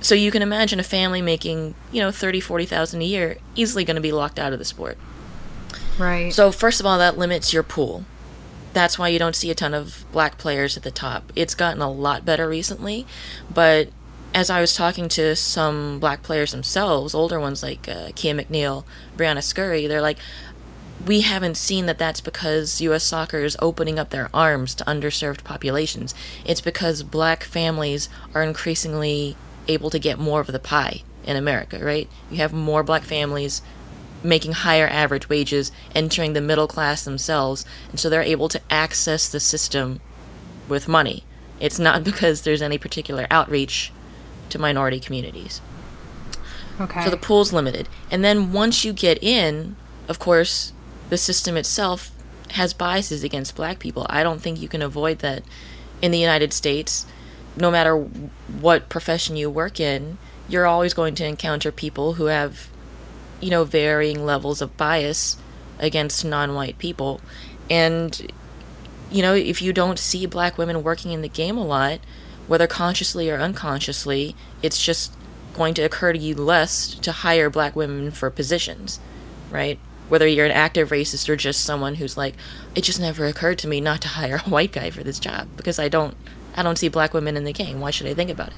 So 0.02 0.16
you 0.16 0.32
can 0.32 0.42
imagine 0.42 0.80
a 0.80 0.84
family 0.84 1.22
making, 1.22 1.76
you 1.92 2.02
know, 2.02 2.12
30, 2.12 2.40
40,000 2.40 3.02
a 3.02 3.06
year 3.06 3.38
easily 3.56 3.86
going 3.86 3.96
to 3.96 4.02
be 4.02 4.12
locked 4.12 4.40
out 4.40 4.52
of 4.54 4.60
the 4.60 4.66
sport. 4.66 4.98
Right. 6.00 6.34
So 6.34 6.52
first 6.52 6.80
of 6.80 6.86
all, 6.86 6.98
that 6.98 7.18
limits 7.18 7.54
your 7.54 7.64
pool. 7.64 8.06
That's 8.74 8.98
why 8.98 9.10
you 9.10 9.20
don't 9.20 9.36
see 9.36 9.52
a 9.52 9.56
ton 9.56 9.74
of 9.74 10.06
black 10.12 10.38
players 10.38 10.78
at 10.78 10.84
the 10.84 10.92
top. 10.92 11.32
It's 11.36 11.54
gotten 11.54 11.82
a 11.82 11.92
lot 11.92 12.26
better 12.26 12.48
recently, 12.48 13.06
but 13.54 13.90
as 14.34 14.50
I 14.50 14.62
was 14.62 14.74
talking 14.74 15.10
to 15.10 15.36
some 15.36 16.00
black 16.00 16.24
players 16.24 16.52
themselves, 16.52 17.14
older 17.14 17.40
ones 17.40 17.62
like 17.62 17.88
uh, 17.88 18.10
Kia 18.16 18.34
McNeill, 18.34 18.86
Briana 19.18 19.44
Scurry, 19.44 19.88
they're 19.88 20.02
like, 20.02 20.18
we 21.06 21.22
haven't 21.22 21.58
seen 21.58 21.86
that 21.86 21.98
that's 21.98 22.22
because 22.22 22.82
U.S. 22.82 23.04
soccer 23.04 23.40
is 23.40 23.58
opening 23.60 23.98
up 23.98 24.10
their 24.10 24.30
arms 24.34 24.76
to 24.76 24.84
underserved 24.86 25.44
populations. 25.44 26.14
It's 26.46 26.62
because 26.62 27.04
black 27.04 27.44
families 27.44 28.10
are 28.34 28.44
increasingly 28.44 29.36
able 29.68 29.90
to 29.90 30.00
get 30.00 30.20
more 30.20 30.42
of 30.42 30.48
the 30.48 30.60
pie 30.60 31.04
in 31.24 31.36
America, 31.36 31.84
right? 31.84 32.10
You 32.30 32.38
have 32.38 32.54
more 32.54 32.84
black 32.84 33.04
families 33.04 33.62
making 34.24 34.52
higher 34.52 34.88
average 34.88 35.30
wages, 35.30 35.72
entering 35.96 36.34
the 36.34 36.42
middle 36.42 36.68
class 36.68 37.04
themselves, 37.04 37.66
and 37.90 38.00
so 38.00 38.10
they're 38.10 38.22
able 38.22 38.50
to 38.50 38.62
access 38.70 39.28
the 39.30 39.40
system 39.40 40.00
with 40.68 40.88
money. 40.88 41.24
It's 41.60 41.80
not 41.80 42.04
because 42.06 42.42
there's 42.42 42.62
any 42.62 42.78
particular 42.78 43.28
outreach 43.32 43.92
to 44.50 44.60
minority 44.60 45.00
communities. 45.00 45.62
okay. 46.80 47.04
So 47.04 47.10
the 47.10 47.18
pool's 47.18 47.54
limited. 47.54 47.88
And 48.12 48.24
then 48.24 48.52
once 48.52 48.84
you 48.84 48.94
get 48.94 49.22
in, 49.24 49.76
of 50.08 50.20
course, 50.20 50.74
the 51.12 51.18
system 51.18 51.58
itself 51.58 52.10
has 52.52 52.74
biases 52.74 53.22
against 53.22 53.54
black 53.54 53.80
people. 53.80 54.08
I 54.10 54.24
don't 54.24 54.42
think 54.42 54.62
you 54.62 54.70
can 54.70 54.82
avoid 54.82 55.20
that 55.20 55.44
in 56.02 56.12
the 56.12 56.18
United 56.18 56.54
States. 56.54 57.06
No 57.58 57.70
matter 57.70 57.98
what 57.98 58.88
profession 58.88 59.36
you 59.36 59.50
work 59.50 59.82
in, 59.82 60.18
you're 60.48 60.66
always 60.66 60.94
going 60.94 61.14
to 61.16 61.26
encounter 61.26 61.70
people 61.70 62.14
who 62.14 62.26
have, 62.26 62.70
you 63.42 63.50
know, 63.50 63.66
varying 63.66 64.26
levels 64.26 64.62
of 64.62 64.78
bias 64.78 65.36
against 65.80 66.24
non 66.24 66.54
white 66.54 66.78
people. 66.78 67.20
And, 67.70 68.32
you 69.12 69.22
know, 69.22 69.34
if 69.34 69.62
you 69.62 69.74
don't 69.74 70.00
see 70.00 70.26
black 70.26 70.58
women 70.58 70.82
working 70.82 71.12
in 71.12 71.22
the 71.22 71.28
game 71.28 71.58
a 71.58 71.66
lot, 71.66 72.00
whether 72.48 72.68
consciously 72.68 73.30
or 73.30 73.36
unconsciously, 73.36 74.34
it's 74.64 74.82
just 74.82 75.14
going 75.54 75.74
to 75.74 75.82
occur 75.82 76.14
to 76.14 76.20
you 76.20 76.36
less 76.36 76.96
to 76.96 77.12
hire 77.12 77.50
black 77.50 77.76
women 77.76 78.12
for 78.12 78.30
positions, 78.30 79.02
right? 79.50 79.78
Whether 80.12 80.28
you're 80.28 80.46
an 80.46 80.52
active 80.52 80.90
racist 80.90 81.30
or 81.30 81.38
just 81.38 81.64
someone 81.64 81.96
who's 81.96 82.18
like, 82.18 82.36
it 82.76 82.82
just 82.84 83.00
never 83.00 83.26
occurred 83.26 83.58
to 83.60 83.68
me 83.68 83.80
not 83.80 84.02
to 84.02 84.08
hire 84.20 84.42
a 84.46 84.50
white 84.50 84.74
guy 84.74 84.90
for 84.90 85.04
this 85.04 85.20
job 85.20 85.48
because 85.56 85.80
I 85.80 85.88
don't, 85.88 86.16
I 86.56 86.64
don't 86.64 86.78
see 86.78 86.90
black 86.90 87.14
women 87.14 87.38
in 87.38 87.46
the 87.46 87.54
game. 87.54 87.80
Why 87.80 87.92
should 87.92 88.08
I 88.08 88.14
think 88.14 88.30
about 88.30 88.50
it? 88.50 88.54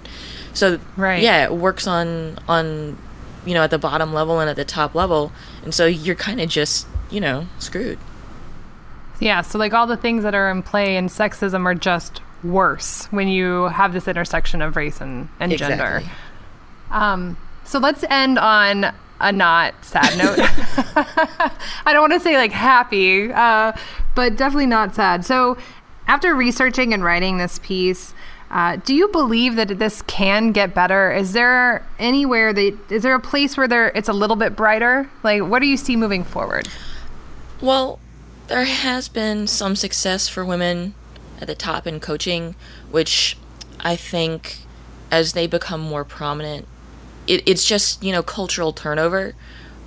So, 0.54 0.80
Right. 0.98 1.22
yeah, 1.22 1.44
it 1.46 1.54
works 1.54 1.86
on 1.86 2.40
on, 2.48 2.98
you 3.46 3.54
know, 3.54 3.62
at 3.64 3.70
the 3.70 3.78
bottom 3.78 4.14
level 4.14 4.40
and 4.40 4.50
at 4.50 4.56
the 4.56 4.66
top 4.66 4.96
level, 4.96 5.32
and 5.64 5.74
so 5.74 5.86
you're 5.86 6.16
kind 6.16 6.42
of 6.42 6.50
just, 6.50 6.88
you 7.12 7.20
know, 7.22 7.46
screwed. 7.60 8.00
Yeah, 9.20 9.42
so 9.42 9.58
like 9.60 9.74
all 9.74 9.86
the 9.88 9.96
things 9.98 10.24
that 10.24 10.34
are 10.34 10.50
in 10.50 10.64
play 10.64 10.98
in 10.98 11.08
sexism 11.08 11.66
are 11.66 11.76
just 11.76 12.22
worse 12.44 13.06
when 13.12 13.28
you 13.28 13.66
have 13.66 13.94
this 13.94 14.08
intersection 14.08 14.62
of 14.62 14.76
race 14.76 15.00
and, 15.00 15.30
and 15.40 15.56
gender. 15.56 15.74
Exactly. 15.98 16.12
Um, 16.92 17.38
so 17.64 17.80
let's 17.80 18.04
end 18.10 18.38
on 18.40 18.94
a 19.24 19.32
not 19.32 19.74
sad 19.84 20.18
note. 20.18 20.38
I 21.86 21.94
don't 21.94 22.02
want 22.02 22.14
to 22.14 22.20
say 22.20 22.38
like 22.38 22.52
happy, 22.52 23.32
uh, 23.32 23.72
but 24.14 24.36
definitely 24.36 24.68
not 24.68 24.94
sad. 24.94 25.26
So 25.26 25.58
after 26.08 26.36
researching 26.36 26.94
and 26.94 27.04
writing 27.04 27.38
this 27.38 27.60
piece, 27.60 28.14
uh, 28.52 28.76
do 28.76 28.94
you 28.94 29.08
believe 29.08 29.56
that 29.56 29.80
this 29.80 30.04
can 30.04 30.52
get 30.52 30.76
better? 30.76 31.12
Is 31.12 31.34
there 31.34 31.84
anywhere 31.98 32.54
that 32.54 32.78
is 32.92 33.02
there 33.02 33.16
a 33.16 33.20
place 33.20 33.58
where 33.58 33.68
there 33.68 33.88
it's 33.96 34.10
a 34.10 34.14
little 34.14 34.36
bit 34.36 34.56
brighter? 34.56 35.10
Like, 35.24 35.42
what 35.42 35.60
do 35.60 35.68
you 35.68 35.78
see 35.78 35.96
moving 35.96 36.24
forward? 36.24 36.68
Well, 37.62 38.00
there 38.48 38.66
has 38.66 39.08
been 39.08 39.48
some 39.48 39.76
success 39.76 40.28
for 40.28 40.46
women 40.46 40.94
at 41.42 41.48
the 41.48 41.56
top 41.56 41.88
in 41.88 42.00
coaching, 42.00 42.56
which 42.92 43.38
I 43.80 43.96
think 43.96 44.58
as 45.10 45.34
they 45.34 45.48
become 45.48 45.80
more 45.80 46.04
prominent, 46.04 46.68
it, 47.28 47.48
it's 47.48 47.66
just, 47.66 48.04
you 48.04 48.12
know, 48.12 48.24
cultural 48.24 48.74
turnover 48.74 49.34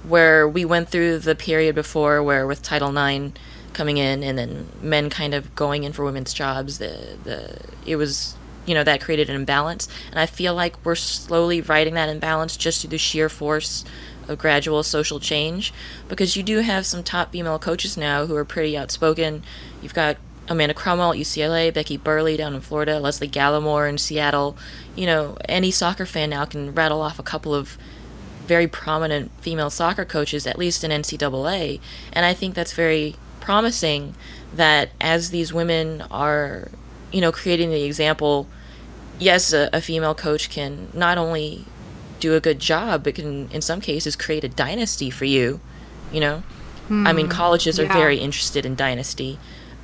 where 0.05 0.49
we 0.49 0.65
went 0.65 0.89
through 0.89 1.19
the 1.19 1.35
period 1.35 1.75
before 1.75 2.23
where 2.23 2.47
with 2.47 2.63
Title 2.63 2.97
IX 2.97 3.33
coming 3.73 3.99
in 3.99 4.23
and 4.23 4.39
then 4.39 4.69
men 4.81 5.11
kind 5.11 5.35
of 5.35 5.55
going 5.55 5.85
in 5.85 5.93
for 5.93 6.05
women's 6.05 6.33
jobs, 6.33 6.79
the, 6.79 7.17
the 7.25 7.61
it 7.85 7.97
was 7.97 8.37
you 8.65 8.75
know 8.75 8.83
that 8.83 9.01
created 9.01 9.31
an 9.31 9.37
imbalance. 9.37 9.89
And 10.11 10.19
i 10.19 10.27
feel 10.27 10.55
like 10.55 10.85
we're 10.85 10.95
slowly 10.95 11.61
righting 11.61 11.95
that 11.95 12.09
imbalance 12.09 12.57
just 12.57 12.81
through 12.81 12.91
the 12.91 12.99
sheer 12.99 13.29
force 13.29 13.85
of 14.29 14.39
gradual 14.39 14.83
social 14.83 15.21
change 15.21 15.73
because 16.09 16.37
you 16.37 16.43
do 16.43 16.59
have 16.59 16.85
some 16.85 17.03
top 17.05 17.33
female 17.33 17.59
coaches 17.59 17.97
now 17.97 18.27
who 18.27 18.35
are 18.35 18.45
pretty 18.45 18.77
outspoken. 18.77 19.43
You've 19.81 19.95
got 19.95 20.17
amanda 20.49 20.75
cromwell 20.75 21.13
at 21.13 21.19
ucla 21.19 21.73
becky 21.73 21.97
burleigh 21.97 22.37
down 22.37 22.55
in 22.55 22.61
florida 22.61 22.99
lesle 23.01 23.29
gallimore 23.31 23.89
in 23.89 23.99
seattle 23.99 24.57
you 24.95 25.07
know 25.07 25.37
any 25.49 25.71
soccer 25.71 26.07
fan 26.07 26.31
now 26.31 26.45
can 26.45 26.75
rattle 26.75 27.01
off 27.01 27.19
a 27.19 27.23
couple 27.23 27.55
of 27.55 27.77
very 28.47 28.69
prominent 28.69 29.31
female 29.41 29.71
soccer 29.71 30.05
coaches 30.05 30.47
at 30.47 30.59
least 30.59 30.85
in 30.85 30.91
ncaa 30.91 31.81
and 32.13 32.25
i 32.27 32.33
think 32.33 32.55
that's 32.55 32.73
very 32.73 33.17
promising 33.41 34.15
that 34.55 34.91
as 35.01 35.31
these 35.31 35.53
women 35.53 36.03
are 36.11 36.69
you 37.13 37.21
know 37.21 37.33
creating 37.33 37.71
the 37.71 37.83
example 37.83 38.49
yes, 39.19 39.53
a, 39.53 39.69
a, 39.73 39.81
female 39.81 40.15
coach 40.15 40.51
can 40.51 40.89
not 40.93 41.19
only 41.19 41.65
do 42.21 42.35
a 42.35 42.41
good 42.41 42.59
job, 42.59 43.05
but 43.05 43.15
can, 43.15 43.49
in 43.51 43.63
some 43.63 43.81
cases, 43.81 44.17
create 44.17 44.45
a 44.45 44.49
dynasty 44.49 45.11
for 45.11 45.25
you. 45.25 45.61
You 46.13 46.21
know, 46.21 46.43
I 46.89 47.13
mean, 47.13 47.27
hmm. 47.27 47.33
colleges 47.33 47.81
are 47.81 47.85
yeah. 47.85 47.93
very 47.93 48.19
interested 48.19 48.65
in 48.65 48.75
dynasty. 48.75 49.39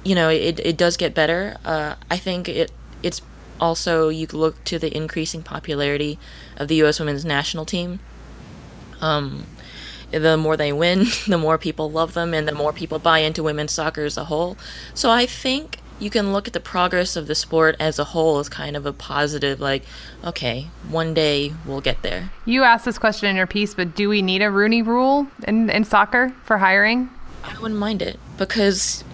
You 0.04 0.14
know, 0.14 0.28
it, 0.28 0.60
it 0.60 0.76
does 0.76 0.96
get 0.96 1.14
better. 1.14 1.56
Uh, 1.64 1.94
I 2.10 2.16
think 2.16 2.48
it 2.48 2.72
it's 3.02 3.22
also 3.60 4.08
you 4.08 4.26
look 4.32 4.62
to 4.64 4.78
the 4.78 4.94
increasing 4.96 5.42
popularity 5.42 6.18
of 6.56 6.68
the 6.68 6.76
U.S. 6.76 6.98
Women's 6.98 7.24
National 7.24 7.64
Team. 7.64 8.00
Um, 9.00 9.46
the 10.10 10.36
more 10.36 10.56
they 10.56 10.72
win, 10.72 11.06
the 11.26 11.38
more 11.38 11.58
people 11.58 11.90
love 11.90 12.14
them, 12.14 12.34
and 12.34 12.46
the 12.46 12.52
more 12.52 12.72
people 12.72 12.98
buy 12.98 13.20
into 13.20 13.42
women's 13.42 13.72
soccer 13.72 14.04
as 14.04 14.16
a 14.16 14.24
whole. 14.24 14.56
So 14.94 15.10
I 15.10 15.26
think 15.26 15.78
you 15.98 16.10
can 16.10 16.32
look 16.32 16.48
at 16.48 16.52
the 16.52 16.60
progress 16.60 17.14
of 17.14 17.28
the 17.28 17.34
sport 17.34 17.76
as 17.78 17.98
a 17.98 18.04
whole 18.04 18.40
as 18.40 18.48
kind 18.48 18.76
of 18.76 18.84
a 18.84 18.92
positive, 18.92 19.60
like, 19.60 19.84
okay, 20.24 20.66
one 20.88 21.14
day 21.14 21.52
we'll 21.64 21.80
get 21.80 22.02
there. 22.02 22.30
You 22.44 22.64
asked 22.64 22.84
this 22.84 22.98
question 22.98 23.28
in 23.28 23.36
your 23.36 23.46
piece, 23.46 23.74
but 23.74 23.94
do 23.94 24.08
we 24.08 24.20
need 24.20 24.42
a 24.42 24.50
Rooney 24.50 24.82
rule 24.82 25.28
in, 25.46 25.70
in 25.70 25.84
soccer 25.84 26.34
for 26.44 26.58
hiring? 26.58 27.08
I 27.44 27.56
wouldn't 27.60 27.78
mind 27.78 28.02
it 28.02 28.18
because 28.36 29.04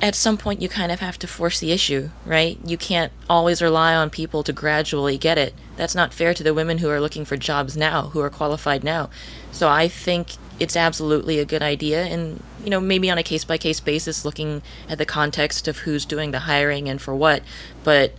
at 0.00 0.14
some 0.14 0.36
point 0.36 0.62
you 0.62 0.68
kind 0.68 0.90
of 0.90 1.00
have 1.00 1.18
to 1.18 1.26
force 1.26 1.60
the 1.60 1.72
issue, 1.72 2.10
right? 2.24 2.58
You 2.64 2.76
can't 2.76 3.12
always 3.28 3.60
rely 3.60 3.94
on 3.94 4.10
people 4.10 4.42
to 4.44 4.52
gradually 4.52 5.18
get 5.18 5.38
it. 5.38 5.54
That's 5.76 5.94
not 5.94 6.14
fair 6.14 6.34
to 6.34 6.42
the 6.42 6.54
women 6.54 6.78
who 6.78 6.88
are 6.88 7.00
looking 7.00 7.24
for 7.24 7.36
jobs 7.36 7.76
now, 7.76 8.08
who 8.08 8.20
are 8.20 8.30
qualified 8.30 8.84
now. 8.84 9.10
So 9.52 9.68
I 9.68 9.88
think 9.88 10.36
it's 10.58 10.76
absolutely 10.76 11.38
a 11.38 11.44
good 11.44 11.62
idea 11.62 12.04
and 12.04 12.42
you 12.64 12.70
know 12.70 12.80
maybe 12.80 13.10
on 13.10 13.18
a 13.18 13.22
case 13.22 13.44
by 13.44 13.58
case 13.58 13.80
basis 13.80 14.24
looking 14.24 14.62
at 14.88 14.98
the 14.98 15.04
context 15.04 15.68
of 15.68 15.78
who's 15.78 16.04
doing 16.04 16.30
the 16.30 16.40
hiring 16.40 16.88
and 16.88 17.00
for 17.00 17.14
what 17.14 17.42
but 17.84 18.14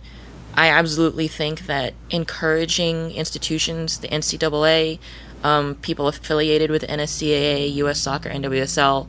i 0.54 0.68
absolutely 0.68 1.26
think 1.26 1.66
that 1.66 1.94
encouraging 2.10 3.10
institutions 3.12 3.98
the 3.98 4.08
ncaa 4.08 4.98
um, 5.42 5.74
people 5.76 6.08
affiliated 6.08 6.70
with 6.70 6.82
nscaa 6.82 7.68
us 7.70 7.98
soccer 7.98 8.30
nwsl 8.30 9.08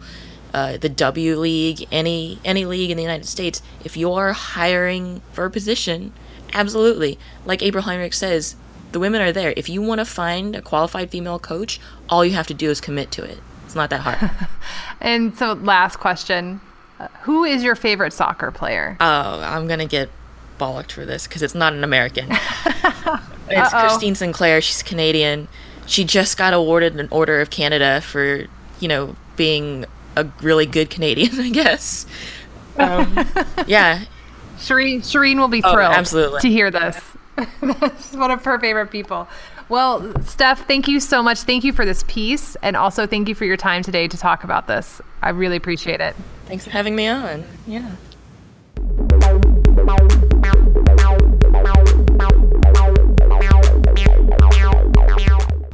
uh, 0.54 0.78
the 0.78 0.90
W 0.90 1.38
League, 1.38 1.88
any 1.92 2.40
any 2.44 2.66
league 2.66 2.90
in 2.90 2.98
the 2.98 3.04
United 3.04 3.28
States, 3.28 3.62
if 3.84 3.96
you're 3.96 4.34
hiring 4.34 5.22
for 5.34 5.46
a 5.46 5.52
position, 5.52 6.14
absolutely, 6.54 7.20
like 7.46 7.62
April 7.62 7.84
Heinrichs 7.84 8.16
says, 8.16 8.56
the 8.92 9.00
women 9.00 9.22
are 9.22 9.32
there. 9.32 9.54
If 9.56 9.70
you 9.70 9.82
want 9.82 10.00
to 10.00 10.06
find 10.06 10.56
a 10.56 10.62
qualified 10.62 11.12
female 11.12 11.40
coach, 11.40 11.80
all 12.10 12.26
you 12.26 12.34
have 12.34 12.48
to 12.48 12.54
do 12.54 12.70
is 12.70 12.82
commit 12.82 13.12
to 13.12 13.24
it. 13.24 13.40
It's 13.66 13.76
not 13.76 13.90
that 13.92 14.02
hard. 14.02 14.32
and 15.02 15.38
so, 15.38 15.54
last 15.54 15.98
question 15.98 16.62
uh, 17.00 17.08
Who 17.22 17.44
is 17.44 17.64
your 17.64 17.76
favorite 17.76 18.14
soccer 18.14 18.52
player? 18.52 18.98
Oh, 19.00 19.40
I'm 19.42 19.68
going 19.68 19.80
to 19.80 19.86
get 19.86 20.10
bollocked 20.60 20.92
for 20.92 21.06
this 21.06 21.28
because 21.28 21.44
it's 21.44 21.56
not 21.56 21.74
an 21.74 21.84
American. 21.84 22.28
it's 23.50 23.74
Christine 23.74 24.16
Sinclair. 24.16 24.62
She's 24.62 24.82
Canadian. 24.82 25.48
She 25.86 26.04
just 26.04 26.38
got 26.38 26.54
awarded 26.54 27.00
an 27.00 27.08
Order 27.12 27.42
of 27.42 27.50
Canada 27.50 28.02
for, 28.02 28.46
you 28.80 28.88
know, 28.88 29.16
being 29.36 29.86
a 30.16 30.26
really 30.42 30.66
good 30.66 30.90
Canadian, 30.90 31.40
I 31.40 31.50
guess. 31.50 32.06
Um, 32.78 33.14
yeah. 33.68 34.04
Shireen, 34.58 35.00
Shireen 35.00 35.38
will 35.38 35.48
be 35.48 35.62
Oh, 35.64 35.74
thrilled 35.74 35.94
absolutely. 35.94 36.42
to 36.42 36.50
hear 36.50 36.70
this. 36.72 37.00
That's 37.62 38.14
one 38.14 38.32
of 38.32 38.44
her 38.44 38.60
favorite 38.60 38.92
people. 38.92 39.28
Well, 39.70 40.14
Steph, 40.24 40.68
thank 40.68 40.88
you 40.88 41.00
so 41.00 41.22
much. 41.24 41.40
Thank 41.44 41.64
you 41.64 41.72
for 41.72 41.86
this 41.86 42.04
piece. 42.08 42.56
And 42.64 42.76
also, 42.76 43.06
thank 43.06 43.30
you 43.30 43.36
for 43.36 43.46
your 43.46 43.56
time 43.58 43.84
today 43.84 44.08
to 44.08 44.18
talk 44.18 44.44
about 44.44 44.68
this. 44.68 45.00
I 45.22 45.30
really 45.30 45.56
appreciate 45.58 46.02
it. 46.02 46.16
Thanks 46.48 46.66
for 46.66 46.72
having 46.72 46.96
me 46.96 47.08
on. 47.08 47.46
Yeah. 47.68 47.96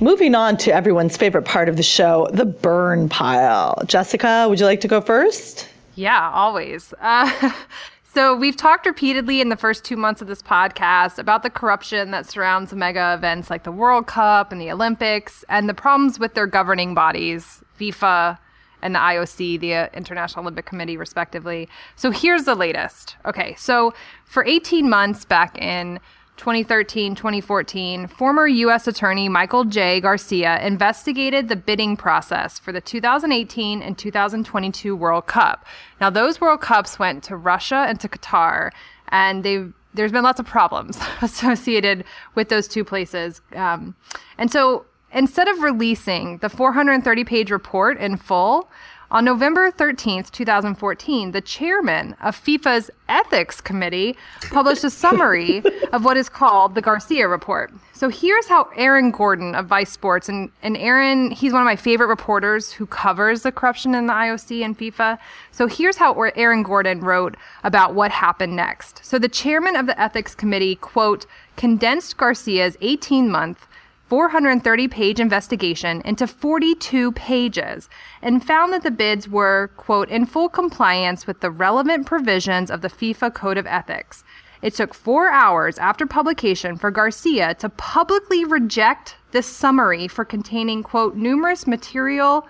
Moving 0.02 0.36
on 0.36 0.58
to 0.58 0.74
everyone's 0.74 1.16
favorite 1.16 1.46
part 1.46 1.70
of 1.70 1.78
the 1.78 1.84
show, 1.84 2.28
the 2.34 2.46
burn 2.46 3.08
pile. 3.08 3.82
Jessica, 3.86 4.46
would 4.50 4.60
you 4.60 4.66
like 4.66 4.82
to 4.82 4.90
go 4.90 5.00
first? 5.00 5.70
Yeah, 5.96 6.32
always. 6.32 6.94
Uh, 7.00 7.54
so, 8.14 8.36
we've 8.36 8.58
talked 8.58 8.86
repeatedly 8.86 9.40
in 9.40 9.48
the 9.48 9.56
first 9.56 9.86
two 9.86 9.96
months 9.96 10.22
of 10.22 10.28
this 10.28 10.42
podcast 10.42 11.18
about 11.18 11.44
the 11.44 11.50
corruption 11.50 12.12
that 12.12 12.30
surrounds 12.30 12.74
mega 12.74 13.14
events 13.14 13.50
like 13.50 13.64
the 13.64 13.72
World 13.72 14.06
Cup 14.06 14.52
and 14.52 14.60
the 14.60 14.70
Olympics 14.70 15.46
and 15.48 15.70
the 15.70 15.74
problems 15.74 16.20
with 16.20 16.34
their 16.34 16.48
governing 16.48 16.94
bodies, 16.94 17.64
FIFA 17.80 18.38
and 18.82 18.94
the 18.94 19.00
IOC, 19.00 19.62
the 19.62 19.76
uh, 19.76 19.88
International 19.94 20.44
Olympic 20.44 20.66
Committee, 20.66 20.98
respectively. 20.98 21.70
So, 21.96 22.12
here's 22.12 22.44
the 22.44 22.56
latest. 22.56 23.16
Okay, 23.24 23.56
so 23.58 23.94
for 24.26 24.44
18 24.44 24.90
months 24.90 25.24
back 25.24 25.58
in 25.58 26.02
2013 26.38 27.16
2014, 27.16 28.08
former 28.08 28.48
U.S. 28.48 28.88
Attorney 28.88 29.30
Michael 29.30 29.64
J. 29.64 30.02
Garcia 30.02 30.60
investigated 30.62 31.48
the 31.48 31.56
bidding 31.56 31.96
process 31.96 32.60
for 32.60 32.72
the 32.72 32.82
2018 32.82 33.82
and 33.82 33.98
2022 33.98 34.96
World 34.96 35.28
Cup. 35.28 35.66
Now, 36.02 36.10
those 36.10 36.42
World 36.42 36.62
Cups 36.62 37.00
went 37.00 37.24
to 37.26 37.38
Russia 37.38 37.86
and 37.88 38.00
to 38.00 38.10
Qatar, 38.10 38.72
and 39.10 39.44
they 39.44 39.66
there's 39.94 40.12
been 40.12 40.24
lots 40.24 40.40
of 40.40 40.46
problems 40.46 41.00
associated 41.22 42.04
with 42.36 42.50
those 42.50 42.68
two 42.68 42.84
places. 42.84 43.42
Um, 43.56 43.96
and 44.38 44.52
so 44.52 44.86
instead 45.12 45.48
of 45.48 45.62
releasing 45.62 46.38
the 46.40 46.50
430 46.50 47.24
page 47.24 47.50
report 47.50 47.98
in 47.98 48.18
full, 48.18 48.70
on 49.16 49.24
November 49.24 49.72
13th, 49.72 50.30
2014, 50.32 51.32
the 51.32 51.40
chairman 51.40 52.18
of 52.22 52.36
FIFA's 52.36 52.92
Ethics 53.08 53.62
Committee 53.62 54.18
published 54.50 54.84
a 54.84 54.90
summary 54.90 55.64
of 55.94 56.04
what 56.04 56.18
is 56.18 56.28
called 56.28 56.76
the 56.76 56.82
Garcia 56.82 57.26
Report. 57.30 57.72
So 57.94 58.10
here's 58.10 58.46
how 58.46 58.68
Aaron 58.76 59.12
Gordon 59.12 59.56
of 59.56 59.68
Vice 59.68 59.90
Sports, 59.90 60.28
and, 60.28 60.52
and 60.62 60.76
Aaron, 60.76 61.32
he's 61.32 61.54
one 61.54 61.62
of 61.62 61.66
my 61.66 61.78
favorite 61.78 62.08
reporters 62.08 62.74
who 62.74 62.86
covers 62.88 63.44
the 63.44 63.54
corruption 63.54 63.96
in 63.96 64.08
the 64.08 64.12
IOC 64.12 64.66
and 64.66 64.78
FIFA. 64.78 65.18
So 65.52 65.66
here's 65.66 65.96
how 65.96 66.12
Aaron 66.36 66.64
Gordon 66.64 67.00
wrote 67.00 67.38
about 67.64 67.96
what 67.96 68.12
happened 68.12 68.58
next. 68.58 69.00
So 69.06 69.18
the 69.18 69.30
chairman 69.30 69.78
of 69.78 69.86
the 69.86 69.98
Ethics 69.98 70.36
Committee, 70.36 70.76
quote, 70.76 71.26
condensed 71.56 72.18
Garcia's 72.18 72.76
18 72.82 73.32
month 73.32 73.66
430 74.08 74.88
page 74.88 75.20
investigation 75.20 76.02
into 76.06 76.28
42 76.28 77.12
pages 77.14 77.90
and 78.22 78.46
found 78.46 78.72
that 78.74 78.84
the 78.84 78.92
bids 78.92 79.28
were, 79.28 79.72
quote, 79.78 80.10
in 80.10 80.26
full 80.26 80.50
compliance 80.50 81.26
with 81.26 81.40
the 81.40 81.50
relevant 81.50 82.06
provisions 82.06 82.70
of 82.70 82.82
the 82.82 82.90
FIFA 82.90 83.34
Code 83.34 83.58
of 83.58 83.66
Ethics. 83.66 84.24
It 84.62 84.74
took 84.74 84.94
four 84.94 85.30
hours 85.30 85.78
after 85.78 86.06
publication 86.06 86.78
for 86.78 86.92
Garcia 86.92 87.56
to 87.56 87.70
publicly 87.70 88.46
reject 88.46 89.16
this 89.32 89.48
summary 89.48 90.08
for 90.08 90.24
containing, 90.24 90.84
quote, 90.84 91.16
numerous 91.16 91.68
material 91.68 92.48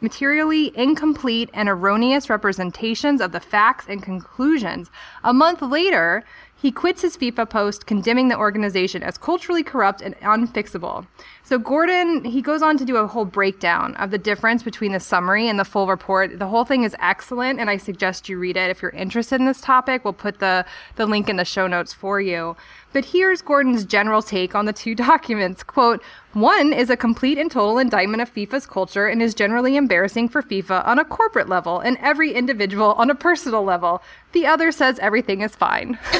materially 0.00 0.76
incomplete 0.76 1.50
and 1.52 1.68
erroneous 1.68 2.30
representations 2.30 3.20
of 3.20 3.32
the 3.32 3.40
facts 3.40 3.86
and 3.88 4.02
conclusions. 4.02 4.90
A 5.24 5.34
month 5.34 5.62
later, 5.62 6.24
he 6.60 6.72
quits 6.72 7.02
his 7.02 7.16
FIFA 7.16 7.48
post 7.48 7.86
condemning 7.86 8.28
the 8.28 8.36
organization 8.36 9.02
as 9.02 9.16
culturally 9.16 9.62
corrupt 9.62 10.02
and 10.02 10.16
unfixable. 10.16 11.06
So 11.44 11.56
Gordon, 11.58 12.24
he 12.24 12.42
goes 12.42 12.62
on 12.62 12.76
to 12.78 12.84
do 12.84 12.96
a 12.96 13.06
whole 13.06 13.24
breakdown 13.24 13.94
of 13.94 14.10
the 14.10 14.18
difference 14.18 14.64
between 14.64 14.92
the 14.92 14.98
summary 14.98 15.48
and 15.48 15.58
the 15.58 15.64
full 15.64 15.86
report. 15.86 16.38
The 16.38 16.48
whole 16.48 16.64
thing 16.64 16.82
is 16.82 16.96
excellent 16.98 17.60
and 17.60 17.70
I 17.70 17.76
suggest 17.76 18.28
you 18.28 18.38
read 18.38 18.56
it 18.56 18.70
if 18.70 18.82
you're 18.82 18.90
interested 18.90 19.36
in 19.36 19.46
this 19.46 19.60
topic. 19.60 20.04
We'll 20.04 20.12
put 20.12 20.40
the 20.40 20.66
the 20.96 21.06
link 21.06 21.28
in 21.28 21.36
the 21.36 21.44
show 21.44 21.68
notes 21.68 21.92
for 21.92 22.20
you. 22.20 22.56
But 22.92 23.04
here's 23.04 23.42
Gordon's 23.42 23.84
general 23.84 24.22
take 24.22 24.54
on 24.54 24.64
the 24.64 24.72
two 24.72 24.94
documents. 24.96 25.62
Quote, 25.62 26.02
one 26.32 26.72
is 26.72 26.90
a 26.90 26.96
complete 26.96 27.38
and 27.38 27.50
total 27.50 27.78
indictment 27.78 28.22
of 28.22 28.32
FIFA's 28.32 28.66
culture 28.66 29.06
and 29.06 29.20
is 29.20 29.34
generally 29.34 29.76
embarrassing 29.76 30.28
for 30.28 30.42
FIFA 30.42 30.86
on 30.86 30.98
a 30.98 31.04
corporate 31.04 31.48
level 31.48 31.80
and 31.80 31.96
every 31.98 32.32
individual 32.32 32.92
on 32.92 33.10
a 33.10 33.14
personal 33.14 33.62
level. 33.64 34.02
The 34.32 34.46
other 34.46 34.72
says 34.72 34.98
everything 35.00 35.42
is 35.42 35.54
fine. 35.54 35.98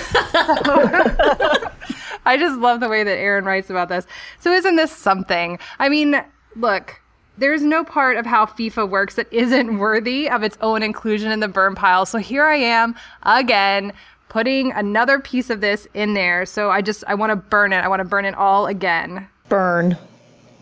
I 2.26 2.36
just 2.38 2.58
love 2.58 2.80
the 2.80 2.88
way 2.88 3.04
that 3.04 3.18
Aaron 3.18 3.44
writes 3.44 3.70
about 3.70 3.88
this. 3.88 4.06
So, 4.40 4.52
isn't 4.52 4.76
this 4.76 4.92
something? 4.92 5.58
I 5.78 5.88
mean, 5.88 6.22
look, 6.56 7.00
there's 7.38 7.62
no 7.62 7.84
part 7.84 8.16
of 8.16 8.26
how 8.26 8.44
FIFA 8.44 8.90
works 8.90 9.14
that 9.14 9.32
isn't 9.32 9.78
worthy 9.78 10.28
of 10.28 10.42
its 10.42 10.58
own 10.60 10.82
inclusion 10.82 11.30
in 11.30 11.40
the 11.40 11.48
burn 11.48 11.74
pile. 11.74 12.04
So, 12.04 12.18
here 12.18 12.44
I 12.44 12.56
am 12.56 12.96
again 13.22 13.92
putting 14.28 14.72
another 14.72 15.18
piece 15.18 15.50
of 15.50 15.60
this 15.60 15.86
in 15.94 16.14
there. 16.14 16.46
So, 16.46 16.70
I 16.70 16.82
just, 16.82 17.04
I 17.06 17.14
want 17.14 17.30
to 17.30 17.36
burn 17.36 17.72
it. 17.72 17.78
I 17.78 17.88
want 17.88 18.00
to 18.00 18.08
burn 18.08 18.24
it 18.24 18.34
all 18.34 18.66
again. 18.66 19.28
Burn. 19.48 19.96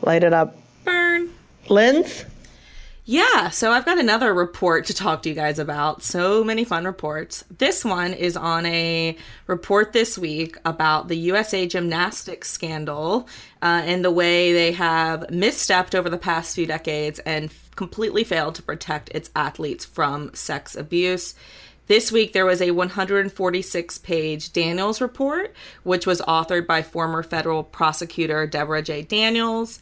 Light 0.02 0.22
it 0.22 0.32
up. 0.32 0.56
Burn. 0.84 1.30
Lens? 1.68 2.24
Yeah, 3.08 3.50
so 3.50 3.70
I've 3.70 3.84
got 3.84 3.98
another 3.98 4.34
report 4.34 4.86
to 4.86 4.94
talk 4.94 5.22
to 5.22 5.28
you 5.28 5.34
guys 5.36 5.60
about. 5.60 6.02
So 6.02 6.42
many 6.42 6.64
fun 6.64 6.84
reports. 6.84 7.44
This 7.56 7.84
one 7.84 8.12
is 8.12 8.36
on 8.36 8.66
a 8.66 9.16
report 9.46 9.92
this 9.92 10.18
week 10.18 10.56
about 10.64 11.06
the 11.06 11.14
USA 11.14 11.68
Gymnastics 11.68 12.50
scandal 12.50 13.28
uh, 13.62 13.82
and 13.84 14.04
the 14.04 14.10
way 14.10 14.52
they 14.52 14.72
have 14.72 15.20
misstepped 15.28 15.94
over 15.94 16.10
the 16.10 16.18
past 16.18 16.56
few 16.56 16.66
decades 16.66 17.20
and 17.20 17.52
completely 17.76 18.24
failed 18.24 18.56
to 18.56 18.62
protect 18.64 19.10
its 19.10 19.30
athletes 19.36 19.84
from 19.84 20.34
sex 20.34 20.74
abuse. 20.74 21.36
This 21.89 22.11
week, 22.11 22.32
there 22.32 22.45
was 22.45 22.61
a 22.61 22.72
146 22.72 23.99
page 23.99 24.53
Daniels 24.53 25.01
report, 25.01 25.55
which 25.84 26.05
was 26.05 26.20
authored 26.22 26.66
by 26.66 26.82
former 26.82 27.22
federal 27.22 27.62
prosecutor 27.62 28.45
Deborah 28.45 28.82
J. 28.82 29.03
Daniels. 29.03 29.80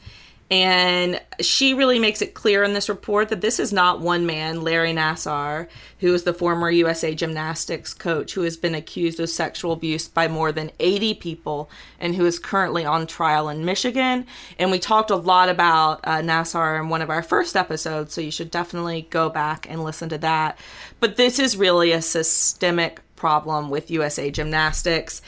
And 0.51 1.22
she 1.40 1.72
really 1.72 1.99
makes 1.99 2.20
it 2.20 2.34
clear 2.34 2.62
in 2.62 2.74
this 2.74 2.90
report 2.90 3.30
that 3.30 3.40
this 3.40 3.59
is 3.59 3.72
not 3.72 4.01
one 4.01 4.26
man, 4.26 4.61
Larry 4.61 4.92
Nassar, 4.92 5.68
who 6.01 6.12
is 6.12 6.24
the 6.24 6.34
former 6.34 6.70
USA 6.70 7.14
gymnastics 7.14 7.95
coach 7.95 8.34
who 8.34 8.42
has 8.42 8.57
been 8.57 8.74
accused 8.74 9.18
of 9.20 9.30
sexual 9.30 9.72
abuse 9.72 10.07
by 10.07 10.28
more 10.28 10.53
than 10.53 10.70
80 10.78 11.14
people 11.14 11.70
and 11.99 12.14
who 12.14 12.26
is 12.26 12.38
currently 12.38 12.84
on 12.84 13.07
trial 13.07 13.49
in 13.49 13.64
Michigan. 13.64 14.26
And 14.59 14.70
we 14.70 14.78
talked 14.78 15.11
a 15.11 15.16
lot 15.16 15.49
about 15.49 16.01
uh, 16.05 16.18
Nassar 16.18 16.78
in 16.78 16.90
one 16.90 17.01
of 17.01 17.11
our 17.11 17.22
first 17.22 17.57
episodes, 17.57 18.12
so 18.12 18.20
you 18.20 18.30
should 18.30 18.51
definitely 18.51 19.09
go 19.09 19.30
back 19.30 19.66
and 19.68 19.82
listen 19.82 20.11
to 20.11 20.18
that. 20.18 20.59
But 21.01 21.16
this 21.16 21.38
is 21.38 21.57
really 21.57 21.90
a 21.92 22.03
systemic 22.03 23.01
problem 23.16 23.70
with 23.70 23.90
USA 23.90 24.30
gymnastics. 24.30 25.22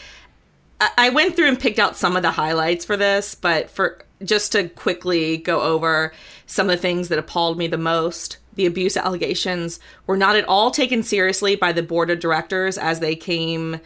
I 0.79 1.09
went 1.09 1.37
through 1.37 1.49
and 1.49 1.59
picked 1.59 1.79
out 1.79 1.97
some 1.97 2.17
of 2.17 2.23
the 2.23 2.33
highlights 2.33 2.85
for 2.85 2.99
this, 2.99 3.35
but 3.35 3.71
for 3.71 4.05
just 4.25 4.53
to 4.53 4.69
quickly 4.69 5.37
go 5.37 5.61
over 5.61 6.13
some 6.47 6.69
of 6.69 6.77
the 6.77 6.83
things 6.83 7.09
that 7.09 7.19
appalled 7.19 7.59
me 7.59 7.67
the 7.67 7.79
most. 7.79 8.39
The 8.55 8.67
abuse 8.67 8.97
allegations 8.97 9.79
were 10.07 10.17
not 10.17 10.37
at 10.37 10.49
all 10.49 10.71
taken 10.71 11.03
seriously 11.03 11.57
by 11.57 11.73
the 11.73 11.83
board 11.83 12.11
of 12.11 12.21
directors 12.21 12.79
as 12.79 13.01
they 13.01 13.15
came 13.15 13.81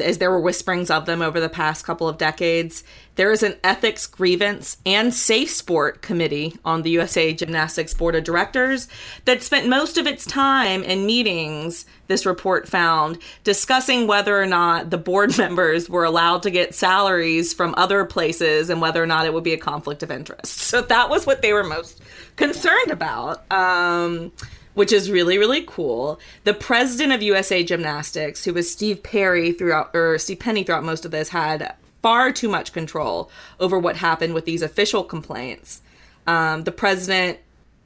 as 0.00 0.18
there 0.18 0.30
were 0.30 0.40
whisperings 0.40 0.90
of 0.90 1.06
them 1.06 1.22
over 1.22 1.40
the 1.40 1.48
past 1.48 1.84
couple 1.84 2.08
of 2.08 2.18
decades. 2.18 2.84
There 3.16 3.32
is 3.32 3.42
an 3.42 3.56
ethics 3.64 4.06
grievance 4.06 4.76
and 4.84 5.12
safe 5.12 5.50
sport 5.50 6.02
committee 6.02 6.56
on 6.64 6.82
the 6.82 6.90
USA 6.90 7.32
Gymnastics 7.32 7.94
Board 7.94 8.14
of 8.14 8.24
Directors 8.24 8.88
that 9.24 9.42
spent 9.42 9.68
most 9.68 9.96
of 9.96 10.06
its 10.06 10.26
time 10.26 10.82
in 10.82 11.06
meetings, 11.06 11.86
this 12.08 12.26
report 12.26 12.68
found, 12.68 13.18
discussing 13.42 14.06
whether 14.06 14.40
or 14.40 14.46
not 14.46 14.90
the 14.90 14.98
board 14.98 15.36
members 15.38 15.88
were 15.88 16.04
allowed 16.04 16.42
to 16.42 16.50
get 16.50 16.74
salaries 16.74 17.54
from 17.54 17.74
other 17.76 18.04
places 18.04 18.68
and 18.68 18.80
whether 18.80 19.02
or 19.02 19.06
not 19.06 19.24
it 19.24 19.32
would 19.32 19.44
be 19.44 19.54
a 19.54 19.58
conflict 19.58 20.02
of 20.02 20.10
interest. 20.10 20.58
So 20.58 20.82
that 20.82 21.08
was 21.08 21.26
what 21.26 21.42
they 21.42 21.52
were 21.52 21.64
most 21.64 22.00
concerned 22.36 22.90
about. 22.90 23.50
Um, 23.50 24.32
which 24.76 24.92
is 24.92 25.10
really 25.10 25.38
really 25.38 25.64
cool. 25.66 26.20
The 26.44 26.54
president 26.54 27.12
of 27.12 27.22
USA 27.22 27.64
Gymnastics, 27.64 28.44
who 28.44 28.54
was 28.54 28.70
Steve 28.70 29.02
Perry 29.02 29.50
throughout 29.52 29.90
or 29.94 30.18
Steve 30.18 30.38
Penny 30.38 30.62
throughout 30.62 30.84
most 30.84 31.04
of 31.04 31.10
this, 31.10 31.30
had 31.30 31.74
far 32.02 32.30
too 32.30 32.48
much 32.48 32.72
control 32.72 33.30
over 33.58 33.78
what 33.78 33.96
happened 33.96 34.34
with 34.34 34.44
these 34.44 34.62
official 34.62 35.02
complaints. 35.02 35.80
Um, 36.26 36.64
the 36.64 36.72
president 36.72 37.38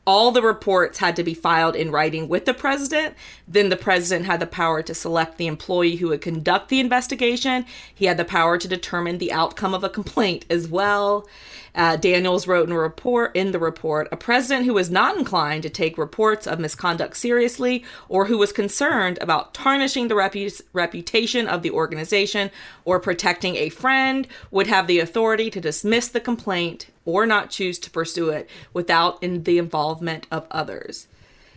all 0.07 0.33
the 0.33 0.43
reports 0.43 0.99
had 0.99 1.15
to 1.15 1.23
be 1.23 1.35
filed 1.35 1.77
in 1.77 1.93
writing 1.93 2.29
with 2.29 2.45
the 2.45 2.55
president. 2.55 3.15
Then 3.51 3.69
the 3.69 3.77
president 3.77 4.27
had 4.27 4.39
the 4.39 4.47
power 4.47 4.81
to 4.81 4.95
select 4.95 5.37
the 5.37 5.49
employee 5.49 5.97
who 5.97 6.09
would 6.09 6.21
conduct 6.21 6.69
the 6.69 6.79
investigation. 6.79 7.67
He 7.93 8.07
had 8.07 8.17
the 8.17 8.25
power 8.25 8.57
to 8.57 8.69
determine 8.69 9.19
the 9.19 9.33
outcome 9.33 9.75
of 9.75 9.83
a 9.83 9.89
complaint 9.89 10.45
as 10.49 10.69
well. 10.69 11.29
Uh, 11.75 11.97
Daniels 11.97 12.47
wrote 12.47 12.69
in 12.69 12.73
a 12.73 12.79
report 12.79 13.35
in 13.35 13.51
the 13.51 13.59
report 13.59 14.09
a 14.13 14.17
president 14.17 14.67
who 14.67 14.75
was 14.75 14.91
not 14.91 15.17
inclined 15.17 15.65
to 15.65 15.71
take 15.71 15.99
reports 15.99 16.47
of 16.47 16.61
misconduct 16.61 17.17
seriously 17.17 17.85
or 18.09 18.27
who 18.27 18.39
was 18.39 18.53
concerned 18.53 19.19
about 19.21 19.53
tarnishing 19.53 20.07
the 20.07 20.15
repu- 20.15 20.63
reputation 20.73 21.49
of 21.49 21.63
the 21.63 21.71
organization 21.71 22.51
or 22.85 23.01
protecting 23.01 23.57
a 23.57 23.69
friend 23.69 24.29
would 24.53 24.69
have 24.69 24.87
the 24.87 25.01
authority 25.01 25.51
to 25.51 25.61
dismiss 25.61 26.09
the 26.09 26.21
complaint 26.21 26.87
or 27.05 27.27
not 27.27 27.51
choose 27.51 27.79
to 27.81 27.91
pursue 27.91 28.31
it 28.31 28.49
without 28.73 29.21
in 29.23 29.43
the 29.43 29.59
involvement 29.59 30.27
of 30.31 30.47
others. 30.51 31.09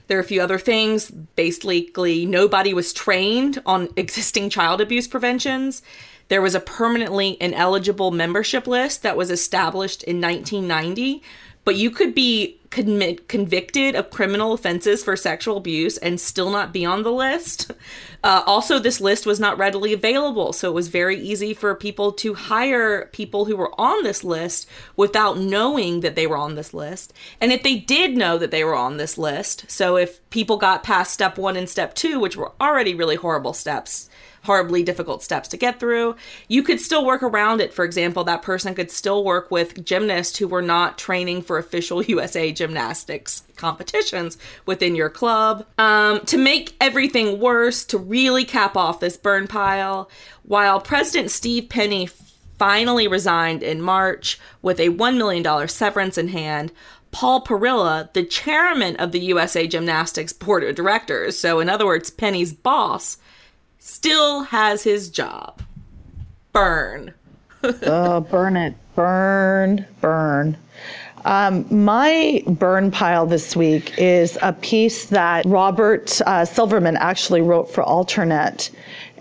There 0.08 0.18
are 0.18 0.22
a 0.22 0.26
few 0.26 0.41
other 0.41 0.60
things. 0.60 1.12
Basically, 1.12 2.26
nobody 2.26 2.74
was 2.74 2.93
trained 2.93 3.62
on 3.66 3.89
existing 3.95 4.49
child 4.49 4.82
abuse 4.82 5.08
preventions. 5.08 5.82
There 6.28 6.41
was 6.41 6.56
a 6.56 6.60
permanently 6.60 7.38
ineligible 7.41 8.12
membership 8.12 8.68
list 8.68 9.04
that 9.04 9.18
was 9.18 9.30
established 9.30 10.04
in 10.04 10.22
1990, 10.22 11.22
but 11.66 11.76
you 11.76 11.91
could 11.91 12.16
be 12.16 12.60
convicted 12.74 13.95
of 13.95 14.09
criminal 14.09 14.53
offenses 14.53 15.03
for 15.03 15.15
sexual 15.15 15.57
abuse 15.57 15.97
and 15.97 16.19
still 16.19 16.49
not 16.49 16.74
be 16.74 16.84
on 16.84 17.03
the 17.03 17.11
list. 17.11 17.71
Uh, 18.24 18.41
also, 18.45 18.80
this 18.80 19.01
list 19.01 19.26
was 19.26 19.39
not 19.39 19.57
readily 19.57 19.93
available, 19.93 20.53
so 20.53 20.69
it 20.69 20.74
was 20.74 20.88
very 20.88 21.19
easy 21.19 21.53
for 21.53 21.76
people 21.76 22.11
to 22.11 22.34
hire 22.34 23.05
people 23.07 23.45
who 23.45 23.55
were 23.55 23.80
on 23.80 24.03
this 24.03 24.24
list 24.24 24.67
without 24.95 25.38
knowing 25.38 25.99
that 25.99 26.15
they 26.15 26.26
were 26.26 26.38
on 26.38 26.55
this 26.55 26.74
list. 26.74 27.13
And 27.39 27.51
if 27.51 27.63
they 27.63 27.76
did 27.78 28.17
know 28.17 28.38
that 28.38 28.49
they 28.49 28.63
were 28.63 28.76
on 28.76 28.97
this 28.97 29.17
list, 29.17 29.69
so 29.69 29.97
if 29.97 30.28
people 30.30 30.57
got 30.57 30.84
past 30.84 31.13
step 31.13 31.38
one 31.38 31.57
and 31.57 31.69
step 31.69 31.93
two, 31.95 32.19
which 32.19 32.38
were 32.38 32.53
already 32.59 32.95
really 32.95 33.15
horrible 33.15 33.53
steps, 33.53 34.09
horribly 34.44 34.84
difficult 34.84 35.24
steps 35.24 35.48
to 35.50 35.58
get 35.58 35.80
through. 35.80 36.16
You 36.48 36.64
could 36.64 36.80
still 36.80 37.06
work 37.06 37.24
around 37.24 37.62
it. 37.62 37.74
For 37.74 37.86
example, 37.86 38.24
that 38.26 38.41
person 38.41 38.76
could 38.76 38.91
still 38.91 39.24
work 39.24 39.50
with 39.50 39.84
gymnasts 39.84 40.38
who 40.38 40.48
were 40.48 40.62
not 40.62 40.98
training 40.98 41.41
for 41.44 41.58
official 41.58 42.04
USA 42.04 42.52
gymnastics 42.52 43.44
competitions 43.56 44.38
within 44.66 44.96
your 44.96 45.10
club. 45.10 45.66
Um, 45.78 46.22
to 46.26 46.38
make 46.38 46.76
everything 46.82 47.39
worse, 47.39 47.86
to 47.86 47.98
really 47.98 48.46
cap 48.46 48.76
off 48.76 49.00
this 49.00 49.18
burn 49.18 49.48
pile, 49.48 50.10
while 50.44 50.82
President 50.82 51.32
Steve 51.32 51.70
Penny 51.70 52.10
finally 52.58 53.08
resigned 53.08 53.64
in 53.64 53.82
March 53.82 54.39
with 54.62 54.80
a 54.80 54.89
$1 54.89 55.18
million 55.18 55.68
severance 55.68 56.18
in 56.18 56.30
hand, 56.30 56.72
Paul 57.12 57.44
Parilla, 57.44 58.12
the 58.14 58.24
chairman 58.24 58.96
of 58.96 59.12
the 59.12 59.20
USA 59.20 59.68
Gymnastics 59.68 60.34
Board 60.34 60.64
of 60.64 60.76
Directors, 60.76 61.38
so 61.38 61.60
in 61.60 61.70
other 61.70 61.86
words, 61.86 62.10
Penny's 62.10 62.54
boss, 62.54 63.18
still 63.84 64.43
has 64.43 64.81
his 64.81 65.09
job. 65.09 65.61
Burn. 66.53 67.13
oh, 67.63 68.21
burn 68.21 68.55
it. 68.55 68.75
Burn, 68.95 69.86
burn. 69.99 70.57
Um, 71.25 71.65
my 71.69 72.43
burn 72.47 72.91
pile 72.91 73.25
this 73.25 73.55
week 73.55 73.97
is 73.97 74.38
a 74.41 74.53
piece 74.53 75.07
that 75.07 75.45
Robert 75.45 76.21
uh, 76.25 76.45
Silverman 76.45 76.97
actually 76.97 77.41
wrote 77.41 77.69
for 77.69 77.84
Alternet. 77.84 78.69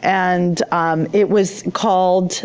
And 0.03 0.63
um, 0.73 1.09
it 1.13 1.29
was 1.29 1.65
called 1.73 2.45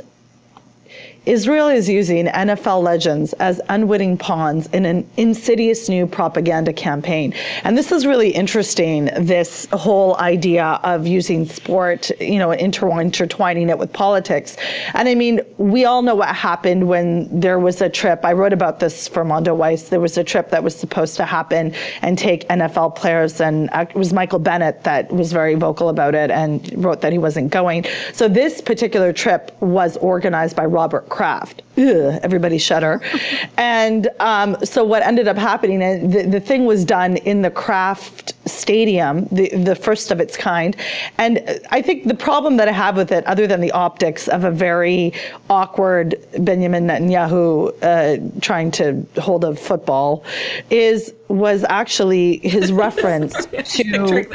Israel 1.27 1.67
is 1.67 1.89
using 1.89 2.27
NFL 2.27 2.81
legends 2.81 3.33
as 3.33 3.59
unwitting 3.67 4.17
pawns 4.17 4.67
in 4.67 4.85
an 4.85 5.05
insidious 5.17 5.89
new 5.89 6.07
propaganda 6.07 6.71
campaign. 6.71 7.33
And 7.65 7.77
this 7.77 7.91
is 7.91 8.05
really 8.05 8.29
interesting, 8.29 9.09
this 9.19 9.67
whole 9.73 10.15
idea 10.19 10.79
of 10.83 11.05
using 11.05 11.45
sport, 11.45 12.09
you 12.21 12.39
know, 12.39 12.51
inter- 12.51 13.01
intertwining 13.01 13.69
it 13.69 13.77
with 13.77 13.91
politics. 13.91 14.55
And 14.93 15.09
I 15.09 15.15
mean, 15.15 15.41
we 15.57 15.83
all 15.83 16.01
know 16.01 16.15
what 16.15 16.33
happened 16.33 16.87
when 16.87 17.27
there 17.37 17.59
was 17.59 17.81
a 17.81 17.89
trip. 17.89 18.23
I 18.23 18.31
wrote 18.31 18.53
about 18.53 18.79
this 18.79 19.09
for 19.09 19.25
Mondoweiss. 19.25 19.89
There 19.89 19.99
was 19.99 20.17
a 20.17 20.23
trip 20.23 20.49
that 20.51 20.63
was 20.63 20.77
supposed 20.77 21.17
to 21.17 21.25
happen 21.25 21.73
and 22.03 22.17
take 22.17 22.47
NFL 22.47 22.95
players, 22.95 23.41
and 23.41 23.69
uh, 23.73 23.85
it 23.89 23.95
was 23.95 24.13
Michael 24.13 24.39
Bennett 24.39 24.85
that 24.85 25.11
was 25.11 25.33
very 25.33 25.55
vocal 25.55 25.89
about 25.89 26.15
it 26.15 26.31
and 26.31 26.71
wrote 26.81 27.01
that 27.01 27.11
he 27.11 27.17
wasn't 27.17 27.51
going. 27.51 27.85
So 28.13 28.29
this 28.29 28.61
particular 28.61 29.11
trip 29.11 29.51
was 29.59 29.97
organized 29.97 30.55
by 30.55 30.65
Robert 30.65 31.09
Kraft. 31.17 31.63
Ugh, 31.79 32.19
everybody 32.21 32.59
shudder. 32.59 33.01
and 33.57 34.07
um, 34.19 34.55
so 34.63 34.83
what 34.83 35.01
ended 35.01 35.27
up 35.27 35.35
happening, 35.35 35.81
and 35.81 36.13
the, 36.13 36.21
the 36.27 36.39
thing 36.39 36.65
was 36.65 36.85
done 36.85 37.17
in 37.17 37.41
the 37.41 37.49
Kraft 37.49 38.35
Stadium, 38.47 39.25
the, 39.31 39.49
the 39.49 39.73
first 39.75 40.11
of 40.11 40.19
its 40.19 40.37
kind. 40.37 40.75
And 41.17 41.59
I 41.71 41.81
think 41.81 42.03
the 42.03 42.13
problem 42.13 42.57
that 42.57 42.67
I 42.67 42.71
have 42.71 42.95
with 42.95 43.11
it, 43.11 43.25
other 43.25 43.47
than 43.47 43.61
the 43.61 43.71
optics 43.71 44.27
of 44.27 44.43
a 44.43 44.51
very 44.51 45.11
awkward 45.49 46.23
Benjamin 46.37 46.85
Netanyahu 46.85 47.73
uh, 47.81 48.39
trying 48.39 48.69
to 48.73 49.03
hold 49.19 49.43
a 49.43 49.55
football, 49.55 50.23
is 50.69 51.11
was 51.29 51.65
actually 51.67 52.37
his 52.43 52.71
reference 52.85 53.47
to 53.47 54.27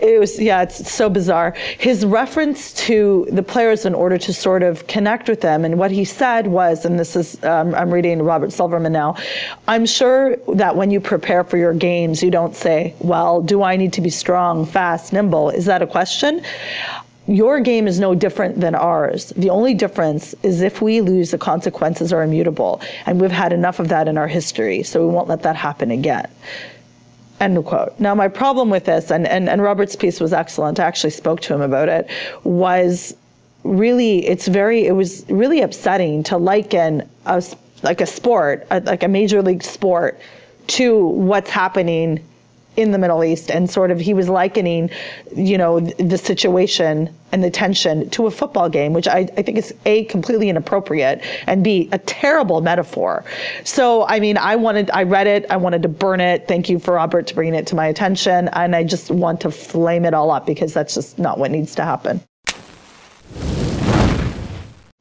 it 0.00 0.18
was 0.18 0.40
yeah 0.40 0.62
it's 0.62 0.90
so 0.90 1.08
bizarre 1.08 1.52
his 1.78 2.04
reference 2.04 2.72
to 2.72 3.26
the 3.32 3.42
players 3.42 3.84
in 3.84 3.94
order 3.94 4.16
to 4.18 4.32
sort 4.32 4.62
of 4.62 4.86
connect 4.86 5.28
with 5.28 5.40
them 5.40 5.64
and 5.64 5.78
what 5.78 5.90
he 5.90 6.04
said 6.04 6.46
was 6.46 6.84
and 6.84 6.98
this 6.98 7.16
is 7.16 7.42
um, 7.44 7.74
i'm 7.74 7.90
reading 7.90 8.22
robert 8.22 8.52
silverman 8.52 8.92
now 8.92 9.14
i'm 9.68 9.86
sure 9.86 10.36
that 10.54 10.74
when 10.76 10.90
you 10.90 11.00
prepare 11.00 11.44
for 11.44 11.56
your 11.56 11.74
games 11.74 12.22
you 12.22 12.30
don't 12.30 12.56
say 12.56 12.94
well 13.00 13.40
do 13.42 13.62
i 13.62 13.76
need 13.76 13.92
to 13.92 14.00
be 14.00 14.10
strong 14.10 14.64
fast 14.64 15.12
nimble 15.12 15.50
is 15.50 15.66
that 15.66 15.82
a 15.82 15.86
question 15.86 16.42
your 17.26 17.60
game 17.60 17.86
is 17.86 18.00
no 18.00 18.14
different 18.14 18.60
than 18.60 18.74
ours. 18.74 19.32
The 19.36 19.50
only 19.50 19.72
difference 19.72 20.34
is 20.42 20.62
if 20.62 20.82
we 20.82 21.00
lose, 21.00 21.30
the 21.30 21.38
consequences 21.38 22.12
are 22.12 22.24
immutable. 22.24 22.80
And 23.06 23.20
we've 23.20 23.30
had 23.30 23.52
enough 23.52 23.78
of 23.78 23.88
that 23.88 24.08
in 24.08 24.18
our 24.18 24.26
history, 24.26 24.82
so 24.82 25.06
we 25.06 25.12
won't 25.14 25.28
let 25.28 25.42
that 25.42 25.54
happen 25.54 25.92
again. 25.92 26.28
End 27.40 27.64
quote. 27.64 27.98
Now, 27.98 28.14
my 28.14 28.28
problem 28.28 28.68
with 28.68 28.84
this, 28.84 29.10
and, 29.10 29.26
and, 29.26 29.48
and 29.48 29.62
Robert's 29.62 29.96
piece 29.96 30.20
was 30.20 30.34
excellent, 30.34 30.78
I 30.78 30.84
actually 30.84 31.10
spoke 31.10 31.40
to 31.42 31.54
him 31.54 31.62
about 31.62 31.88
it, 31.88 32.08
was 32.44 33.16
really, 33.64 34.26
it's 34.26 34.46
very, 34.46 34.86
it 34.86 34.92
was 34.92 35.24
really 35.30 35.62
upsetting 35.62 36.22
to 36.24 36.36
liken 36.36 37.08
a, 37.24 37.42
like 37.82 38.02
a 38.02 38.06
sport, 38.06 38.66
a, 38.70 38.80
like 38.80 39.02
a 39.02 39.08
major 39.08 39.42
league 39.42 39.62
sport, 39.62 40.20
to 40.66 41.06
what's 41.06 41.50
happening 41.50 42.22
in 42.80 42.92
the 42.92 42.98
Middle 42.98 43.22
East 43.24 43.50
and 43.50 43.70
sort 43.70 43.90
of 43.90 44.00
he 44.00 44.14
was 44.14 44.28
likening, 44.28 44.90
you 45.34 45.58
know, 45.58 45.80
the 45.80 46.18
situation 46.18 47.14
and 47.32 47.44
the 47.44 47.50
tension 47.50 48.08
to 48.10 48.26
a 48.26 48.30
football 48.30 48.68
game, 48.68 48.92
which 48.92 49.06
I, 49.06 49.28
I 49.36 49.42
think 49.42 49.58
is 49.58 49.74
A, 49.86 50.04
completely 50.04 50.48
inappropriate 50.48 51.22
and 51.46 51.62
B, 51.62 51.88
a 51.92 51.98
terrible 51.98 52.60
metaphor. 52.60 53.24
So, 53.64 54.06
I 54.06 54.20
mean, 54.20 54.36
I 54.36 54.56
wanted, 54.56 54.90
I 54.92 55.04
read 55.04 55.26
it, 55.26 55.46
I 55.50 55.56
wanted 55.56 55.82
to 55.82 55.88
burn 55.88 56.20
it. 56.20 56.48
Thank 56.48 56.68
you 56.68 56.78
for 56.78 56.94
Robert 56.94 57.26
to 57.28 57.34
bringing 57.34 57.54
it 57.54 57.66
to 57.68 57.74
my 57.74 57.86
attention. 57.86 58.48
And 58.52 58.74
I 58.74 58.84
just 58.84 59.10
want 59.10 59.40
to 59.42 59.50
flame 59.50 60.04
it 60.04 60.14
all 60.14 60.30
up 60.30 60.46
because 60.46 60.74
that's 60.74 60.94
just 60.94 61.18
not 61.18 61.38
what 61.38 61.50
needs 61.50 61.74
to 61.76 61.84
happen. 61.84 62.20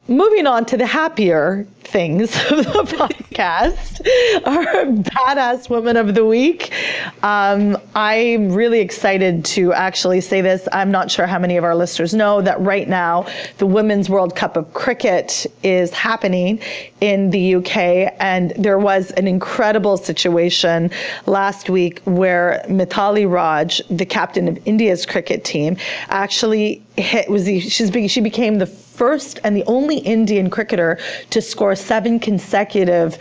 Moving 0.10 0.48
on 0.48 0.66
to 0.66 0.76
the 0.76 0.88
happier 0.88 1.68
things 1.82 2.36
of 2.52 2.58
the 2.58 2.64
podcast, 2.64 4.02
our 4.48 4.86
badass 4.86 5.70
woman 5.70 5.98
of 5.98 6.16
the 6.16 6.26
week. 6.26 6.74
Um, 7.22 7.78
I'm 7.94 8.52
really 8.52 8.80
excited 8.80 9.46
to 9.46 9.72
actually 9.74 10.22
say 10.22 10.42
this. 10.42 10.68
I'm 10.72 10.90
not 10.90 11.12
sure 11.12 11.28
how 11.28 11.38
many 11.38 11.58
of 11.58 11.64
our 11.64 11.76
listeners 11.76 12.16
know 12.16 12.42
that 12.42 12.60
right 12.60 12.90
now 12.90 13.28
the 13.60 13.68
Women's 13.68 14.10
World 14.10 14.36
Cup 14.36 14.58
of 14.58 14.74
Cricket 14.74 15.46
is 15.62 15.92
happening 15.92 16.60
in 17.02 17.30
the 17.30 17.56
UK, 17.56 17.78
and 18.20 18.52
there 18.58 18.80
was 18.80 19.12
an 19.12 19.28
incredible 19.28 19.96
situation 19.96 20.90
last 21.28 21.70
week 21.70 22.02
where 22.06 22.66
Mithali 22.68 23.32
Raj, 23.32 23.80
the 23.92 24.08
captain 24.08 24.48
of 24.48 24.58
India's 24.66 25.06
cricket 25.06 25.46
team, 25.46 25.78
actually 26.10 26.84
hit 26.98 27.30
was 27.30 27.46
the, 27.46 27.60
she's 27.60 27.92
she 28.12 28.22
became 28.22 28.58
the 28.58 28.89
first 29.00 29.40
and 29.46 29.56
the 29.56 29.64
only 29.66 30.00
Indian 30.00 30.50
cricketer 30.50 31.00
to 31.30 31.42
score 31.42 31.74
seven 31.74 32.20
consecutive 32.20 33.18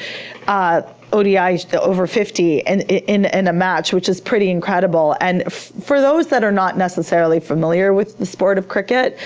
uh, 0.48 0.82
ODI 1.12 1.64
over 1.74 2.06
50 2.06 2.58
in, 2.58 2.80
in, 2.82 3.24
in 3.26 3.48
a 3.48 3.52
match, 3.52 3.92
which 3.92 4.08
is 4.08 4.20
pretty 4.20 4.50
incredible. 4.50 5.16
And 5.20 5.42
f- 5.42 5.72
for 5.82 6.00
those 6.00 6.26
that 6.26 6.44
are 6.44 6.52
not 6.52 6.76
necessarily 6.76 7.40
familiar 7.40 7.94
with 7.94 8.18
the 8.18 8.26
sport 8.26 8.58
of 8.58 8.68
cricket, 8.68 9.18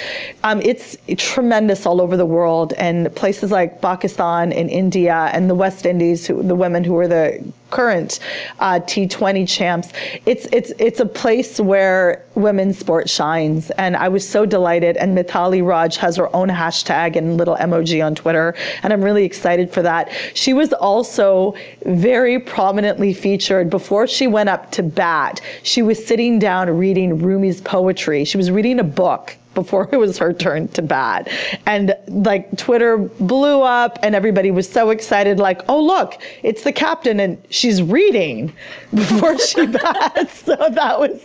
um, 0.45 0.61
it's 0.63 0.97
tremendous 1.17 1.87
all 1.87 2.01
over 2.01 2.17
the 2.17 2.27
world. 2.27 2.75
And 2.75 3.13
places 3.17 3.51
like 3.51 3.81
Pakistan 3.81 4.53
and 4.53 4.71
India 4.71 5.31
and 5.33 5.51
the 5.51 5.55
West 5.55 5.87
Indies, 5.87 6.27
who, 6.27 6.43
the 6.43 6.55
women 6.55 6.85
who 6.85 6.93
were 6.93 7.09
the 7.09 7.43
current 7.73 8.21
uh, 8.61 8.79
T20 8.81 9.49
champs. 9.49 9.89
It's 10.27 10.47
it's 10.53 10.73
it's 10.79 11.01
a 11.01 11.07
place 11.07 11.59
where 11.59 12.25
women's 12.37 12.79
sport 12.79 13.11
shines, 13.11 13.71
and 13.73 13.97
I 13.97 14.09
was 14.09 14.29
so 14.29 14.47
delighted. 14.47 14.97
And 14.99 15.17
Mithali 15.17 15.67
Raj 15.67 15.97
has 15.97 16.17
her 16.17 16.35
own 16.37 16.49
hashtag 16.49 17.17
and 17.17 17.37
little 17.37 17.57
emoji 17.57 18.05
on 18.05 18.15
Twitter, 18.15 18.55
and 18.83 18.93
I'm 18.93 19.03
really 19.03 19.25
excited 19.25 19.73
for 19.73 19.83
that. 19.83 20.11
She 20.35 20.53
was 20.53 20.73
also 20.75 21.55
very 21.85 22.39
prominently 22.39 23.13
featured 23.13 23.71
before 23.71 24.07
she 24.07 24.27
went 24.27 24.49
up 24.49 24.71
to 24.73 24.83
bat. 24.83 25.41
She 25.63 25.83
was 25.83 26.05
sitting 26.05 26.39
down 26.39 26.71
reading 26.71 27.19
Rumi's 27.19 27.61
poetry. 27.61 28.25
She 28.25 28.37
was 28.37 28.51
reading 28.51 28.79
a 28.79 28.85
book 28.85 29.37
before 29.55 29.89
it 29.93 29.97
was 29.97 30.19
her 30.19 30.33
turn 30.33 30.69
to 30.69 30.83
bat. 30.83 31.29
And 31.67 31.95
like 32.09 32.57
Twitter 32.57 32.99
blew 32.99 33.63
up 33.63 33.99
and 34.03 34.15
everybody 34.15 34.51
was 34.51 34.69
so 34.69 34.91
excited, 34.91 35.39
like, 35.39 35.63
oh, 35.69 35.83
look, 35.83 36.21
it's 36.43 36.63
the 36.65 36.73
captain 36.73 37.21
and 37.21 37.43
she's 37.51 37.83
reading 37.83 38.53
before 38.95 39.39
she 39.39 39.67
bats. 39.67 40.45
so 40.45 40.57
that 40.57 40.99
was 40.99 41.23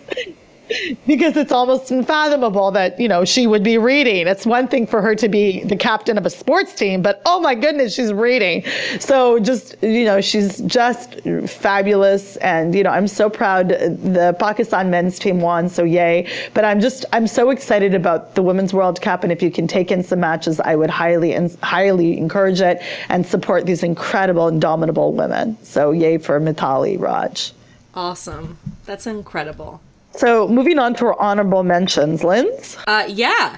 because 1.05 1.38
it's 1.38 1.51
almost 1.51 1.91
unfathomable 1.91 2.72
that 2.72 2.99
you 2.99 3.07
know 3.07 3.26
she 3.26 3.47
would 3.47 3.63
be 3.63 3.78
reading. 3.78 4.28
It's 4.28 4.45
one 4.45 4.68
thing 4.68 4.86
for 4.88 5.01
her 5.01 5.15
to 5.15 5.30
be 5.30 5.63
the 5.63 5.76
captain 5.76 6.18
of 6.18 6.26
a 6.26 6.30
sports 6.30 6.74
team 6.74 7.01
but 7.01 7.22
oh 7.26 7.39
my 7.39 7.55
goodness 7.55 7.95
she's 7.95 8.13
reading. 8.13 8.63
So 8.99 9.39
just 9.39 9.76
you 9.82 10.05
know 10.05 10.22
she's 10.22 10.59
just 10.61 11.20
fabulous. 11.47 12.38
And 12.38 12.76
you 12.76 12.84
know 12.84 12.91
i'm 12.91 13.07
so 13.07 13.30
proud. 13.30 13.70
The 13.70 14.36
pakistan 14.39 14.89
men's 14.89 15.20
team 15.20 15.41
won 15.41 15.70
so 15.70 15.84
yay. 15.84 16.30
But 16.53 16.65
i'm 16.65 16.80
just 16.80 17.05
i'm 17.13 17.28
so 17.28 17.49
excited 17.49 17.93
about 17.93 18.36
the 18.36 18.43
women's 18.43 18.74
world 18.74 19.01
cup. 19.01 19.24
And 19.24 19.32
if 19.32 19.41
you 19.41 19.51
can 19.51 19.68
take 19.68 19.91
in 19.91 20.03
some 20.03 20.20
matches 20.20 20.59
i 20.59 20.76
would 20.76 20.89
highly 20.89 21.34
and 21.34 21.55
highly 21.63 22.18
encourage 22.18 22.61
it 22.61 22.82
and 23.09 23.26
support 23.26 23.65
these 23.65 23.84
incredible 23.84 24.47
indomitable 24.47 25.13
women. 25.13 25.57
So 25.63 25.91
yay 25.91 26.18
for 26.18 26.39
mithali 26.39 26.99
raj. 26.99 27.53
Awesome. 27.93 28.57
That's 28.86 29.07
incredible 29.07 29.82
so 30.18 30.47
moving 30.47 30.80
on 30.80 30.93
to 30.95 31.05
our 31.05 31.22
honorable 31.22 31.63
mentions, 31.63 32.24
Linz. 32.24 32.78
Uh, 32.88 33.05
yeah, 33.07 33.57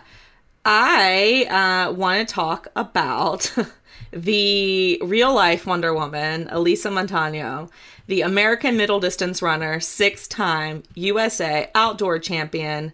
I 0.65 1.87
uh, 1.89 1.93
want 1.93 2.27
to 2.27 2.33
talk 2.33 2.67
about 2.75 3.51
the 4.11 4.99
real 5.03 5.33
life 5.33 5.65
Wonder 5.65 5.93
Woman, 5.93 6.47
Alysia 6.51 6.91
Montaño, 6.91 7.69
the 8.07 8.21
American 8.21 8.75
middle 8.75 8.99
distance 8.99 9.41
runner, 9.41 9.79
six 9.79 10.27
time 10.27 10.83
USA 10.95 11.69
outdoor 11.75 12.19
champion, 12.19 12.91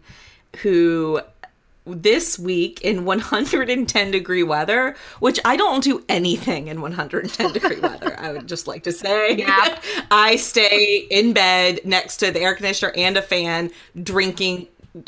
who 0.58 1.22
this 1.86 2.40
week 2.40 2.82
in 2.82 3.06
110 3.06 4.12
degree 4.12 4.44
weather, 4.44 4.96
which 5.20 5.40
I 5.46 5.56
don't 5.56 5.84
do 5.84 6.04
anything 6.10 6.68
in 6.68 6.82
110 6.82 7.54
degree 7.54 7.80
weather. 7.80 8.20
I 8.20 8.32
would 8.32 8.48
just 8.48 8.68
like 8.68 8.84
to 8.84 8.92
say, 8.92 9.36
yeah. 9.36 9.80
I 10.12 10.36
stay 10.36 11.08
in 11.10 11.34
bed 11.34 11.82
next 11.86 12.18
to 12.18 12.32
the 12.32 12.42
air 12.42 12.56
conditioner 12.56 12.94
and 12.96 13.18
a 13.18 13.22
fan, 13.22 13.72
drinking 14.02 14.68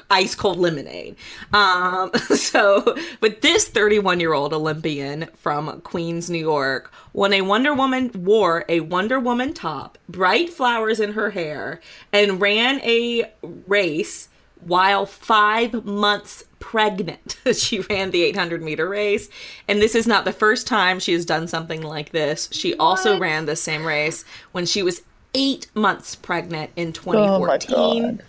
ice 0.09 0.35
cold 0.35 0.57
lemonade. 0.57 1.15
Um, 1.53 2.11
so, 2.35 2.95
but 3.19 3.41
this 3.41 3.67
31 3.69 4.19
year 4.19 4.33
old 4.33 4.53
Olympian 4.53 5.27
from 5.35 5.81
Queens, 5.81 6.29
New 6.29 6.37
York, 6.37 6.91
when 7.13 7.33
a 7.33 7.41
Wonder 7.41 7.73
Woman, 7.73 8.11
wore 8.13 8.65
a 8.69 8.81
Wonder 8.81 9.19
Woman 9.19 9.53
top, 9.53 9.97
bright 10.09 10.51
flowers 10.51 10.99
in 10.99 11.13
her 11.13 11.31
hair, 11.31 11.79
and 12.11 12.41
ran 12.41 12.79
a 12.81 13.31
race 13.41 14.29
while 14.61 15.05
five 15.05 15.85
months 15.85 16.43
pregnant. 16.59 17.37
she 17.53 17.79
ran 17.79 18.11
the 18.11 18.23
800 18.23 18.61
meter 18.61 18.87
race. 18.87 19.29
And 19.67 19.81
this 19.81 19.95
is 19.95 20.07
not 20.07 20.25
the 20.25 20.33
first 20.33 20.67
time 20.67 20.99
she 20.99 21.13
has 21.13 21.25
done 21.25 21.47
something 21.47 21.81
like 21.81 22.11
this. 22.11 22.49
She 22.51 22.71
what? 22.71 22.79
also 22.81 23.19
ran 23.19 23.45
the 23.45 23.55
same 23.55 23.85
race 23.85 24.25
when 24.51 24.65
she 24.65 24.83
was 24.83 25.01
eight 25.33 25.67
months 25.75 26.15
pregnant 26.15 26.71
in 26.75 26.93
2014. 26.93 28.21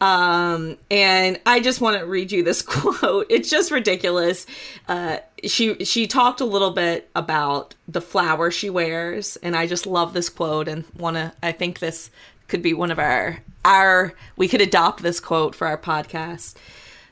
Oh 0.00 0.06
Um, 0.06 0.76
and 0.90 1.38
I 1.46 1.60
just 1.60 1.80
want 1.80 1.98
to 1.98 2.04
read 2.04 2.32
you 2.32 2.42
this 2.42 2.62
quote. 2.66 3.26
It's 3.30 3.48
just 3.48 3.70
ridiculous. 3.70 4.46
Uh, 4.88 5.18
she 5.44 5.84
she 5.84 6.06
talked 6.06 6.40
a 6.40 6.44
little 6.44 6.72
bit 6.72 7.08
about 7.14 7.74
the 7.86 8.00
flower 8.00 8.50
she 8.50 8.68
wears, 8.68 9.36
and 9.36 9.54
I 9.54 9.66
just 9.66 9.86
love 9.86 10.12
this 10.12 10.28
quote 10.28 10.66
and 10.66 10.84
want 10.96 11.16
to. 11.16 11.32
I 11.42 11.52
think 11.52 11.78
this 11.78 12.10
could 12.48 12.62
be 12.62 12.74
one 12.74 12.90
of 12.90 12.98
our 12.98 13.38
our 13.64 14.14
we 14.36 14.48
could 14.48 14.60
adopt 14.60 15.02
this 15.02 15.20
quote 15.20 15.54
for 15.54 15.68
our 15.68 15.78
podcast. 15.78 16.56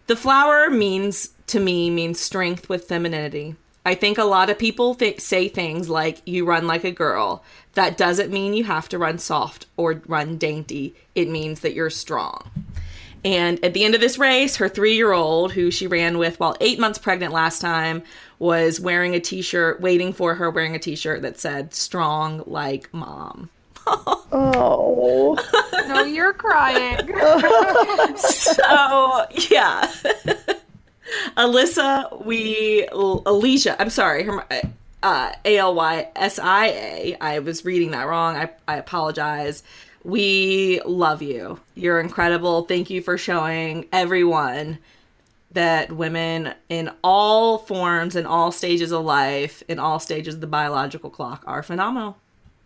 The 0.06 0.16
flower 0.16 0.70
means 0.70 1.30
to 1.48 1.60
me 1.60 1.90
means 1.90 2.20
strength 2.20 2.68
with 2.68 2.88
femininity. 2.88 3.56
I 3.84 3.94
think 3.94 4.18
a 4.18 4.24
lot 4.24 4.50
of 4.50 4.58
people 4.58 4.94
th- 4.94 5.20
say 5.20 5.48
things 5.48 5.88
like 5.88 6.20
you 6.26 6.44
run 6.44 6.66
like 6.66 6.84
a 6.84 6.90
girl. 6.90 7.42
That 7.74 7.96
doesn't 7.96 8.30
mean 8.30 8.54
you 8.54 8.64
have 8.64 8.88
to 8.90 8.98
run 8.98 9.18
soft 9.18 9.66
or 9.76 10.02
run 10.06 10.36
dainty. 10.36 10.94
It 11.14 11.28
means 11.28 11.60
that 11.60 11.72
you're 11.72 11.90
strong. 11.90 12.50
And 13.24 13.62
at 13.64 13.74
the 13.74 13.84
end 13.84 13.94
of 13.94 14.00
this 14.00 14.18
race, 14.18 14.56
her 14.56 14.68
three 14.68 14.94
year 14.94 15.12
old, 15.12 15.52
who 15.52 15.70
she 15.70 15.86
ran 15.86 16.18
with 16.18 16.40
while 16.40 16.56
eight 16.60 16.78
months 16.78 16.98
pregnant 16.98 17.32
last 17.32 17.60
time, 17.60 18.02
was 18.38 18.80
wearing 18.80 19.14
a 19.14 19.20
t 19.20 19.42
shirt, 19.42 19.80
waiting 19.80 20.12
for 20.12 20.34
her, 20.36 20.50
wearing 20.50 20.74
a 20.74 20.78
t 20.78 20.94
shirt 20.94 21.22
that 21.22 21.38
said, 21.38 21.74
Strong 21.74 22.44
like 22.46 22.92
mom. 22.92 23.50
Oh. 24.32 25.36
No, 25.88 26.04
you're 26.04 26.32
crying. 26.32 26.98
so, 28.16 29.26
yeah. 29.50 29.92
Alyssa, 31.36 32.24
we, 32.24 32.86
Alicia, 32.92 33.80
I'm 33.80 33.90
sorry, 33.90 34.22
her, 34.24 34.44
uh, 35.02 35.32
A 35.44 35.58
L 35.58 35.74
Y 35.74 36.08
S 36.16 36.38
I 36.38 36.66
A. 36.68 37.16
I 37.20 37.38
was 37.40 37.64
reading 37.64 37.90
that 37.92 38.06
wrong. 38.06 38.36
I, 38.36 38.50
I 38.68 38.76
apologize. 38.76 39.62
We 40.04 40.80
love 40.84 41.22
you. 41.22 41.60
You're 41.74 42.00
incredible. 42.00 42.62
Thank 42.62 42.90
you 42.90 43.02
for 43.02 43.18
showing 43.18 43.86
everyone 43.92 44.78
that 45.52 45.90
women 45.92 46.54
in 46.68 46.90
all 47.02 47.58
forms, 47.58 48.14
in 48.16 48.24
all 48.24 48.52
stages 48.52 48.92
of 48.92 49.04
life, 49.04 49.62
in 49.68 49.78
all 49.78 49.98
stages 49.98 50.36
of 50.36 50.40
the 50.40 50.46
biological 50.46 51.10
clock 51.10 51.42
are 51.46 51.62
phenomenal. 51.62 52.16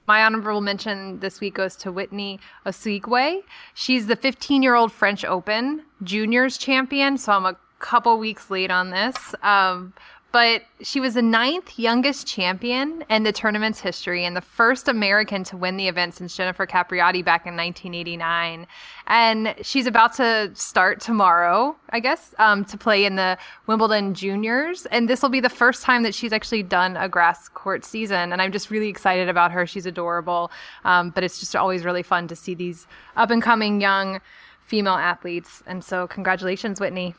My 0.07 0.25
honorable 0.25 0.61
mention 0.61 1.21
this 1.21 1.41
week 1.41 1.55
goes 1.55 1.77
to 1.77 1.91
Whitney 1.91 2.39
Osuigwe. 2.67 3.43
She's 3.73 4.07
the 4.07 4.17
15 4.17 4.63
year 4.63 4.75
old 4.75 4.93
French 4.93 5.25
Open 5.25 5.83
juniors 6.03 6.59
champion, 6.59 7.17
so 7.17 7.33
I'm 7.33 7.47
a 7.47 7.57
couple 7.79 8.19
weeks 8.19 8.51
late 8.51 8.71
on 8.71 8.91
this. 8.91 9.35
Um, 9.43 9.95
but 10.35 10.65
she 10.81 10.99
was 10.99 11.15
the 11.15 11.23
ninth 11.23 11.79
youngest 11.79 12.27
champion 12.27 13.05
in 13.09 13.23
the 13.23 13.31
tournament's 13.31 13.79
history 13.79 14.25
and 14.25 14.35
the 14.35 14.41
first 14.41 14.89
American 14.89 15.45
to 15.45 15.57
win 15.57 15.77
the 15.77 15.87
event 15.87 16.13
since 16.13 16.37
Jennifer 16.37 16.67
Capriati 16.67 17.25
back 17.25 17.47
in 17.47 17.55
1989. 17.55 18.67
And 19.07 19.55
she's 19.63 19.87
about 19.87 20.13
to 20.15 20.51
start 20.55 21.01
tomorrow, 21.01 21.77
I 21.91 22.01
guess, 22.01 22.35
um, 22.41 22.65
to 22.65 22.77
play 22.77 23.05
in 23.05 23.15
the 23.15 23.39
Wimbledon 23.69 24.13
Juniors. 24.13 24.87
And 24.87 25.09
this 25.09 25.23
will 25.23 25.29
be 25.29 25.39
the 25.39 25.49
first 25.49 25.85
time 25.85 26.03
that 26.03 26.17
she's 26.17 26.33
actually 26.33 26.65
done 26.65 26.97
a 26.97 27.09
grass 27.09 27.49
court 27.49 27.85
season. 27.85 28.33
And 28.33 28.43
I'm 28.43 28.51
just 28.51 28.73
really 28.73 28.89
excited 28.89 29.29
about 29.29 29.53
her. 29.53 29.69
She's 29.69 29.87
adorable. 29.87 30.51
Um, 30.83 31.11
but 31.11 31.23
it's 31.23 31.39
just 31.39 31.55
always 31.55 31.85
really 31.85 32.03
fun 32.03 32.27
to 32.27 32.35
see 32.35 32.57
these 32.57 32.89
up 33.17 33.31
and 33.31 33.41
coming 33.41 33.81
young 33.81 34.21
female 34.65 34.95
athletes. 34.95 35.63
And 35.65 35.85
so, 35.85 36.09
congratulations, 36.09 36.81
Whitney. 36.81 37.15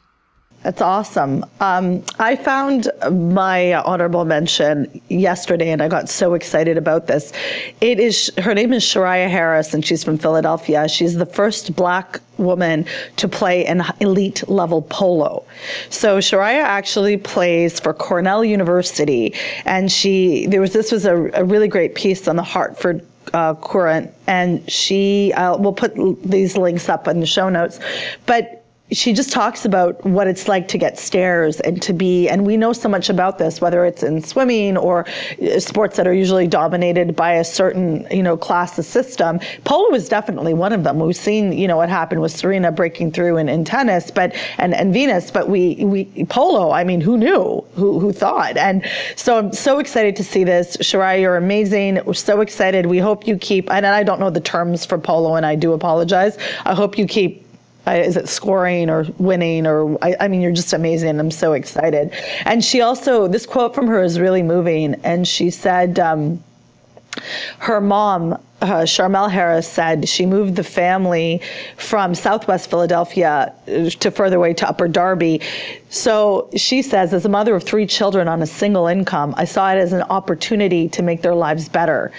That's 0.63 0.81
awesome. 0.81 1.45
Um, 1.59 2.03
I 2.17 2.35
found 2.35 2.89
my 3.11 3.75
honorable 3.75 4.25
mention 4.25 4.99
yesterday, 5.09 5.69
and 5.69 5.79
I 5.79 5.87
got 5.87 6.09
so 6.09 6.33
excited 6.33 6.75
about 6.75 7.05
this. 7.05 7.31
It 7.81 7.99
is 7.99 8.31
her 8.39 8.55
name 8.55 8.73
is 8.73 8.83
Shariah 8.83 9.29
Harris, 9.29 9.75
and 9.75 9.85
she's 9.85 10.03
from 10.03 10.17
Philadelphia. 10.17 10.89
She's 10.89 11.13
the 11.13 11.25
first 11.27 11.75
Black 11.75 12.19
woman 12.37 12.87
to 13.17 13.27
play 13.27 13.63
an 13.67 13.83
elite 13.99 14.47
level 14.49 14.81
polo. 14.81 15.45
So 15.91 16.17
Shariah 16.17 16.63
actually 16.63 17.17
plays 17.17 17.79
for 17.79 17.93
Cornell 17.93 18.43
University, 18.43 19.35
and 19.65 19.91
she 19.91 20.47
there 20.47 20.61
was 20.61 20.73
this 20.73 20.91
was 20.91 21.05
a, 21.05 21.29
a 21.35 21.43
really 21.43 21.67
great 21.67 21.93
piece 21.93 22.27
on 22.27 22.37
the 22.37 22.43
Hartford 22.43 23.05
uh, 23.35 23.53
Courant, 23.53 24.11
and 24.25 24.67
she 24.69 25.31
uh, 25.33 25.57
we'll 25.57 25.73
put 25.73 25.93
these 26.23 26.57
links 26.57 26.89
up 26.89 27.07
in 27.07 27.19
the 27.19 27.27
show 27.27 27.49
notes, 27.49 27.79
but 28.25 28.64
she 28.91 29.13
just 29.13 29.31
talks 29.31 29.65
about 29.65 30.03
what 30.05 30.27
it's 30.27 30.47
like 30.47 30.67
to 30.67 30.77
get 30.77 30.99
stares 30.99 31.59
and 31.61 31.81
to 31.81 31.91
be 31.91 32.29
and 32.29 32.45
we 32.45 32.55
know 32.55 32.71
so 32.71 32.87
much 32.87 33.09
about 33.09 33.39
this 33.39 33.59
whether 33.59 33.83
it's 33.83 34.03
in 34.03 34.21
swimming 34.21 34.77
or 34.77 35.07
uh, 35.41 35.59
sports 35.59 35.97
that 35.97 36.05
are 36.05 36.13
usually 36.13 36.45
dominated 36.45 37.15
by 37.15 37.33
a 37.33 37.43
certain 37.43 38.05
you 38.11 38.21
know 38.21 38.37
class 38.37 38.77
of 38.77 38.85
system. 38.85 39.39
Polo 39.63 39.95
is 39.95 40.07
definitely 40.07 40.53
one 40.53 40.71
of 40.71 40.83
them. 40.83 40.99
We've 40.99 41.15
seen 41.15 41.51
you 41.51 41.67
know 41.67 41.77
what 41.77 41.89
happened 41.89 42.21
with 42.21 42.31
serena 42.31 42.71
breaking 42.71 43.11
through 43.11 43.37
in, 43.37 43.49
in 43.49 43.65
tennis 43.65 44.11
but 44.11 44.35
and 44.59 44.75
and 44.75 44.93
venus 44.93 45.31
but 45.31 45.49
we 45.49 45.83
we 45.83 46.05
polo 46.25 46.71
i 46.71 46.83
mean 46.83 47.01
who 47.01 47.17
knew? 47.17 47.65
Who 47.73 47.99
who 47.99 48.13
thought? 48.13 48.55
And 48.55 48.85
so 49.15 49.39
i'm 49.39 49.51
so 49.51 49.79
excited 49.79 50.15
to 50.17 50.23
see 50.23 50.43
this. 50.43 50.77
Shariah 50.77 51.21
you're 51.21 51.37
amazing. 51.37 52.01
We're 52.05 52.13
so 52.13 52.41
excited. 52.41 52.85
We 52.85 52.99
hope 52.99 53.27
you 53.27 53.35
keep 53.37 53.71
and 53.71 53.87
i 53.87 54.03
don't 54.03 54.19
know 54.19 54.29
the 54.29 54.41
terms 54.41 54.85
for 54.85 54.99
polo 54.99 55.33
and 55.33 55.45
i 55.45 55.55
do 55.55 55.73
apologize. 55.73 56.37
I 56.65 56.75
hope 56.75 56.99
you 56.99 57.07
keep 57.07 57.44
is 57.87 58.17
it 58.17 58.27
scoring 58.27 58.89
or 58.89 59.05
winning 59.17 59.65
or 59.67 59.97
I, 60.03 60.15
I, 60.21 60.27
mean 60.27 60.41
you're 60.41 60.51
just 60.51 60.73
amazing 60.73 61.19
i'm 61.19 61.31
so 61.31 61.53
excited 61.53 62.11
and 62.45 62.63
she 62.63 62.81
also 62.81 63.27
this 63.27 63.45
quote 63.45 63.75
from 63.75 63.87
her 63.87 64.01
is 64.01 64.19
really 64.19 64.43
moving 64.43 64.95
and 65.03 65.27
she 65.27 65.49
said 65.49 65.99
um, 65.99 66.43
her 67.59 67.79
mom 67.79 68.37
uh, 68.61 68.83
Charmel 68.83 69.29
Harris 69.29 69.67
said 69.67 70.07
she 70.07 70.25
moved 70.25 70.55
the 70.55 70.63
family 70.63 71.41
from 71.77 72.15
Southwest 72.15 72.69
Philadelphia 72.69 73.53
uh, 73.67 73.89
to 73.89 74.11
further 74.11 74.37
away 74.37 74.53
to 74.53 74.67
Upper 74.67 74.87
Darby. 74.87 75.41
So 75.89 76.49
she 76.55 76.81
says, 76.81 77.13
as 77.13 77.25
a 77.25 77.29
mother 77.29 77.55
of 77.55 77.63
three 77.63 77.85
children 77.85 78.27
on 78.27 78.41
a 78.41 78.47
single 78.47 78.87
income, 78.87 79.35
I 79.37 79.45
saw 79.45 79.71
it 79.71 79.77
as 79.77 79.93
an 79.93 80.03
opportunity 80.03 80.87
to 80.89 81.03
make 81.03 81.21
their 81.21 81.35
lives 81.35 81.69
better. 81.69 82.11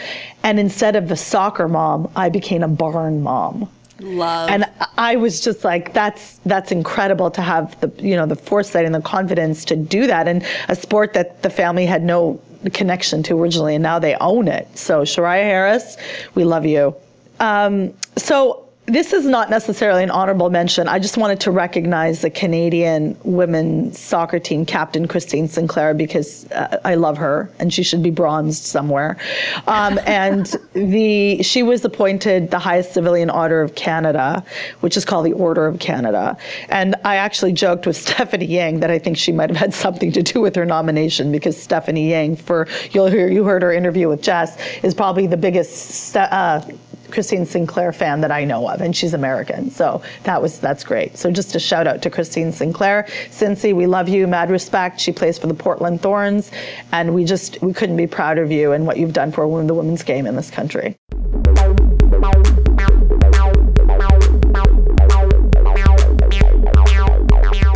And 0.42 0.60
instead 0.60 0.94
of 0.94 1.08
the 1.08 1.16
soccer 1.16 1.68
mom, 1.68 2.10
I 2.14 2.28
became 2.28 2.62
a 2.62 2.68
barn 2.68 3.22
mom. 3.22 3.68
Love. 4.00 4.50
And 4.50 4.66
I 4.98 5.16
was 5.16 5.40
just 5.40 5.64
like, 5.64 5.94
that's 5.94 6.38
that's 6.44 6.70
incredible 6.70 7.30
to 7.30 7.40
have 7.40 7.78
the 7.80 7.90
you 8.02 8.14
know 8.14 8.26
the 8.26 8.36
foresight 8.36 8.84
and 8.84 8.94
the 8.94 9.00
confidence 9.00 9.64
to 9.66 9.76
do 9.76 10.06
that 10.06 10.28
in 10.28 10.42
a 10.68 10.76
sport 10.76 11.14
that 11.14 11.42
the 11.42 11.50
family 11.50 11.86
had 11.86 12.02
no 12.02 12.40
connection 12.72 13.22
to 13.24 13.40
originally, 13.40 13.74
and 13.74 13.82
now 13.82 13.98
they 13.98 14.14
own 14.16 14.48
it. 14.48 14.68
So 14.76 15.02
Shariah 15.02 15.44
Harris, 15.44 15.96
we 16.34 16.44
love 16.44 16.66
you. 16.66 16.94
Um, 17.40 17.94
so 18.16 18.65
this 18.86 19.12
is 19.12 19.26
not 19.26 19.50
necessarily 19.50 20.04
an 20.04 20.10
honorable 20.10 20.48
mention. 20.48 20.86
I 20.86 21.00
just 21.00 21.16
wanted 21.16 21.40
to 21.40 21.50
recognize 21.50 22.20
the 22.22 22.30
Canadian 22.30 23.16
women's 23.24 23.98
soccer 23.98 24.38
team 24.38 24.64
captain, 24.64 25.08
Christine 25.08 25.48
Sinclair, 25.48 25.92
because 25.92 26.50
uh, 26.52 26.80
I 26.84 26.94
love 26.94 27.18
her 27.18 27.50
and 27.58 27.74
she 27.74 27.82
should 27.82 28.02
be 28.02 28.10
bronzed 28.10 28.62
somewhere. 28.62 29.18
Um, 29.66 29.98
and 30.06 30.54
the 30.72 31.42
she 31.42 31.64
was 31.64 31.84
appointed 31.84 32.52
the 32.52 32.60
highest 32.60 32.94
civilian 32.94 33.28
order 33.28 33.60
of 33.60 33.74
Canada, 33.74 34.44
which 34.80 34.96
is 34.96 35.04
called 35.04 35.26
the 35.26 35.32
Order 35.32 35.66
of 35.66 35.80
Canada. 35.80 36.36
And 36.68 36.94
I 37.04 37.16
actually 37.16 37.52
joked 37.52 37.86
with 37.86 37.96
Stephanie 38.06 38.46
Yang 38.46 38.80
that 38.80 38.90
I 38.90 39.00
think 39.00 39.16
she 39.16 39.32
might 39.32 39.50
have 39.50 39.58
had 39.58 39.74
something 39.74 40.12
to 40.12 40.22
do 40.22 40.40
with 40.40 40.54
her 40.54 40.64
nomination 40.64 41.32
because 41.32 41.60
Stephanie 41.60 42.10
Yang, 42.10 42.36
for 42.36 42.68
you'll 42.92 43.08
hear 43.08 43.28
you 43.28 43.42
heard 43.42 43.62
her 43.62 43.72
interview 43.72 44.08
with 44.08 44.22
Jess, 44.22 44.56
is 44.84 44.94
probably 44.94 45.26
the 45.26 45.36
biggest. 45.36 46.16
Uh, 46.16 46.62
Christine 47.10 47.46
Sinclair 47.46 47.92
fan 47.92 48.20
that 48.20 48.30
I 48.30 48.44
know 48.44 48.68
of, 48.68 48.80
and 48.80 48.94
she's 48.94 49.14
American. 49.14 49.70
So 49.70 50.02
that 50.24 50.40
was 50.40 50.58
that's 50.58 50.84
great. 50.84 51.16
So 51.16 51.30
just 51.30 51.54
a 51.54 51.60
shout 51.60 51.86
out 51.86 52.02
to 52.02 52.10
Christine 52.10 52.52
Sinclair, 52.52 53.06
Cincy, 53.30 53.74
we 53.74 53.86
love 53.86 54.08
you, 54.08 54.26
mad 54.26 54.50
respect. 54.50 55.00
She 55.00 55.12
plays 55.12 55.38
for 55.38 55.46
the 55.46 55.54
Portland 55.54 56.00
Thorns, 56.00 56.50
and 56.92 57.14
we 57.14 57.24
just 57.24 57.60
we 57.62 57.72
couldn't 57.72 57.96
be 57.96 58.06
prouder 58.06 58.42
of 58.42 58.50
you 58.50 58.72
and 58.72 58.86
what 58.86 58.96
you've 58.96 59.12
done 59.12 59.32
for 59.32 59.46
the 59.64 59.74
women's 59.74 60.02
game 60.02 60.26
in 60.26 60.36
this 60.36 60.50
country. 60.50 60.96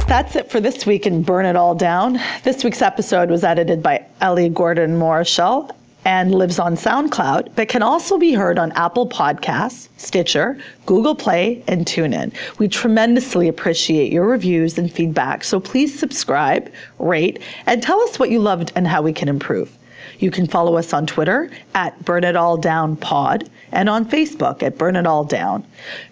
That's 0.07 0.35
it 0.35 0.51
for 0.51 0.61
this 0.61 0.87
week 0.87 1.07
in 1.07 1.23
Burn 1.23 1.47
It 1.47 1.55
All 1.55 1.75
Down. 1.75 2.21
This 2.43 2.65
week's 2.65 2.83
episode 2.83 3.31
was 3.31 3.45
edited 3.45 3.81
by 3.83 4.05
Ellie 4.21 4.49
Gordon 4.49 4.99
Morishall 4.99 5.71
and 6.05 6.35
lives 6.35 6.59
on 6.59 6.77
SoundCloud, 6.77 7.51
but 7.55 7.69
can 7.69 7.83
also 7.83 8.19
be 8.19 8.33
heard 8.33 8.59
on 8.59 8.73
Apple 8.73 9.09
Podcasts, 9.09 9.89
Stitcher, 9.97 10.59
Google 10.87 11.15
Play, 11.15 11.63
and 11.67 11.87
TuneIn. 11.87 12.33
We 12.59 12.69
tremendously 12.69 13.49
appreciate 13.49 14.13
your 14.13 14.27
reviews 14.27 14.79
and 14.79 14.91
feedback, 14.91 15.45
so 15.45 15.61
please 15.61 15.99
subscribe, 15.99 16.71
rate, 16.99 17.41
and 17.67 17.83
tell 17.83 18.01
us 18.01 18.19
what 18.19 18.31
you 18.31 18.41
loved 18.41 18.73
and 18.75 18.87
how 18.87 19.03
we 19.03 19.13
can 19.13 19.29
improve. 19.29 19.77
You 20.19 20.31
can 20.31 20.47
follow 20.47 20.77
us 20.77 20.93
on 20.93 21.07
Twitter 21.07 21.51
at 21.75 22.05
Burn 22.05 22.25
It 22.25 22.37
All 22.37 22.57
Down 22.57 22.97
Pod 22.97 23.49
and 23.73 23.89
on 23.89 24.05
Facebook 24.05 24.63
at 24.63 24.77
Burn 24.77 24.97
It 24.97 25.07
All 25.07 25.25
Down. 25.25 25.65